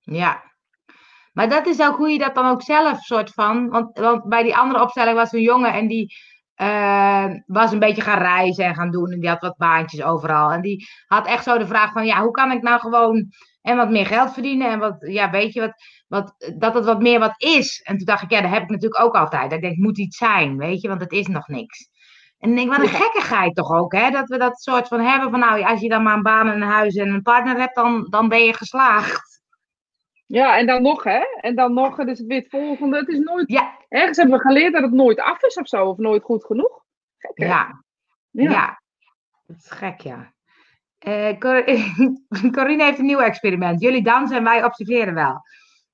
Ja. 0.00 0.52
Maar 1.32 1.48
dat 1.48 1.66
is 1.66 1.80
ook 1.80 1.96
hoe 1.96 2.10
je 2.10 2.18
dat 2.18 2.34
dan 2.34 2.46
ook 2.46 2.62
zelf 2.62 2.98
soort 2.98 3.30
van. 3.30 3.68
Want, 3.68 3.98
want 3.98 4.28
bij 4.28 4.42
die 4.42 4.56
andere 4.56 4.82
opstelling 4.82 5.16
was 5.16 5.32
een 5.32 5.40
jongen 5.40 5.72
en 5.72 5.88
die 5.88 6.14
eh, 6.54 7.26
was 7.46 7.72
een 7.72 7.78
beetje 7.78 8.02
gaan 8.02 8.18
reizen 8.18 8.64
en 8.64 8.74
gaan 8.74 8.90
doen. 8.90 9.10
En 9.10 9.20
die 9.20 9.28
had 9.28 9.40
wat 9.40 9.56
baantjes 9.56 10.02
overal. 10.02 10.52
En 10.52 10.60
die 10.60 10.86
had 11.06 11.26
echt 11.26 11.44
zo 11.44 11.58
de 11.58 11.66
vraag 11.66 11.92
van, 11.92 12.06
ja, 12.06 12.22
hoe 12.22 12.30
kan 12.30 12.52
ik 12.52 12.62
nou 12.62 12.80
gewoon 12.80 13.26
en 13.62 13.76
wat 13.76 13.90
meer 13.90 14.06
geld 14.06 14.32
verdienen? 14.32 14.70
En 14.70 14.78
wat, 14.78 14.96
ja, 14.98 15.30
weet 15.30 15.52
je, 15.52 15.60
wat, 15.60 15.74
wat, 16.06 16.54
dat 16.58 16.74
het 16.74 16.84
wat 16.84 17.02
meer 17.02 17.18
wat 17.18 17.42
is. 17.42 17.80
En 17.82 17.96
toen 17.96 18.06
dacht 18.06 18.22
ik, 18.22 18.30
ja, 18.30 18.40
dat 18.40 18.50
heb 18.50 18.62
ik 18.62 18.68
natuurlijk 18.68 19.02
ook 19.02 19.14
altijd. 19.14 19.52
Ik 19.52 19.60
denk, 19.60 19.76
moet 19.76 19.98
iets 19.98 20.16
zijn, 20.16 20.56
weet 20.56 20.80
je, 20.80 20.88
want 20.88 21.00
het 21.00 21.12
is 21.12 21.26
nog 21.26 21.48
niks. 21.48 21.88
En 22.44 22.50
ik 22.50 22.56
denk, 22.56 22.76
wat 22.76 22.78
een 22.86 22.88
gekkigheid 22.88 23.54
toch 23.54 23.70
ook, 23.72 23.92
hè? 23.92 24.10
Dat 24.10 24.28
we 24.28 24.38
dat 24.38 24.60
soort 24.60 24.88
van 24.88 25.00
hebben 25.00 25.30
van, 25.30 25.38
nou, 25.38 25.62
als 25.62 25.80
je 25.80 25.88
dan 25.88 26.02
maar 26.02 26.16
een 26.16 26.22
baan 26.22 26.48
en 26.48 26.62
een 26.62 26.68
huis 26.68 26.94
en 26.94 27.08
een 27.08 27.22
partner 27.22 27.56
hebt, 27.58 27.74
dan, 27.74 28.06
dan 28.10 28.28
ben 28.28 28.44
je 28.44 28.52
geslaagd. 28.52 29.42
Ja, 30.26 30.58
en 30.58 30.66
dan 30.66 30.82
nog, 30.82 31.04
hè? 31.04 31.24
En 31.40 31.54
dan 31.54 31.74
nog, 31.74 31.96
het 31.96 32.08
is 32.08 32.20
weer 32.20 32.38
het 32.38 32.48
volgende. 32.48 32.96
Het 32.98 33.08
is 33.08 33.18
nooit, 33.18 33.48
Ja, 33.50 33.78
ergens 33.88 34.16
hebben 34.16 34.36
we 34.36 34.42
geleerd 34.42 34.72
dat 34.72 34.82
het 34.82 34.92
nooit 34.92 35.20
af 35.20 35.42
is 35.42 35.54
of 35.54 35.68
zo, 35.68 35.86
of 35.86 35.96
nooit 35.96 36.22
goed 36.22 36.44
genoeg. 36.44 36.84
Gek, 37.18 37.38
ja, 37.38 37.82
Ja. 38.30 38.50
Ja, 38.50 38.80
dat 39.46 39.56
is 39.56 39.70
gek, 39.70 40.00
ja. 40.00 40.32
Eh, 40.98 41.38
Cor- 41.38 41.64
Corine 42.56 42.84
heeft 42.84 42.98
een 42.98 43.06
nieuw 43.06 43.20
experiment. 43.20 43.80
Jullie 43.80 44.02
dansen 44.02 44.36
en 44.36 44.44
wij 44.44 44.64
observeren 44.64 45.14
wel. 45.14 45.40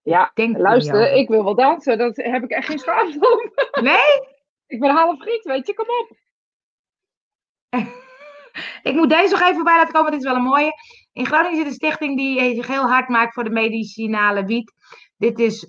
Ja, 0.02 0.30
Denk 0.34 0.54
er 0.56 0.62
luister, 0.62 1.12
ik 1.12 1.28
wil 1.28 1.44
wel 1.44 1.54
dansen, 1.54 1.98
dat 1.98 2.16
heb 2.16 2.42
ik 2.42 2.50
echt 2.50 2.66
geen 2.66 2.78
schaamte 2.78 3.52
om. 3.72 3.82
Nee? 3.82 4.38
Ik 4.66 4.80
ben 4.80 4.90
half 4.90 5.20
Grieks, 5.20 5.44
weet 5.44 5.66
je, 5.66 5.74
kom 5.74 5.86
op. 6.00 6.16
Ik 8.82 8.94
moet 8.94 9.10
deze 9.10 9.30
nog 9.30 9.40
even 9.40 9.54
voorbij 9.54 9.76
laten 9.76 9.92
komen, 9.92 10.10
dit 10.10 10.20
is 10.20 10.26
wel 10.26 10.36
een 10.36 10.42
mooie. 10.42 10.72
In 11.12 11.26
Groningen 11.26 11.56
zit 11.56 11.66
een 11.66 11.72
stichting 11.72 12.16
die 12.16 12.54
zich 12.54 12.66
heel 12.66 12.88
hard 12.88 13.08
maakt 13.08 13.34
voor 13.34 13.44
de 13.44 13.50
medicinale 13.50 14.44
wiet. 14.44 14.72
Dit 15.16 15.38
is 15.38 15.66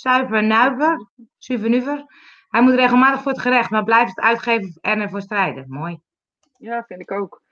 Suiver 0.00 1.08
Suvenuver. 1.38 2.04
Hij 2.48 2.62
moet 2.62 2.74
regelmatig 2.74 3.22
voor 3.22 3.32
het 3.32 3.40
gerecht, 3.40 3.70
maar 3.70 3.84
blijft 3.84 4.08
het 4.08 4.24
uitgeven 4.24 4.78
en 4.80 5.00
ervoor 5.00 5.20
strijden. 5.20 5.64
Mooi. 5.68 6.00
Ja, 6.58 6.84
vind 6.86 7.00
ik 7.00 7.10
ook. 7.10 7.42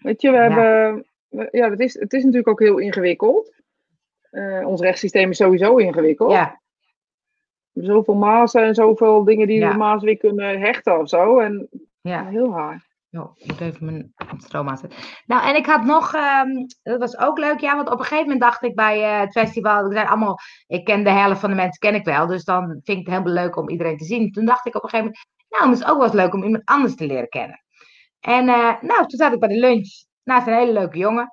Weet 0.00 0.22
je, 0.22 0.30
we 0.30 0.36
hebben. 0.36 1.06
Ja, 1.50 1.70
het, 1.70 1.80
is, 1.80 1.94
het 1.94 2.12
is 2.12 2.22
natuurlijk 2.22 2.48
ook 2.48 2.60
heel 2.60 2.78
ingewikkeld. 2.78 3.54
Uh, 4.30 4.66
ons 4.66 4.80
rechtssysteem 4.80 5.30
is 5.30 5.36
sowieso 5.36 5.76
ingewikkeld. 5.76 6.32
Ja. 6.32 6.60
Zoveel 7.72 8.14
mazen 8.14 8.62
en 8.62 8.74
zoveel 8.74 9.24
dingen 9.24 9.46
die 9.46 9.58
ja. 9.58 9.70
de 9.70 9.76
maas 9.76 10.02
weer 10.02 10.16
kunnen 10.16 10.60
hechten 10.60 10.98
of 10.98 11.08
zo. 11.08 11.38
En 11.38 11.68
ja. 12.08 12.24
heel 12.26 12.52
hard. 12.52 12.86
Oh, 13.10 13.36
ik 13.36 13.46
moet 13.46 13.60
even 13.60 13.84
mijn 13.84 14.12
stroom 14.36 14.68
aanzetten. 14.68 14.98
Nou, 15.26 15.48
en 15.48 15.56
ik 15.56 15.66
had 15.66 15.84
nog, 15.84 16.14
um, 16.14 16.66
dat 16.82 16.98
was 16.98 17.18
ook 17.18 17.38
leuk, 17.38 17.60
ja, 17.60 17.76
want 17.76 17.90
op 17.90 17.98
een 17.98 18.04
gegeven 18.04 18.22
moment 18.22 18.40
dacht 18.40 18.62
ik 18.62 18.74
bij 18.74 18.98
uh, 18.98 19.20
het 19.20 19.32
festival, 19.32 19.86
ik 19.86 19.92
zei 19.92 20.06
allemaal, 20.06 20.38
ik 20.66 20.84
ken 20.84 21.04
de 21.04 21.10
helft 21.10 21.40
van 21.40 21.50
de 21.50 21.56
mensen, 21.56 21.78
ken 21.78 21.94
ik 21.94 22.04
wel, 22.04 22.26
dus 22.26 22.44
dan 22.44 22.66
vind 22.66 22.98
ik 22.98 23.06
het 23.06 23.14
helemaal 23.14 23.32
leuk 23.32 23.56
om 23.56 23.68
iedereen 23.68 23.96
te 23.96 24.04
zien. 24.04 24.32
Toen 24.32 24.44
dacht 24.44 24.66
ik 24.66 24.74
op 24.74 24.82
een 24.82 24.88
gegeven 24.88 25.12
moment, 25.12 25.26
nou, 25.48 25.70
het 25.70 25.80
is 25.80 25.86
ook 25.86 25.96
wel 25.96 26.06
eens 26.06 26.14
leuk 26.14 26.34
om 26.34 26.42
iemand 26.42 26.64
anders 26.64 26.94
te 26.94 27.06
leren 27.06 27.28
kennen. 27.28 27.62
En 28.20 28.48
uh, 28.48 28.80
nou, 28.80 29.06
toen 29.06 29.18
zat 29.18 29.32
ik 29.32 29.40
bij 29.40 29.48
de 29.48 29.58
lunch 29.58 29.88
naast 30.24 30.46
een 30.46 30.54
hele 30.54 30.72
leuke 30.72 30.98
jongen. 30.98 31.32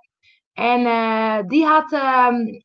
En 0.53 0.81
uh, 0.81 1.39
die 1.47 1.65
had, 1.65 1.91
um, 2.27 2.63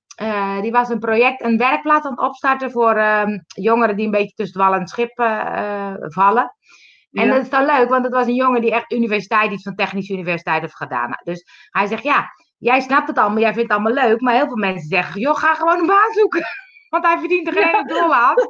die 0.62 0.72
was 0.72 0.88
een 0.88 0.98
project, 0.98 1.42
een 1.42 1.58
werkplaats 1.58 2.04
aan 2.04 2.10
het 2.10 2.20
opstarten 2.20 2.70
voor 2.70 2.98
um, 2.98 3.44
jongeren 3.46 3.96
die 3.96 4.04
een 4.04 4.10
beetje 4.10 4.34
tussen 4.34 4.60
wal 4.60 4.74
en 4.74 4.86
schip 4.86 5.12
vallen. 6.00 6.54
En 7.12 7.28
dat 7.28 7.42
is 7.42 7.50
dan 7.50 7.64
leuk, 7.64 7.88
want 7.88 8.04
het 8.04 8.14
was 8.14 8.26
een 8.26 8.34
jongen 8.34 8.60
die 8.60 8.72
echt 8.72 8.92
universiteit, 8.92 9.52
iets 9.52 9.62
van 9.62 9.74
technische 9.74 10.12
universiteit 10.12 10.60
heeft 10.60 10.76
gedaan. 10.76 11.10
Dus 11.24 11.44
hij 11.70 11.86
zegt, 11.86 12.02
ja, 12.02 12.28
jij 12.58 12.80
snapt 12.80 13.08
het 13.08 13.18
allemaal, 13.18 13.40
jij 13.40 13.54
vindt 13.54 13.72
het 13.72 13.78
allemaal 13.78 14.08
leuk. 14.08 14.20
Maar 14.20 14.34
heel 14.34 14.46
veel 14.46 14.56
mensen 14.56 14.88
zeggen, 14.88 15.20
joh, 15.20 15.36
ga 15.36 15.54
gewoon 15.54 15.78
een 15.78 15.86
baan 15.86 16.12
zoeken. 16.12 16.42
Want 16.90 17.04
hij 17.04 17.18
verdient 17.18 17.46
er 17.46 17.52
geen 17.52 17.86
dol 17.86 18.14
aan. 18.14 18.34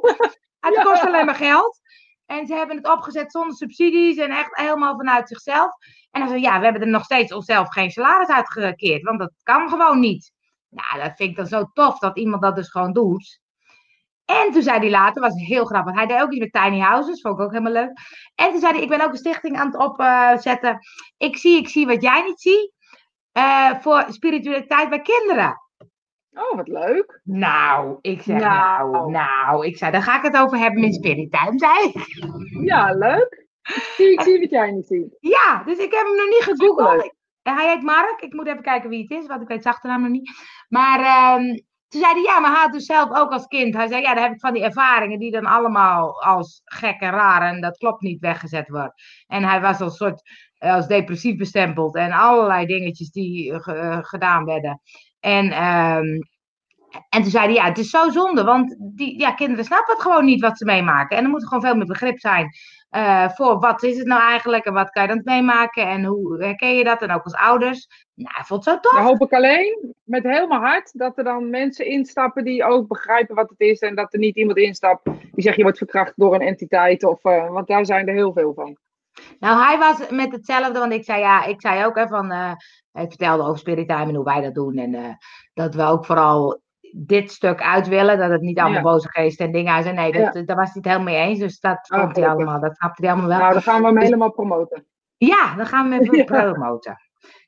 Het 0.59 0.75
ja. 0.75 0.83
kost 0.83 1.05
alleen 1.05 1.25
maar 1.25 1.35
geld. 1.35 1.79
En 2.25 2.47
ze 2.47 2.53
hebben 2.53 2.75
het 2.75 2.89
opgezet 2.89 3.31
zonder 3.31 3.55
subsidies 3.55 4.17
en 4.17 4.31
echt 4.31 4.57
helemaal 4.57 4.95
vanuit 4.95 5.27
zichzelf. 5.27 5.75
En 6.11 6.19
dan 6.19 6.29
zei 6.29 6.41
ja, 6.41 6.57
we 6.57 6.63
hebben 6.63 6.81
er 6.81 6.87
nog 6.87 7.03
steeds 7.03 7.33
onszelf 7.33 7.69
geen 7.69 7.91
salaris 7.91 8.27
uitgekeerd. 8.27 9.03
Want 9.03 9.19
dat 9.19 9.31
kan 9.43 9.69
gewoon 9.69 9.99
niet. 9.99 10.31
Nou, 10.69 11.03
dat 11.03 11.15
vind 11.15 11.29
ik 11.29 11.35
dan 11.35 11.47
zo 11.47 11.63
tof 11.73 11.99
dat 11.99 12.17
iemand 12.17 12.41
dat 12.41 12.55
dus 12.55 12.69
gewoon 12.69 12.93
doet. 12.93 13.40
En 14.39 14.51
toen 14.51 14.61
zei 14.61 14.79
hij 14.79 14.89
later, 14.89 15.21
was 15.21 15.41
heel 15.41 15.65
grappig, 15.65 15.93
hij 15.95 16.05
deed 16.05 16.21
ook 16.21 16.31
iets 16.31 16.51
met 16.51 16.63
tiny 16.63 16.79
houses, 16.79 17.21
vond 17.21 17.39
ik 17.39 17.45
ook 17.45 17.51
helemaal 17.51 17.71
leuk. 17.71 17.91
En 18.35 18.51
toen 18.51 18.59
zei 18.59 18.73
hij, 18.73 18.81
ik 18.81 18.89
ben 18.89 19.01
ook 19.01 19.11
een 19.11 19.17
stichting 19.17 19.57
aan 19.57 19.71
het 19.71 19.77
opzetten. 19.77 20.79
ik 21.17 21.37
zie, 21.37 21.57
ik 21.57 21.69
zie 21.69 21.85
wat 21.85 22.01
jij 22.01 22.23
niet 22.23 22.41
ziet. 22.41 22.71
Uh, 23.37 23.79
voor 23.79 24.05
spiritualiteit 24.09 24.89
bij 24.89 25.01
kinderen. 25.01 25.61
Oh, 26.31 26.55
wat 26.55 26.67
leuk. 26.67 27.21
Nou, 27.23 27.97
ik 28.01 28.21
zeg 28.21 28.39
nou, 28.39 28.91
nou, 28.91 29.11
nou 29.11 29.65
ik 29.65 29.77
zei, 29.77 29.91
daar 29.91 30.03
ga 30.03 30.17
ik 30.17 30.23
het 30.23 30.37
over 30.37 30.57
hebben 30.57 30.81
met 30.81 30.93
Spirit 30.93 31.31
Time, 31.31 31.57
zei 31.59 31.91
Ja, 32.65 32.93
leuk. 32.93 33.47
Ik 33.61 33.93
zie, 33.95 34.11
ik 34.11 34.21
zie 34.21 34.39
wat 34.39 34.49
jij 34.49 34.71
niet 34.71 34.87
ziet. 34.87 35.17
Ja, 35.19 35.63
dus 35.65 35.77
ik 35.77 35.91
heb 35.91 36.05
hem 36.05 36.15
nog 36.15 36.27
niet 36.27 36.43
gegoogeld. 36.43 37.13
Hij 37.41 37.69
heet 37.69 37.81
Mark. 37.81 38.21
Ik 38.21 38.33
moet 38.33 38.47
even 38.47 38.61
kijken 38.61 38.89
wie 38.89 39.01
het 39.01 39.11
is, 39.11 39.27
want 39.27 39.41
ik 39.41 39.47
weet 39.47 39.61
zijn 39.61 39.73
achternaam 39.73 40.01
nog 40.01 40.11
niet. 40.11 40.31
Maar 40.69 41.35
um, 41.39 41.61
toen 41.91 42.01
zei 42.01 42.13
hij, 42.13 42.21
ja, 42.21 42.39
maar 42.39 42.51
hij 42.51 42.61
had 42.61 42.71
dus 42.73 42.85
zelf 42.85 43.09
ook 43.11 43.31
als 43.31 43.47
kind. 43.47 43.73
Hij 43.73 43.87
zei, 43.87 44.01
ja, 44.01 44.13
dan 44.13 44.23
heb 44.23 44.33
ik 44.33 44.39
van 44.39 44.53
die 44.53 44.63
ervaringen 44.63 45.19
die 45.19 45.31
dan 45.31 45.45
allemaal 45.45 46.21
als 46.21 46.61
gek 46.65 46.99
en 46.99 47.09
raar 47.11 47.41
en 47.41 47.61
dat 47.61 47.77
klopt 47.77 48.01
niet 48.01 48.19
weggezet 48.19 48.69
worden. 48.69 48.93
En 49.27 49.43
hij 49.43 49.61
was 49.61 49.79
als 49.81 49.97
soort, 49.97 50.21
als 50.57 50.87
depressief 50.87 51.37
bestempeld 51.37 51.95
en 51.95 52.11
allerlei 52.11 52.65
dingetjes 52.65 53.11
die 53.11 53.51
uh, 53.51 53.97
gedaan 54.01 54.45
werden. 54.45 54.81
En, 55.19 55.45
um, 55.45 56.19
en 57.09 57.21
toen 57.21 57.31
zei 57.31 57.45
hij, 57.45 57.53
ja, 57.53 57.65
het 57.65 57.77
is 57.77 57.89
zo 57.89 58.09
zonde, 58.09 58.43
want 58.43 58.75
die 58.79 59.19
ja, 59.19 59.31
kinderen 59.31 59.65
snappen 59.65 59.93
het 59.93 60.03
gewoon 60.03 60.25
niet 60.25 60.41
wat 60.41 60.57
ze 60.57 60.65
meemaken. 60.65 61.17
En 61.17 61.23
er 61.23 61.29
moet 61.29 61.47
gewoon 61.47 61.61
veel 61.61 61.75
meer 61.75 61.85
begrip 61.85 62.19
zijn 62.19 62.49
uh, 62.91 63.29
voor 63.29 63.59
wat 63.59 63.83
is 63.83 63.97
het 63.97 64.07
nou 64.07 64.21
eigenlijk 64.21 64.65
en 64.65 64.73
wat 64.73 64.89
kan 64.89 65.01
je 65.01 65.07
dan 65.07 65.21
meemaken 65.23 65.87
en 65.87 66.03
hoe 66.03 66.43
herken 66.43 66.75
je 66.75 66.83
dat 66.83 67.01
en 67.01 67.11
ook 67.11 67.23
als 67.23 67.35
ouders. 67.35 67.87
Nou, 68.13 68.35
ik 68.39 68.45
vond 68.45 68.65
het 68.65 68.73
zo 68.73 68.79
tof. 68.79 68.93
Dan 68.93 69.03
hoop 69.03 69.21
ik 69.21 69.33
alleen 69.33 69.95
met 70.03 70.23
helemaal 70.23 70.59
hart 70.59 70.97
dat 70.97 71.17
er 71.17 71.23
dan 71.23 71.49
mensen 71.49 71.85
instappen 71.85 72.43
die 72.43 72.63
ook 72.63 72.87
begrijpen 72.87 73.35
wat 73.35 73.49
het 73.49 73.59
is 73.59 73.79
en 73.79 73.95
dat 73.95 74.13
er 74.13 74.19
niet 74.19 74.35
iemand 74.35 74.57
instapt 74.57 75.03
die 75.03 75.43
zegt 75.43 75.55
je 75.55 75.63
wordt 75.63 75.77
verkracht 75.77 76.13
door 76.15 76.33
een 76.33 76.41
entiteit 76.41 77.03
of, 77.03 77.23
uh, 77.23 77.49
want 77.49 77.67
daar 77.67 77.85
zijn 77.85 78.07
er 78.07 78.13
heel 78.13 78.33
veel 78.33 78.53
van. 78.53 78.77
Nou, 79.39 79.63
hij 79.63 79.77
was 79.77 80.09
met 80.09 80.31
hetzelfde, 80.31 80.79
want 80.79 80.93
ik 80.93 81.03
zei 81.03 81.19
ja, 81.19 81.45
ik 81.45 81.61
zei 81.61 81.85
ook 81.85 81.95
hè, 81.95 82.07
van, 82.07 82.31
uh, 82.31 82.51
ik 82.93 83.09
vertelde 83.09 83.43
over 83.43 83.57
Spirit 83.57 83.87
Time 83.87 84.05
en 84.05 84.15
hoe 84.15 84.25
wij 84.25 84.41
dat 84.41 84.53
doen 84.53 84.77
en 84.77 85.17
dat 85.53 85.75
we 85.75 85.83
ook 85.83 86.05
vooral 86.05 86.61
dit 86.95 87.31
stuk 87.31 87.61
uit 87.61 87.87
willen. 87.87 88.17
Dat 88.17 88.29
het 88.29 88.41
niet 88.41 88.59
allemaal 88.59 88.81
boze 88.81 89.09
geesten 89.09 89.45
en 89.45 89.51
dingen 89.51 89.83
zijn. 89.83 89.95
Nee, 89.95 90.11
dat, 90.11 90.47
daar 90.47 90.55
was 90.55 90.73
hij 90.73 90.73
het 90.73 90.85
helemaal 90.85 91.13
mee 91.13 91.27
eens. 91.27 91.39
Dus 91.39 91.59
dat 91.59 91.89
oh, 91.89 91.99
komt 91.99 92.15
hij 92.15 92.27
allemaal. 92.27 92.59
Dat 92.59 92.75
snapte 92.75 93.01
hij 93.01 93.11
allemaal 93.11 93.29
wel. 93.29 93.39
Nou, 93.39 93.53
dan 93.53 93.61
gaan 93.61 93.79
we 93.79 93.85
hem 93.85 93.95
dus 93.95 94.03
helemaal 94.03 94.31
promoten. 94.31 94.85
Ja, 95.17 95.55
dan 95.55 95.65
gaan 95.65 95.89
we 95.89 95.95
hem 95.95 96.03
even 96.13 96.25
promoten. 96.25 96.97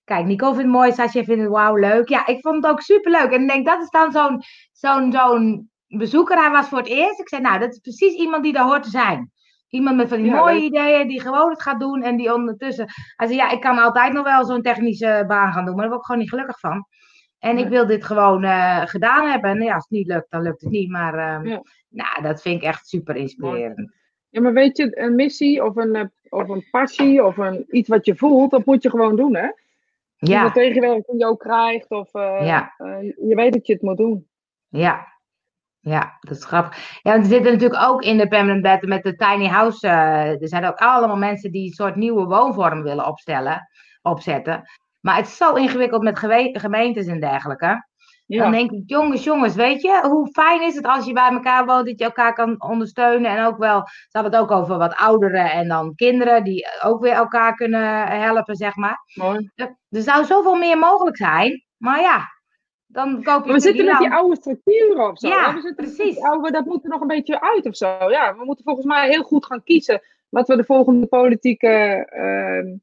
Kijk, 0.03 0.25
Nico 0.25 0.45
vindt 0.45 0.62
het 0.62 0.71
mooi. 0.71 0.91
Sascha 0.91 1.23
vindt 1.23 1.41
het 1.41 1.51
wauw 1.51 1.75
leuk. 1.75 2.10
Ja, 2.10 2.27
ik 2.27 2.41
vond 2.41 2.56
het 2.56 2.71
ook 2.71 2.82
super 2.82 3.12
leuk. 3.12 3.32
En 3.32 3.41
ik 3.41 3.47
denk, 3.47 3.65
dat 3.65 3.82
is 3.82 3.89
dan 3.89 4.12
zo'n 4.12 4.41
zo'n 4.71 5.12
zo'n 5.12 5.71
bezoeker. 5.88 6.38
Hij 6.38 6.51
was 6.51 6.67
voor 6.67 6.77
het 6.77 6.88
eerst. 6.88 7.19
Ik 7.19 7.29
zei, 7.29 7.41
nou, 7.41 7.60
dat 7.60 7.69
is 7.69 7.79
precies 7.79 8.13
iemand 8.13 8.43
die 8.43 8.53
daar 8.53 8.65
hoort 8.65 8.84
te 8.84 8.89
zijn. 8.89 9.32
Iemand 9.69 9.97
met 9.97 10.10
van 10.10 10.21
die 10.21 10.32
mooie 10.32 10.62
ideeën, 10.62 11.08
die 11.08 11.21
gewoon 11.21 11.49
het 11.49 11.62
gaat 11.62 11.79
doen 11.79 12.01
en 12.01 12.17
die 12.17 12.34
ondertussen. 12.34 12.86
Hij 13.15 13.27
zei, 13.27 13.39
ja, 13.39 13.49
ik 13.49 13.62
kan 13.62 13.77
altijd 13.77 14.13
nog 14.13 14.23
wel 14.23 14.45
zo'n 14.45 14.62
technische 14.62 15.23
baan 15.27 15.53
gaan 15.53 15.65
doen, 15.65 15.75
maar 15.75 15.84
daar 15.84 15.93
word 15.93 15.99
ik 15.99 16.06
gewoon 16.06 16.21
niet 16.21 16.29
gelukkig 16.29 16.60
van. 16.60 16.88
En 17.43 17.58
ik 17.58 17.67
wil 17.67 17.86
dit 17.86 18.03
gewoon 18.03 18.43
uh, 18.43 18.82
gedaan 18.86 19.29
hebben. 19.29 19.49
En 19.49 19.62
ja, 19.62 19.73
als 19.73 19.84
het 19.84 19.91
niet 19.91 20.08
lukt, 20.08 20.32
dan 20.32 20.41
lukt 20.41 20.62
het 20.62 20.71
niet. 20.71 20.89
Maar 20.89 21.45
ja. 21.47 21.62
nou, 21.89 22.21
dat 22.21 22.41
vind 22.41 22.62
ik 22.62 22.67
echt 22.67 22.88
super 22.88 23.15
inspirerend. 23.15 23.93
Ja, 24.29 24.41
maar 24.41 24.53
weet 24.53 24.77
je, 24.77 24.99
een 24.99 25.15
missie 25.15 25.63
of 25.63 25.75
een, 25.75 25.95
eh, 25.95 26.06
of 26.29 26.49
een 26.49 26.67
passie 26.71 27.23
of 27.23 27.38
een, 27.38 27.65
iets 27.69 27.89
wat 27.89 28.06
je 28.06 28.15
voelt, 28.15 28.51
dat 28.51 28.65
moet 28.65 28.84
je 28.84 28.89
gewoon 28.89 29.15
doen, 29.15 29.36
hè? 29.36 29.47
Ja. 30.15 30.45
Of 30.45 30.51
tegenwerking 30.51 31.19
je 31.19 31.25
ook 31.25 31.39
krijgt 31.39 31.89
of 31.91 32.13
uh, 32.13 32.45
ja. 32.45 32.73
je 33.27 33.36
weet 33.36 33.53
dat 33.53 33.67
je 33.67 33.73
het 33.73 33.82
moet 33.82 33.97
doen. 33.97 34.27
Ja, 34.67 35.08
ja, 35.79 36.17
dat 36.19 36.38
is 36.38 36.45
grappig. 36.45 36.99
Ja, 37.01 37.19
we 37.19 37.25
zitten 37.25 37.51
natuurlijk 37.51 37.84
ook 37.84 38.01
in 38.01 38.17
de 38.17 38.27
permanent 38.27 38.62
bed 38.62 38.82
met 38.82 39.03
de 39.03 39.15
tiny 39.15 39.47
house. 39.47 39.88
er 39.88 40.47
zijn 40.47 40.65
ook 40.65 40.77
allemaal 40.77 41.17
mensen 41.17 41.51
die 41.51 41.65
een 41.65 41.73
soort 41.73 41.95
nieuwe 41.95 42.25
woonvorm 42.25 42.84
willen 42.84 43.08
opstellen, 43.08 43.69
opzetten. 44.01 44.63
Maar 45.03 45.15
het 45.15 45.27
is 45.27 45.37
zo 45.37 45.53
ingewikkeld 45.53 46.03
met 46.03 46.19
gemeentes 46.53 47.07
en 47.07 47.19
dergelijke. 47.19 47.87
Dan 48.25 48.51
denk 48.51 48.71
ik, 48.71 48.83
jongens, 48.85 49.23
jongens, 49.23 49.55
weet 49.55 49.81
je, 49.81 50.07
hoe 50.07 50.31
fijn 50.31 50.61
is 50.61 50.75
het 50.75 50.85
als 50.85 51.05
je 51.05 51.13
bij 51.13 51.29
elkaar 51.29 51.65
woont, 51.65 51.85
dat 51.85 51.99
je 51.99 52.05
elkaar 52.05 52.33
kan 52.33 52.61
ondersteunen. 52.61 53.31
En 53.31 53.45
ook 53.45 53.57
wel, 53.57 53.87
ze 53.87 54.17
hadden 54.17 54.31
het 54.31 54.41
ook 54.41 54.51
over 54.51 54.77
wat 54.77 54.95
ouderen 54.95 55.51
en 55.51 55.67
dan 55.67 55.95
kinderen 55.95 56.43
die 56.43 56.67
ook 56.83 57.01
weer 57.01 57.13
elkaar 57.13 57.55
kunnen 57.55 58.07
helpen, 58.07 58.55
zeg 58.55 58.75
maar. 58.75 58.97
Mooi. 59.13 59.51
Er, 59.55 59.75
zou 59.89 60.25
zoveel 60.25 60.55
meer 60.55 60.77
mogelijk 60.77 61.17
zijn, 61.17 61.65
maar 61.77 62.01
ja, 62.01 62.21
dan 62.85 63.23
koop 63.23 63.39
je... 63.39 63.45
Maar 63.45 63.55
we 63.55 63.59
zitten 63.59 63.85
met 63.85 63.97
die 63.97 64.11
oude 64.11 64.35
structuren 64.35 65.09
of 65.09 65.19
zo. 65.19 65.27
Ja, 65.27 65.53
we 65.53 65.61
zitten 65.61 65.85
precies. 65.85 66.21
Oude, 66.21 66.51
dat 66.51 66.65
moet 66.65 66.83
er 66.83 66.89
nog 66.89 67.01
een 67.01 67.07
beetje 67.07 67.41
uit 67.41 67.65
of 67.65 67.75
zo. 67.75 67.97
Ja, 68.09 68.35
we 68.37 68.45
moeten 68.45 68.63
volgens 68.63 68.85
mij 68.85 69.09
heel 69.09 69.23
goed 69.23 69.45
gaan 69.45 69.63
kiezen 69.63 70.01
wat 70.29 70.47
we 70.47 70.55
de 70.55 70.65
volgende 70.65 71.07
politieke... 71.07 72.07
Uh, 72.15 72.75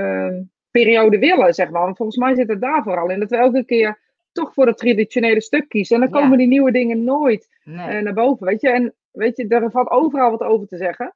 uh, 0.00 0.40
periode 0.72 1.18
willen, 1.18 1.54
zeg 1.54 1.70
maar. 1.70 1.82
Want 1.82 1.96
volgens 1.96 2.18
mij 2.18 2.34
zit 2.34 2.48
het 2.48 2.60
daar 2.60 2.82
vooral 2.82 3.10
in. 3.10 3.20
Dat 3.20 3.30
we 3.30 3.36
elke 3.36 3.64
keer 3.64 3.98
toch 4.32 4.52
voor 4.54 4.66
het 4.66 4.76
traditionele 4.76 5.40
stuk 5.40 5.68
kiezen. 5.68 6.02
En 6.02 6.10
dan 6.10 6.20
komen 6.20 6.38
die 6.38 6.46
nieuwe 6.46 6.72
dingen 6.72 7.04
nooit 7.04 7.48
nee. 7.64 7.96
uh, 7.96 8.02
naar 8.02 8.14
boven, 8.14 8.46
weet 8.46 8.60
je. 8.60 8.70
En 8.70 8.94
weet 9.10 9.36
je, 9.36 9.48
er 9.48 9.70
valt 9.70 9.90
overal 9.90 10.30
wat 10.30 10.42
over 10.42 10.66
te 10.66 10.76
zeggen. 10.76 11.14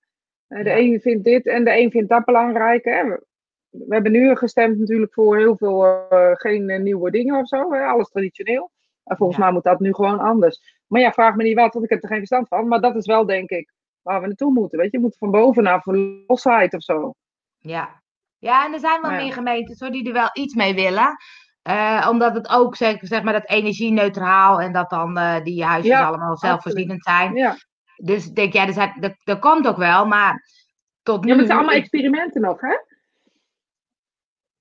Uh, 0.49 0.65
de 0.65 0.71
ja. 0.71 0.77
een 0.77 1.01
vindt 1.01 1.25
dit 1.25 1.47
en 1.47 1.65
de 1.65 1.79
een 1.79 1.91
vindt 1.91 2.09
dat 2.09 2.25
belangrijk. 2.25 2.85
Hè. 2.85 3.05
We, 3.05 3.25
we 3.71 3.95
hebben 3.95 4.13
nu 4.13 4.37
gestemd 4.37 4.79
natuurlijk 4.79 5.13
voor 5.13 5.37
heel 5.37 5.57
veel 5.57 5.87
uh, 5.87 6.31
geen 6.33 6.83
nieuwe 6.83 7.11
dingen 7.11 7.39
of 7.39 7.49
zo. 7.49 7.73
Hè. 7.73 7.85
Alles 7.85 8.09
traditioneel. 8.09 8.71
En 9.05 9.17
volgens 9.17 9.39
ja. 9.39 9.45
mij 9.45 9.53
moet 9.53 9.65
dat 9.65 9.81
nu 9.81 9.95
gewoon 9.95 10.19
anders. 10.19 10.83
Maar 10.87 11.01
ja, 11.01 11.13
vraag 11.13 11.37
me 11.37 11.43
niet 11.43 11.57
wat, 11.57 11.73
want 11.73 11.85
ik 11.85 11.91
heb 11.91 12.03
er 12.03 12.09
geen 12.09 12.19
verstand 12.19 12.49
van. 12.49 12.69
Maar 12.69 12.81
dat 12.81 12.97
is 12.97 13.07
wel, 13.07 13.27
denk 13.27 13.51
ik, 13.51 13.73
waar 14.03 14.21
we 14.21 14.27
naartoe 14.27 14.53
moeten. 14.53 14.79
Weet 14.79 14.91
je, 14.91 14.97
je 14.97 15.03
moet 15.03 15.17
van 15.17 15.31
boven 15.31 15.63
naar 15.63 15.83
losheid 16.27 16.75
of 16.75 16.83
zo. 16.83 17.15
Ja, 17.59 18.03
ja, 18.39 18.65
en 18.65 18.73
er 18.73 18.81
zijn 18.81 19.01
wel 19.01 19.11
meer 19.11 19.33
gemeentes 19.33 19.81
hoor, 19.81 19.91
die 19.91 20.07
er 20.07 20.13
wel 20.13 20.31
iets 20.33 20.55
mee 20.55 20.75
willen. 20.75 21.17
Uh, 21.69 22.07
omdat 22.11 22.35
het 22.35 22.49
ook, 22.49 22.77
zeg, 22.77 22.97
zeg 23.01 23.23
maar, 23.23 23.33
dat 23.33 23.49
energie-neutraal 23.49 24.61
en 24.61 24.73
dat 24.73 24.91
dan 24.91 25.19
uh, 25.19 25.43
die 25.43 25.65
huisjes 25.65 25.93
ja, 25.93 26.07
allemaal 26.07 26.37
zelfvoorzienend 26.37 27.05
zijn. 27.05 27.35
Ja. 27.35 27.57
Dus 27.97 28.31
denk 28.31 28.53
jij, 28.53 28.73
ja, 28.73 28.95
dat, 29.01 29.15
dat 29.25 29.39
komt 29.39 29.67
ook 29.67 29.77
wel, 29.77 30.07
maar 30.07 30.45
tot 31.03 31.25
nu... 31.25 31.29
Ja, 31.29 31.35
maar 31.35 31.39
het 31.39 31.47
zijn 31.47 31.59
allemaal 31.59 31.81
experimenten 31.81 32.41
nog, 32.41 32.61
hè? 32.61 32.77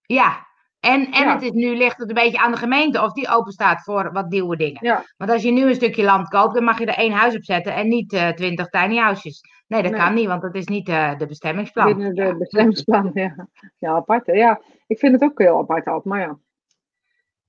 Ja, 0.01 0.47
en, 0.79 1.11
en 1.11 1.29
het 1.29 1.41
is 1.41 1.51
nu 1.51 1.77
ligt 1.77 1.97
het 1.97 2.09
een 2.09 2.15
beetje 2.15 2.39
aan 2.39 2.51
de 2.51 2.57
gemeente 2.57 3.01
of 3.01 3.11
die 3.11 3.29
open 3.29 3.51
staat 3.51 3.83
voor 3.83 4.11
wat 4.11 4.29
nieuwe 4.29 4.55
dingen. 4.55 4.85
Ja. 4.85 5.05
Want 5.17 5.31
als 5.31 5.43
je 5.43 5.51
nu 5.51 5.61
een 5.61 5.75
stukje 5.75 6.03
land 6.03 6.27
koopt, 6.27 6.53
dan 6.53 6.63
mag 6.63 6.79
je 6.79 6.85
er 6.85 6.97
één 6.97 7.11
huis 7.11 7.35
op 7.35 7.43
zetten 7.43 7.73
en 7.73 7.87
niet 7.87 8.13
uh, 8.13 8.27
twintig 8.27 8.67
tiny 8.67 8.97
houses. 8.97 9.41
Nee, 9.67 9.83
dat 9.83 9.95
kan 9.95 10.13
niet, 10.13 10.27
want 10.27 10.41
dat 10.41 10.55
is 10.55 10.65
niet 10.65 10.89
uh, 10.89 11.17
de 11.17 11.25
bestemmingsplan. 11.25 11.85
Binnen 11.85 12.15
de 12.15 12.23
ja. 12.23 12.37
bestemmingsplan, 12.37 13.11
ja. 13.13 13.47
Ja, 13.77 13.91
apart. 13.95 14.25
Ja, 14.25 14.61
ik 14.87 14.99
vind 14.99 15.13
het 15.13 15.23
ook 15.23 15.39
heel 15.39 15.57
apart 15.57 15.85
altijd, 15.85 16.05
maar 16.05 16.19
ja. 16.19 16.37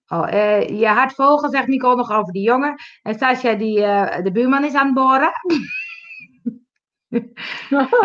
Oh, 0.09 0.29
uh, 0.33 0.81
je 0.81 0.87
hart 0.87 1.15
volgen, 1.15 1.51
zegt 1.51 1.67
Nicole 1.67 1.97
nog 1.97 2.11
over 2.11 2.33
die 2.33 2.43
jongen. 2.43 2.75
En 3.03 3.15
Sascha, 3.15 3.55
die 3.55 3.79
uh, 3.79 4.17
de 4.23 4.33
buurman 4.33 4.65
is 4.65 4.75
aan 4.75 4.87
het 4.87 4.95
boren. 4.95 5.31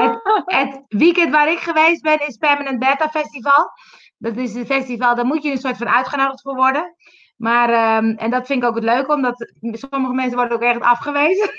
het, 0.01 0.21
het, 0.45 0.83
weekend 0.87 1.31
waar 1.31 1.51
ik 1.51 1.59
geweest 1.59 2.01
ben 2.01 2.27
is 2.27 2.37
Permanent 2.37 2.79
Beta 2.79 3.09
Festival. 3.09 3.69
Dat 4.17 4.37
is 4.37 4.55
een 4.55 4.65
festival, 4.65 5.15
daar 5.15 5.25
moet 5.25 5.43
je 5.43 5.51
een 5.51 5.57
soort 5.57 5.77
van 5.77 5.89
uitgenodigd 5.89 6.41
voor 6.41 6.55
worden. 6.55 6.95
Maar, 7.37 7.97
um, 7.97 8.17
en 8.17 8.29
dat 8.29 8.45
vind 8.45 8.63
ik 8.63 8.69
ook 8.69 8.75
het 8.75 8.83
leuke, 8.83 9.13
omdat 9.13 9.51
sommige 9.61 10.13
mensen 10.13 10.37
worden 10.37 10.57
ook 10.57 10.63
echt 10.63 10.79
afgewezen. 10.79 11.49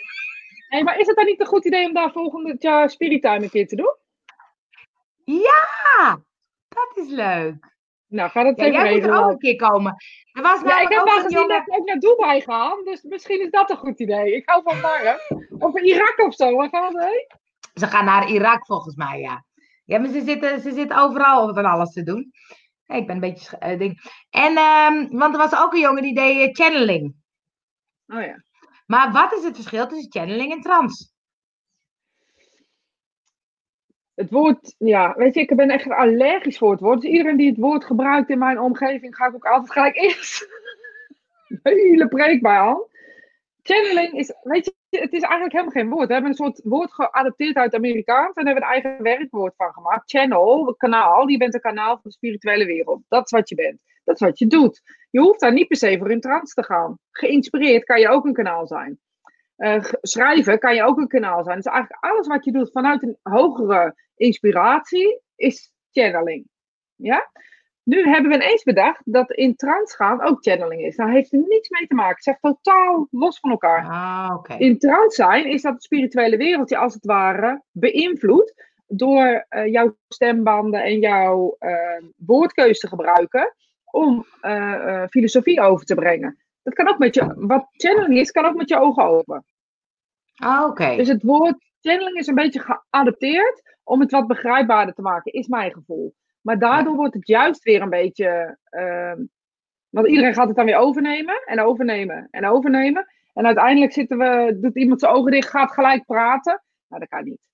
Hey, 0.73 0.83
maar 0.83 0.99
is 0.99 1.07
het 1.07 1.17
dan 1.17 1.25
niet 1.25 1.41
een 1.41 1.47
goed 1.47 1.65
idee 1.65 1.87
om 1.87 1.93
daar 1.93 2.13
volgend 2.13 2.63
jaar 2.63 2.91
Spirit 2.91 3.23
Time 3.23 3.43
een 3.43 3.51
keer 3.51 3.67
te 3.67 3.77
doen? 3.77 3.97
Ja, 5.25 6.21
dat 6.69 6.97
is 6.97 7.09
leuk. 7.09 7.77
Nou, 8.07 8.31
ga 8.31 8.43
dat 8.43 8.57
ja, 8.57 8.65
even 8.65 8.83
jij 8.83 8.95
moet 8.95 9.05
er 9.05 9.19
ook 9.19 9.31
een 9.31 9.39
keer 9.39 9.57
komen. 9.57 9.95
Er 10.33 10.43
was 10.43 10.61
ja, 10.61 10.81
ik 10.81 10.89
heb 10.89 11.05
wel 11.05 11.21
gezien 11.21 11.49
dat 11.49 11.67
ik 11.67 11.75
ook 11.79 11.87
naar 11.87 11.99
Dubai 11.99 12.41
gaan, 12.41 12.85
dus 12.85 13.03
misschien 13.03 13.41
is 13.41 13.51
dat 13.51 13.71
een 13.71 13.77
goed 13.77 14.01
idee. 14.01 14.35
Ik 14.35 14.49
hou 14.49 14.63
van 14.63 14.81
Marren. 14.81 15.19
Of 15.59 15.81
Irak 15.81 16.19
of 16.19 16.35
zo, 16.35 16.57
waar 16.57 16.69
gaan 16.69 16.93
ze 16.93 17.01
heen? 17.01 17.39
Ze 17.75 17.87
gaan 17.87 18.05
naar 18.05 18.29
Irak 18.29 18.67
volgens 18.67 18.95
mij, 18.95 19.21
ja. 19.21 19.45
Ja, 19.85 19.99
maar 19.99 20.11
ze 20.11 20.21
zitten, 20.21 20.61
ze 20.61 20.73
zitten 20.73 20.99
overal 20.99 21.55
van 21.55 21.65
alles 21.65 21.93
te 21.93 22.03
doen. 22.03 22.33
Ik 22.87 23.07
ben 23.07 23.15
een 23.15 23.21
beetje... 23.21 23.57
Uh, 23.61 23.79
ding. 23.79 24.01
En, 24.31 24.59
um, 24.59 25.19
want 25.19 25.35
er 25.35 25.41
was 25.41 25.57
ook 25.57 25.73
een 25.73 25.81
jongen 25.81 26.03
die 26.03 26.15
deed 26.15 26.49
uh, 26.49 26.67
channeling. 26.67 27.15
Oh 28.07 28.21
ja. 28.21 28.43
Maar 28.87 29.13
wat 29.13 29.33
is 29.33 29.45
het 29.45 29.55
verschil 29.55 29.87
tussen 29.87 30.11
channeling 30.11 30.53
en 30.53 30.61
trance? 30.61 31.11
Het 34.15 34.31
woord, 34.31 34.75
ja, 34.79 35.15
weet 35.17 35.35
je, 35.35 35.41
ik 35.41 35.57
ben 35.57 35.71
echt 35.71 35.91
allergisch 35.91 36.59
voor 36.59 36.71
het 36.71 36.81
woord. 36.81 37.01
Dus 37.01 37.11
iedereen 37.11 37.37
die 37.37 37.49
het 37.49 37.59
woord 37.59 37.85
gebruikt 37.85 38.31
in 38.31 38.39
mijn 38.39 38.61
omgeving, 38.61 39.17
ga 39.17 39.27
ik 39.27 39.35
ook 39.35 39.47
altijd 39.47 39.73
gelijk 39.73 39.97
eerst 39.97 40.49
hele 41.63 42.09
preek 42.09 42.43
bij 42.43 42.57
aan. 42.57 42.83
Channeling 43.63 44.13
is, 44.13 44.35
weet 44.43 44.65
je, 44.65 44.99
het 44.99 45.13
is 45.13 45.23
eigenlijk 45.23 45.53
helemaal 45.53 45.73
geen 45.73 45.89
woord. 45.89 46.07
We 46.07 46.13
hebben 46.13 46.31
een 46.31 46.37
soort 46.37 46.61
woord 46.65 46.93
geadapteerd 46.93 47.57
uit 47.57 47.75
Amerikaans 47.75 48.35
en 48.35 48.47
hebben 48.47 48.65
een 48.65 48.71
eigen 48.71 49.03
werkwoord 49.03 49.55
van 49.57 49.73
gemaakt. 49.73 50.11
Channel, 50.11 50.75
kanaal, 50.75 51.29
je 51.29 51.39
bent 51.39 51.55
een 51.55 51.61
kanaal 51.61 51.93
van 51.93 52.01
de 52.03 52.13
spirituele 52.13 52.65
wereld. 52.65 53.03
Dat 53.09 53.25
is 53.25 53.31
wat 53.31 53.49
je 53.49 53.55
bent. 53.55 53.81
Dat 54.05 54.15
is 54.15 54.21
wat 54.21 54.39
je 54.39 54.47
doet. 54.47 54.81
Je 55.11 55.21
hoeft 55.21 55.41
daar 55.41 55.53
niet 55.53 55.69
per 55.69 55.77
se 55.77 55.99
voor 55.99 56.11
in 56.11 56.21
trance 56.21 56.55
te 56.55 56.65
gaan. 56.65 56.99
Geïnspireerd 57.11 57.85
kan 57.85 58.01
je 58.01 58.09
ook 58.09 58.25
een 58.25 58.33
kanaal 58.33 58.67
zijn. 58.67 59.01
Uh, 59.57 59.85
schrijven 60.01 60.59
kan 60.59 60.75
je 60.75 60.83
ook 60.83 60.99
een 60.99 61.09
kanaal 61.09 61.45
zijn. 61.45 61.57
Dus 61.57 61.67
eigenlijk 61.67 62.05
alles 62.05 62.27
wat 62.27 62.45
je 62.45 62.53
doet 62.53 62.73
vanuit 62.73 63.03
een 63.03 63.19
hogere 63.23 63.95
inspiratie 64.17 65.21
is 65.37 65.73
channeling. 65.91 66.47
Ja? 66.95 67.31
Nu 67.83 68.09
hebben 68.09 68.31
we 68.31 68.37
ineens 68.37 68.63
bedacht 68.63 69.01
dat 69.05 69.33
in 69.33 69.57
trance 69.57 69.97
gaan 69.97 70.23
ook 70.23 70.43
channeling 70.43 70.83
is. 70.83 70.97
Daar 70.97 71.11
heeft 71.11 71.33
er 71.33 71.39
niets 71.39 71.69
mee 71.69 71.87
te 71.87 71.95
maken. 71.95 72.17
Het 72.17 72.27
is 72.27 72.33
echt 72.33 72.43
totaal 72.43 73.09
los 73.11 73.39
van 73.39 73.51
elkaar. 73.51 73.85
Ah, 73.85 74.35
okay. 74.37 74.59
In 74.59 74.79
trance 74.79 75.15
zijn 75.15 75.47
is 75.47 75.63
dat 75.63 75.73
het 75.73 75.83
spirituele 75.83 76.37
wereldje 76.37 76.77
als 76.77 76.95
het 76.95 77.05
ware 77.05 77.63
beïnvloed 77.71 78.71
door 78.87 79.47
uh, 79.51 79.67
jouw 79.67 79.97
stembanden 80.09 80.83
en 80.83 80.99
jouw 80.99 81.57
uh, 81.61 82.03
woordkeus 82.17 82.79
te 82.79 82.89
gebruiken 82.89 83.55
om 83.93 84.27
uh, 84.43 85.05
filosofie 85.07 85.61
over 85.61 85.87
te 85.87 85.95
brengen. 85.95 86.39
Dat 86.63 86.75
kan 86.75 86.89
ook 86.89 86.99
met 86.99 87.15
je, 87.15 87.35
wat 87.37 87.67
channeling 87.71 88.19
is, 88.19 88.31
kan 88.31 88.45
ook 88.45 88.55
met 88.55 88.69
je 88.69 88.79
ogen 88.79 89.05
open. 89.05 89.45
Ah, 90.35 90.69
oké. 90.69 90.97
Dus 90.97 91.09
het 91.09 91.23
woord 91.23 91.71
channeling 91.81 92.17
is 92.17 92.27
een 92.27 92.35
beetje 92.35 92.61
geadapteerd 92.61 93.77
om 93.85 94.01
het 94.01 94.11
wat 94.11 94.27
begrijpbaarder 94.27 94.95
te 94.95 95.03
maken, 95.03 95.33
is 95.33 95.47
mijn 95.47 95.73
gevoel. 95.73 96.15
Maar 96.41 96.59
daardoor 96.59 96.95
wordt 96.95 97.15
het 97.15 97.27
juist 97.27 97.63
weer 97.63 97.83
een 97.83 97.91
beetje. 97.91 98.59
Uh, 98.71 99.13
want 99.89 100.07
iedereen 100.07 100.35
gaat 100.35 100.47
het 100.47 100.57
dan 100.57 100.65
weer 100.65 100.77
overnemen 100.77 101.43
en 101.45 101.61
overnemen 101.61 102.29
en 102.31 102.47
overnemen. 102.47 103.07
En 103.35 103.47
uiteindelijk 103.47 103.93
zitten 103.93 104.19
we, 104.19 104.59
doet 104.61 104.77
iemand 104.77 105.01
zijn 105.01 105.13
ogen 105.13 105.31
dicht, 105.31 105.49
gaat 105.49 105.73
gelijk 105.73 106.07
praten. 106.07 106.63
Nou, 106.89 107.01
dat 107.01 107.09
kan 107.09 107.25
niet. 107.25 107.51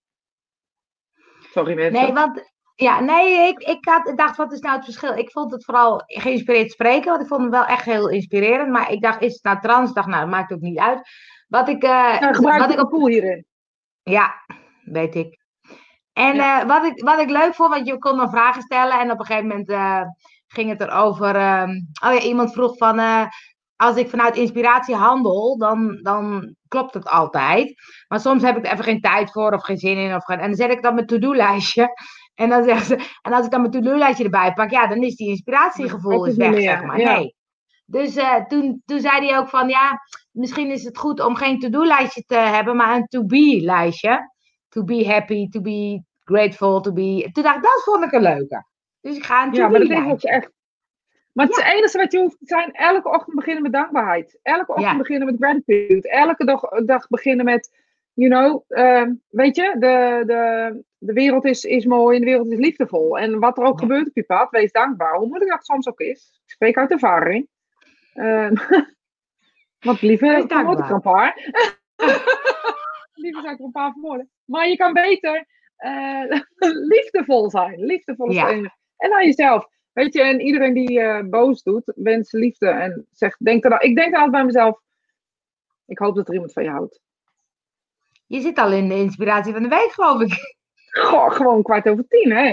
Sorry 1.41 1.75
mensen. 1.75 2.03
Nee, 2.03 2.13
want 2.13 2.53
ja, 2.81 3.01
nee, 3.01 3.49
ik, 3.49 3.59
ik 3.59 3.85
had, 3.89 4.13
dacht, 4.17 4.37
wat 4.37 4.53
is 4.53 4.61
nou 4.61 4.77
het 4.77 4.85
verschil? 4.85 5.17
Ik 5.17 5.31
vond 5.31 5.53
het 5.53 5.65
vooral 5.65 6.03
geïnspireerd 6.07 6.71
spreken, 6.71 7.11
want 7.11 7.23
ik 7.23 7.29
vond 7.29 7.43
het 7.43 7.51
wel 7.51 7.65
echt 7.65 7.85
heel 7.85 8.09
inspirerend. 8.09 8.71
Maar 8.71 8.93
ik 8.93 9.03
dacht, 9.03 9.21
is 9.21 9.33
het 9.33 9.43
nou 9.43 9.61
trans? 9.61 9.89
Ik 9.89 9.95
dacht, 9.95 10.09
nou, 10.09 10.21
dat 10.21 10.31
maakt 10.31 10.53
ook 10.53 10.61
niet 10.61 10.79
uit. 10.79 11.09
Wat 11.49 11.69
ik... 11.69 11.85
Uh, 11.85 12.59
wat 12.59 12.73
ik 12.73 12.81
op 12.81 12.91
pool 12.91 13.07
hierin. 13.07 13.47
Ja, 14.03 14.35
weet 14.85 15.15
ik. 15.15 15.39
En 16.13 16.35
ja. 16.35 16.63
uh, 16.63 16.69
wat, 16.69 16.85
ik, 16.85 17.03
wat 17.03 17.21
ik 17.21 17.31
leuk 17.31 17.55
vond, 17.55 17.71
want 17.71 17.87
je 17.87 17.99
kon 17.99 18.17
dan 18.17 18.31
vragen 18.31 18.63
stellen 18.63 19.01
en 19.01 19.11
op 19.11 19.19
een 19.19 19.27
gegeven 19.27 19.49
moment 19.49 19.71
uh, 19.71 20.03
ging 20.47 20.71
het 20.71 20.81
erover. 20.81 21.37
Uh, 21.37 21.69
oh 22.05 22.13
ja, 22.15 22.21
iemand 22.21 22.53
vroeg 22.53 22.77
van, 22.77 23.29
als 23.77 23.97
ik 23.97 24.09
vanuit 24.09 24.37
inspiratie 24.37 24.95
handel, 24.95 25.59
dan, 25.59 25.99
dan 26.03 26.55
klopt 26.69 26.95
het 26.95 27.09
altijd. 27.09 27.75
Maar 28.09 28.21
soms 28.21 28.43
heb 28.43 28.57
ik 28.57 28.67
er 28.67 28.73
even 28.73 28.85
geen 28.85 29.01
tijd 29.01 29.33
voor 29.33 29.53
of 29.53 29.65
geen 29.65 29.79
zin 29.79 29.97
in. 29.97 30.15
Of 30.15 30.25
geen, 30.25 30.39
en 30.39 30.47
dan 30.47 30.57
zet 30.57 30.71
ik 30.71 30.83
dat 30.83 30.95
mijn 30.95 31.07
to-do-lijstje. 31.07 31.89
En 32.39 32.49
dan 32.49 32.65
zeggen 32.65 32.87
ze, 32.87 33.09
en 33.23 33.33
als 33.33 33.45
ik 33.45 33.51
dan 33.51 33.61
mijn 33.61 33.73
to-do-lijstje 33.73 34.25
erbij 34.25 34.53
pak, 34.53 34.71
ja, 34.71 34.87
dan 34.87 35.03
is 35.03 35.17
die 35.17 35.29
inspiratiegevoel 35.29 36.25
is 36.25 36.37
weg, 36.37 36.61
zeg 36.61 36.85
maar. 36.85 37.01
Ja. 37.01 37.19
Nee. 37.19 37.37
Dus 37.87 38.19
toen, 38.49 38.83
toen 38.85 39.01
zei 39.01 39.27
hij 39.27 39.39
ook 39.39 39.49
van, 39.49 39.69
ja, 39.69 40.01
misschien 40.31 40.71
is 40.71 40.85
het 40.85 40.99
goed 40.99 41.25
om 41.25 41.35
geen 41.35 41.59
to-do-lijstje 41.59 42.23
te 42.23 42.37
hebben, 42.37 42.77
maar 42.77 42.97
een 42.97 43.07
to-be-lijstje. 43.07 44.33
To 44.69 44.85
be 44.85 45.07
happy, 45.07 45.49
to 45.49 45.61
be 45.61 46.03
grateful, 46.25 46.81
to 46.81 46.93
be... 46.93 47.29
Toen 47.33 47.43
dacht 47.43 47.57
ik, 47.57 47.63
dat 47.63 47.83
vond 47.85 48.05
ik 48.05 48.13
een 48.13 48.23
leuke. 48.23 48.65
Dus 49.01 49.17
ik 49.17 49.25
ga 49.25 49.47
een 49.47 49.53
Ja, 49.53 49.69
maar 49.69 49.81
dat 49.81 49.91
is 49.91 49.97
ook 49.97 50.23
echt... 50.23 50.51
Maar 51.33 51.47
het, 51.47 51.57
ja. 51.57 51.65
het 51.65 51.75
enige 51.75 51.99
wat 51.99 52.13
je 52.13 52.19
hoeft 52.19 52.39
te 52.39 52.47
zijn, 52.47 52.73
elke 52.73 53.09
ochtend 53.09 53.37
beginnen 53.37 53.63
met 53.63 53.73
dankbaarheid. 53.73 54.39
Elke 54.43 54.69
ochtend 54.73 54.91
ja. 54.91 54.97
beginnen 54.97 55.27
met 55.27 55.37
gratitude. 55.39 56.09
Elke 56.09 56.45
dag, 56.45 56.61
dag 56.85 57.09
beginnen 57.09 57.45
met, 57.45 57.71
you 58.19 58.31
know, 58.31 58.65
uh, 58.69 59.07
weet 59.29 59.57
je, 59.57 59.77
de, 59.79 60.23
de, 60.27 60.85
de 60.99 61.13
wereld 61.13 61.45
is, 61.45 61.65
is 61.65 61.85
mooi 61.85 62.15
en 62.15 62.21
de 62.21 62.31
wereld 62.31 62.53
is 62.53 62.59
liefdevol. 62.59 63.19
En 63.19 63.39
wat 63.39 63.59
er 63.59 63.65
ook 63.65 63.81
ja. 63.81 63.87
gebeurt 63.87 64.09
op 64.09 64.15
je 64.15 64.23
pad, 64.23 64.51
wees 64.51 64.73
dankbaar. 64.73 65.17
Hoe 65.17 65.27
moeilijk 65.27 65.51
dat 65.51 65.65
soms 65.65 65.89
ook 65.89 66.01
is. 66.01 66.41
Ik 66.45 66.51
spreek 66.51 66.79
uit 66.79 66.91
ervaring. 66.91 67.49
Uh, 68.15 68.51
want 69.87 70.03
liever 70.03 70.47
vermoord 70.47 70.79
ik 70.79 70.85
er 70.85 70.95
een 70.95 71.01
paar. 71.01 71.35
liever 73.23 73.43
zou 73.43 73.53
ik 73.53 73.59
er 73.59 73.65
een 73.65 73.71
paar 73.71 73.93
vermoorden. 73.93 74.31
Maar 74.45 74.69
je 74.69 74.77
kan 74.77 74.93
beter 74.93 75.47
uh, 75.79 76.41
liefdevol 76.95 77.51
zijn. 77.51 77.85
Liefdevol 77.85 78.31
ja. 78.31 78.49
En 78.97 79.13
aan 79.13 79.27
jezelf. 79.27 79.67
Weet 79.93 80.15
je, 80.15 80.23
en 80.23 80.41
iedereen 80.41 80.75
die 80.75 81.01
uh, 81.01 81.23
boos 81.23 81.63
doet, 81.63 81.93
wens 81.97 82.33
liefde. 82.33 82.69
En 82.69 83.07
zegt, 83.13 83.45
denk 83.45 83.65
er, 83.65 83.83
ik 83.83 83.97
denk 83.97 84.15
altijd 84.15 84.31
bij 84.31 84.45
mezelf, 84.45 84.81
ik 85.87 85.99
hoop 85.99 86.15
dat 86.17 86.29
er 86.29 86.35
iemand 86.35 86.53
van 86.53 86.63
je 86.63 86.71
houdt. 86.71 87.07
Je 88.29 88.41
zit 88.41 88.59
al 88.59 88.73
in 88.73 88.89
de 88.89 88.95
inspiratie 88.95 89.53
van 89.53 89.63
de 89.63 89.69
week, 89.69 89.91
geloof 89.91 90.21
ik. 90.21 90.57
Goh, 90.91 91.31
gewoon 91.31 91.63
kwart 91.63 91.89
over 91.89 92.09
tien, 92.09 92.33
hè? 92.33 92.49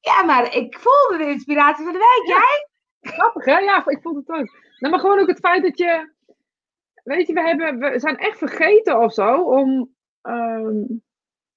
ja, 0.00 0.22
maar 0.22 0.54
ik 0.54 0.78
voelde 0.78 1.24
de 1.24 1.30
inspiratie 1.30 1.84
van 1.84 1.92
de 1.92 1.98
week. 1.98 2.28
Ja. 2.28 2.36
Jij? 2.36 2.68
Grappig, 3.12 3.44
hè? 3.44 3.58
Ja, 3.58 3.86
ik 3.86 3.98
voel 4.02 4.16
het 4.16 4.28
ook. 4.28 4.56
Nou, 4.78 4.92
maar 4.92 5.00
gewoon 5.00 5.18
ook 5.18 5.28
het 5.28 5.38
feit 5.38 5.62
dat 5.62 5.78
je... 5.78 6.10
Weet 7.04 7.26
je, 7.26 7.32
we, 7.32 7.40
hebben, 7.40 7.78
we 7.78 7.98
zijn 7.98 8.18
echt 8.18 8.38
vergeten 8.38 9.00
of 9.00 9.12
zo 9.12 9.42
om... 9.42 9.94
Um, 10.22 11.02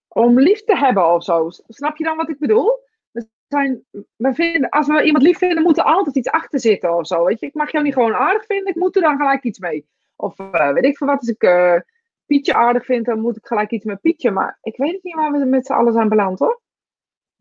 om 0.08 0.40
lief 0.40 0.64
te 0.64 0.78
hebben 0.78 1.14
of 1.14 1.24
zo. 1.24 1.50
Snap 1.68 1.98
je 1.98 2.04
dan 2.04 2.18
wat 2.18 2.30
ik 2.30 2.40
bedoel? 2.40 2.80
We 3.12 3.28
zijn, 3.48 3.86
we 4.16 4.34
vinden, 4.34 4.70
als 4.70 4.88
we 4.88 5.04
iemand 5.04 5.24
lief 5.24 5.38
vinden, 5.38 5.64
moet 5.64 5.78
er 5.78 5.84
altijd 5.84 6.16
iets 6.16 6.30
achter 6.30 6.60
zitten 6.60 6.98
of 6.98 7.08
zo. 7.08 7.24
Weet 7.24 7.40
je? 7.40 7.46
Ik 7.46 7.54
mag 7.54 7.72
jou 7.72 7.84
niet 7.84 7.94
gewoon 7.94 8.14
aardig 8.14 8.46
vinden, 8.46 8.68
ik 8.68 8.76
moet 8.76 8.96
er 8.96 9.02
dan 9.02 9.18
gelijk 9.18 9.44
iets 9.44 9.60
mee. 9.60 9.88
Of 10.16 10.40
uh, 10.40 10.72
weet 10.72 10.84
ik 10.84 10.98
veel 10.98 11.08
wat, 11.08 11.20
als 11.20 11.28
ik 11.28 11.44
uh, 11.44 11.80
Pietje 12.26 12.54
aardig 12.54 12.86
vind, 12.86 13.06
dan 13.06 13.20
moet 13.20 13.38
ik 13.38 13.46
gelijk 13.46 13.72
iets 13.72 13.86
met 13.86 14.02
Pietje. 14.02 14.32
Maar 14.32 14.58
ik 14.62 14.78
weet 14.78 15.04
niet 15.04 15.16
waar 15.16 15.32
we 15.32 15.46
met 15.46 15.66
z'n 15.66 15.74
allen 15.74 15.94
zijn 15.94 16.10
beland 16.10 16.40
hoor. 16.40 16.62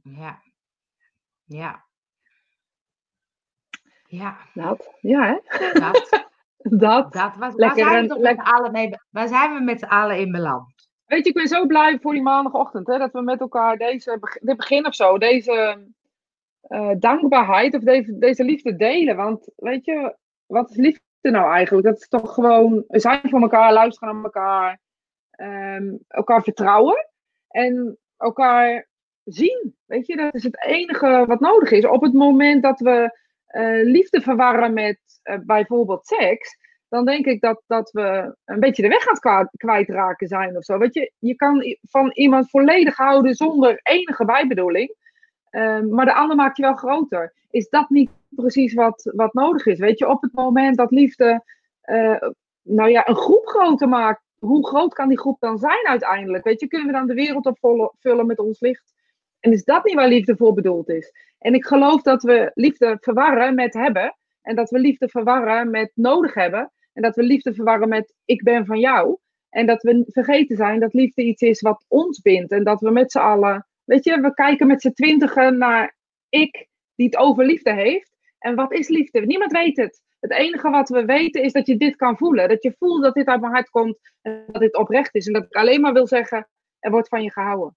Ja. 0.03 0.43
Ja. 1.45 1.85
Ja. 4.07 4.37
Dat. 4.55 4.95
Ja, 5.01 5.26
hè? 5.26 5.70
Dat. 5.72 6.26
dat. 6.85 7.12
dat 7.12 7.37
was, 7.37 7.55
lekker, 7.55 7.85
waar, 7.85 7.93
zijn 7.93 8.09
we 8.09 8.18
lekker. 8.18 8.70
mee, 8.70 8.91
waar 9.11 9.28
zijn 9.28 9.55
we 9.55 9.61
met 9.61 9.78
z'n 9.78 9.85
allen 9.85 10.18
in 10.18 10.32
beland? 10.32 10.72
Weet 11.05 11.22
je, 11.22 11.28
ik 11.28 11.35
ben 11.35 11.49
zo 11.49 11.66
blij 11.66 11.99
voor 12.01 12.12
die 12.12 12.22
maandagochtend. 12.22 12.87
Hè, 12.87 12.99
dat 12.99 13.12
we 13.12 13.22
met 13.22 13.41
elkaar 13.41 13.76
deze, 13.76 14.39
dit 14.41 14.57
begin 14.57 14.87
of 14.87 14.95
zo, 14.95 15.18
deze 15.18 15.87
uh, 16.68 16.91
dankbaarheid 16.99 17.74
of 17.74 17.82
deze, 17.82 18.18
deze 18.18 18.45
liefde 18.45 18.76
delen. 18.76 19.16
Want 19.16 19.49
weet 19.57 19.85
je, 19.85 20.16
wat 20.47 20.70
is 20.70 20.76
liefde 20.76 21.03
nou 21.31 21.53
eigenlijk? 21.53 21.87
Dat 21.87 21.99
is 21.99 22.09
toch 22.09 22.35
gewoon 22.35 22.85
zijn 22.89 23.20
voor 23.22 23.41
elkaar, 23.41 23.72
luisteren 23.72 24.14
naar 24.14 24.25
elkaar, 24.25 24.81
um, 25.77 25.99
elkaar 26.09 26.43
vertrouwen 26.43 27.09
en 27.49 27.99
elkaar 28.16 28.89
zien. 29.25 29.77
Weet 29.87 30.07
je, 30.07 30.16
dat 30.16 30.35
is 30.35 30.43
het 30.43 30.64
enige 30.64 31.25
wat 31.27 31.41
nodig 31.41 31.70
is. 31.70 31.87
Op 31.87 32.03
het 32.03 32.12
moment 32.12 32.62
dat 32.62 32.81
we 32.81 33.18
uh, 33.51 33.85
liefde 33.85 34.20
verwarren 34.20 34.72
met 34.72 34.99
uh, 35.25 35.37
bijvoorbeeld 35.45 36.07
seks 36.07 36.62
dan 36.95 37.05
denk 37.05 37.27
ik 37.27 37.41
dat, 37.41 37.62
dat 37.66 37.91
we 37.91 38.37
een 38.45 38.61
beetje 38.61 38.83
de 38.83 38.89
weg 38.89 39.07
aan 39.07 39.39
het 39.39 39.57
kwijtraken 39.57 40.29
zijn 40.29 40.57
of 40.57 40.64
zo. 40.64 40.79
Weet 40.79 40.95
je, 40.95 41.12
je 41.18 41.35
kan 41.35 41.77
van 41.83 42.11
iemand 42.12 42.51
volledig 42.51 42.97
houden 42.97 43.35
zonder 43.35 43.81
enige 43.83 44.25
bijbedoeling, 44.25 44.95
uh, 45.55 45.81
maar 45.81 46.05
de 46.05 46.15
ander 46.15 46.37
maakt 46.37 46.57
je 46.57 46.63
wel 46.63 46.75
groter. 46.75 47.33
Is 47.51 47.69
dat 47.69 47.91
niet 47.91 48.11
precies 48.29 48.75
wat, 48.75 49.11
wat 49.15 49.35
nodig 49.35 49.67
is. 49.67 49.79
Weet 49.79 49.99
je, 49.99 50.09
op 50.09 50.23
het 50.23 50.33
moment 50.33 50.77
dat 50.77 50.91
liefde, 50.91 51.45
eh, 51.81 52.23
nou 52.63 52.91
ja, 52.91 53.09
een 53.09 53.17
groep 53.17 53.47
groter 53.47 53.89
maakt, 53.89 54.23
hoe 54.39 54.67
groot 54.67 54.95
kan 54.95 55.09
die 55.09 55.19
groep 55.19 55.41
dan 55.41 55.59
zijn 55.59 55.87
uiteindelijk? 55.87 56.45
Weet 56.45 56.61
je, 56.61 56.67
kunnen 56.67 56.87
we 56.87 56.93
dan 56.93 57.07
de 57.07 57.15
wereld 57.15 57.47
opvullen 57.47 58.27
met 58.27 58.39
ons 58.39 58.61
licht? 58.61 58.93
En 59.41 59.53
is 59.53 59.65
dat 59.65 59.85
niet 59.85 59.95
waar 59.95 60.09
liefde 60.09 60.37
voor 60.37 60.55
bedoeld 60.55 60.89
is? 60.89 61.13
En 61.39 61.55
ik 61.55 61.65
geloof 61.65 62.03
dat 62.03 62.23
we 62.23 62.51
liefde 62.55 62.97
verwarren 63.01 63.55
met 63.55 63.75
hebben. 63.75 64.17
En 64.43 64.57
dat 64.57 64.71
we 64.71 64.79
liefde 64.79 65.09
verwarren 65.09 65.71
met 65.71 65.93
nodig 65.95 66.35
hebben. 66.35 66.73
En 66.93 67.03
dat 67.03 67.17
we 67.17 67.23
liefde 67.23 67.55
verwarren 67.55 67.89
met 67.89 68.15
ik 68.25 68.43
ben 68.43 68.67
van 68.67 68.79
jou. 68.81 69.17
En 69.51 69.67
dat 69.67 69.83
we 69.83 70.05
vergeten 70.07 70.57
zijn 70.57 70.81
dat 70.81 70.93
liefde 70.93 71.23
iets 71.23 71.43
is 71.43 71.61
wat 71.61 71.85
ons 71.89 72.21
bindt. 72.21 72.53
En 72.53 72.65
dat 72.65 72.81
we 72.81 72.91
met 72.91 73.11
z'n 73.11 73.19
allen, 73.19 73.67
weet 73.85 74.05
je, 74.05 74.20
we 74.20 74.35
kijken 74.35 74.66
met 74.66 74.80
z'n 74.80 74.93
twintigen 74.93 75.59
naar 75.59 75.97
ik 76.28 76.66
die 76.95 77.07
het 77.07 77.16
over 77.16 77.45
liefde 77.45 77.72
heeft. 77.72 78.12
En 78.39 78.55
wat 78.55 78.72
is 78.72 78.89
liefde? 78.89 79.20
Niemand 79.20 79.53
weet 79.53 79.76
het. 79.76 80.03
Het 80.20 80.32
enige 80.32 80.70
wat 80.70 80.89
we 80.89 81.05
weten 81.05 81.43
is 81.43 81.53
dat 81.53 81.66
je 81.66 81.76
dit 81.76 81.97
kan 81.97 82.16
voelen. 82.16 82.49
Dat 82.49 82.62
je 82.62 82.74
voelt 82.78 83.03
dat 83.03 83.14
dit 83.14 83.26
uit 83.26 83.41
mijn 83.41 83.53
hart 83.53 83.70
komt 83.70 83.99
en 84.22 84.45
dat 84.47 84.61
dit 84.61 84.76
oprecht 84.76 85.14
is. 85.14 85.26
En 85.26 85.32
dat 85.32 85.45
ik 85.45 85.55
alleen 85.55 85.80
maar 85.80 85.93
wil 85.93 86.07
zeggen, 86.07 86.49
er 86.78 86.91
wordt 86.91 87.09
van 87.09 87.22
je 87.22 87.32
gehouden. 87.32 87.76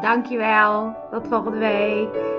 Dankjewel. 0.00 0.96
Tot 1.10 1.28
volgende 1.28 1.58
week. 1.58 2.37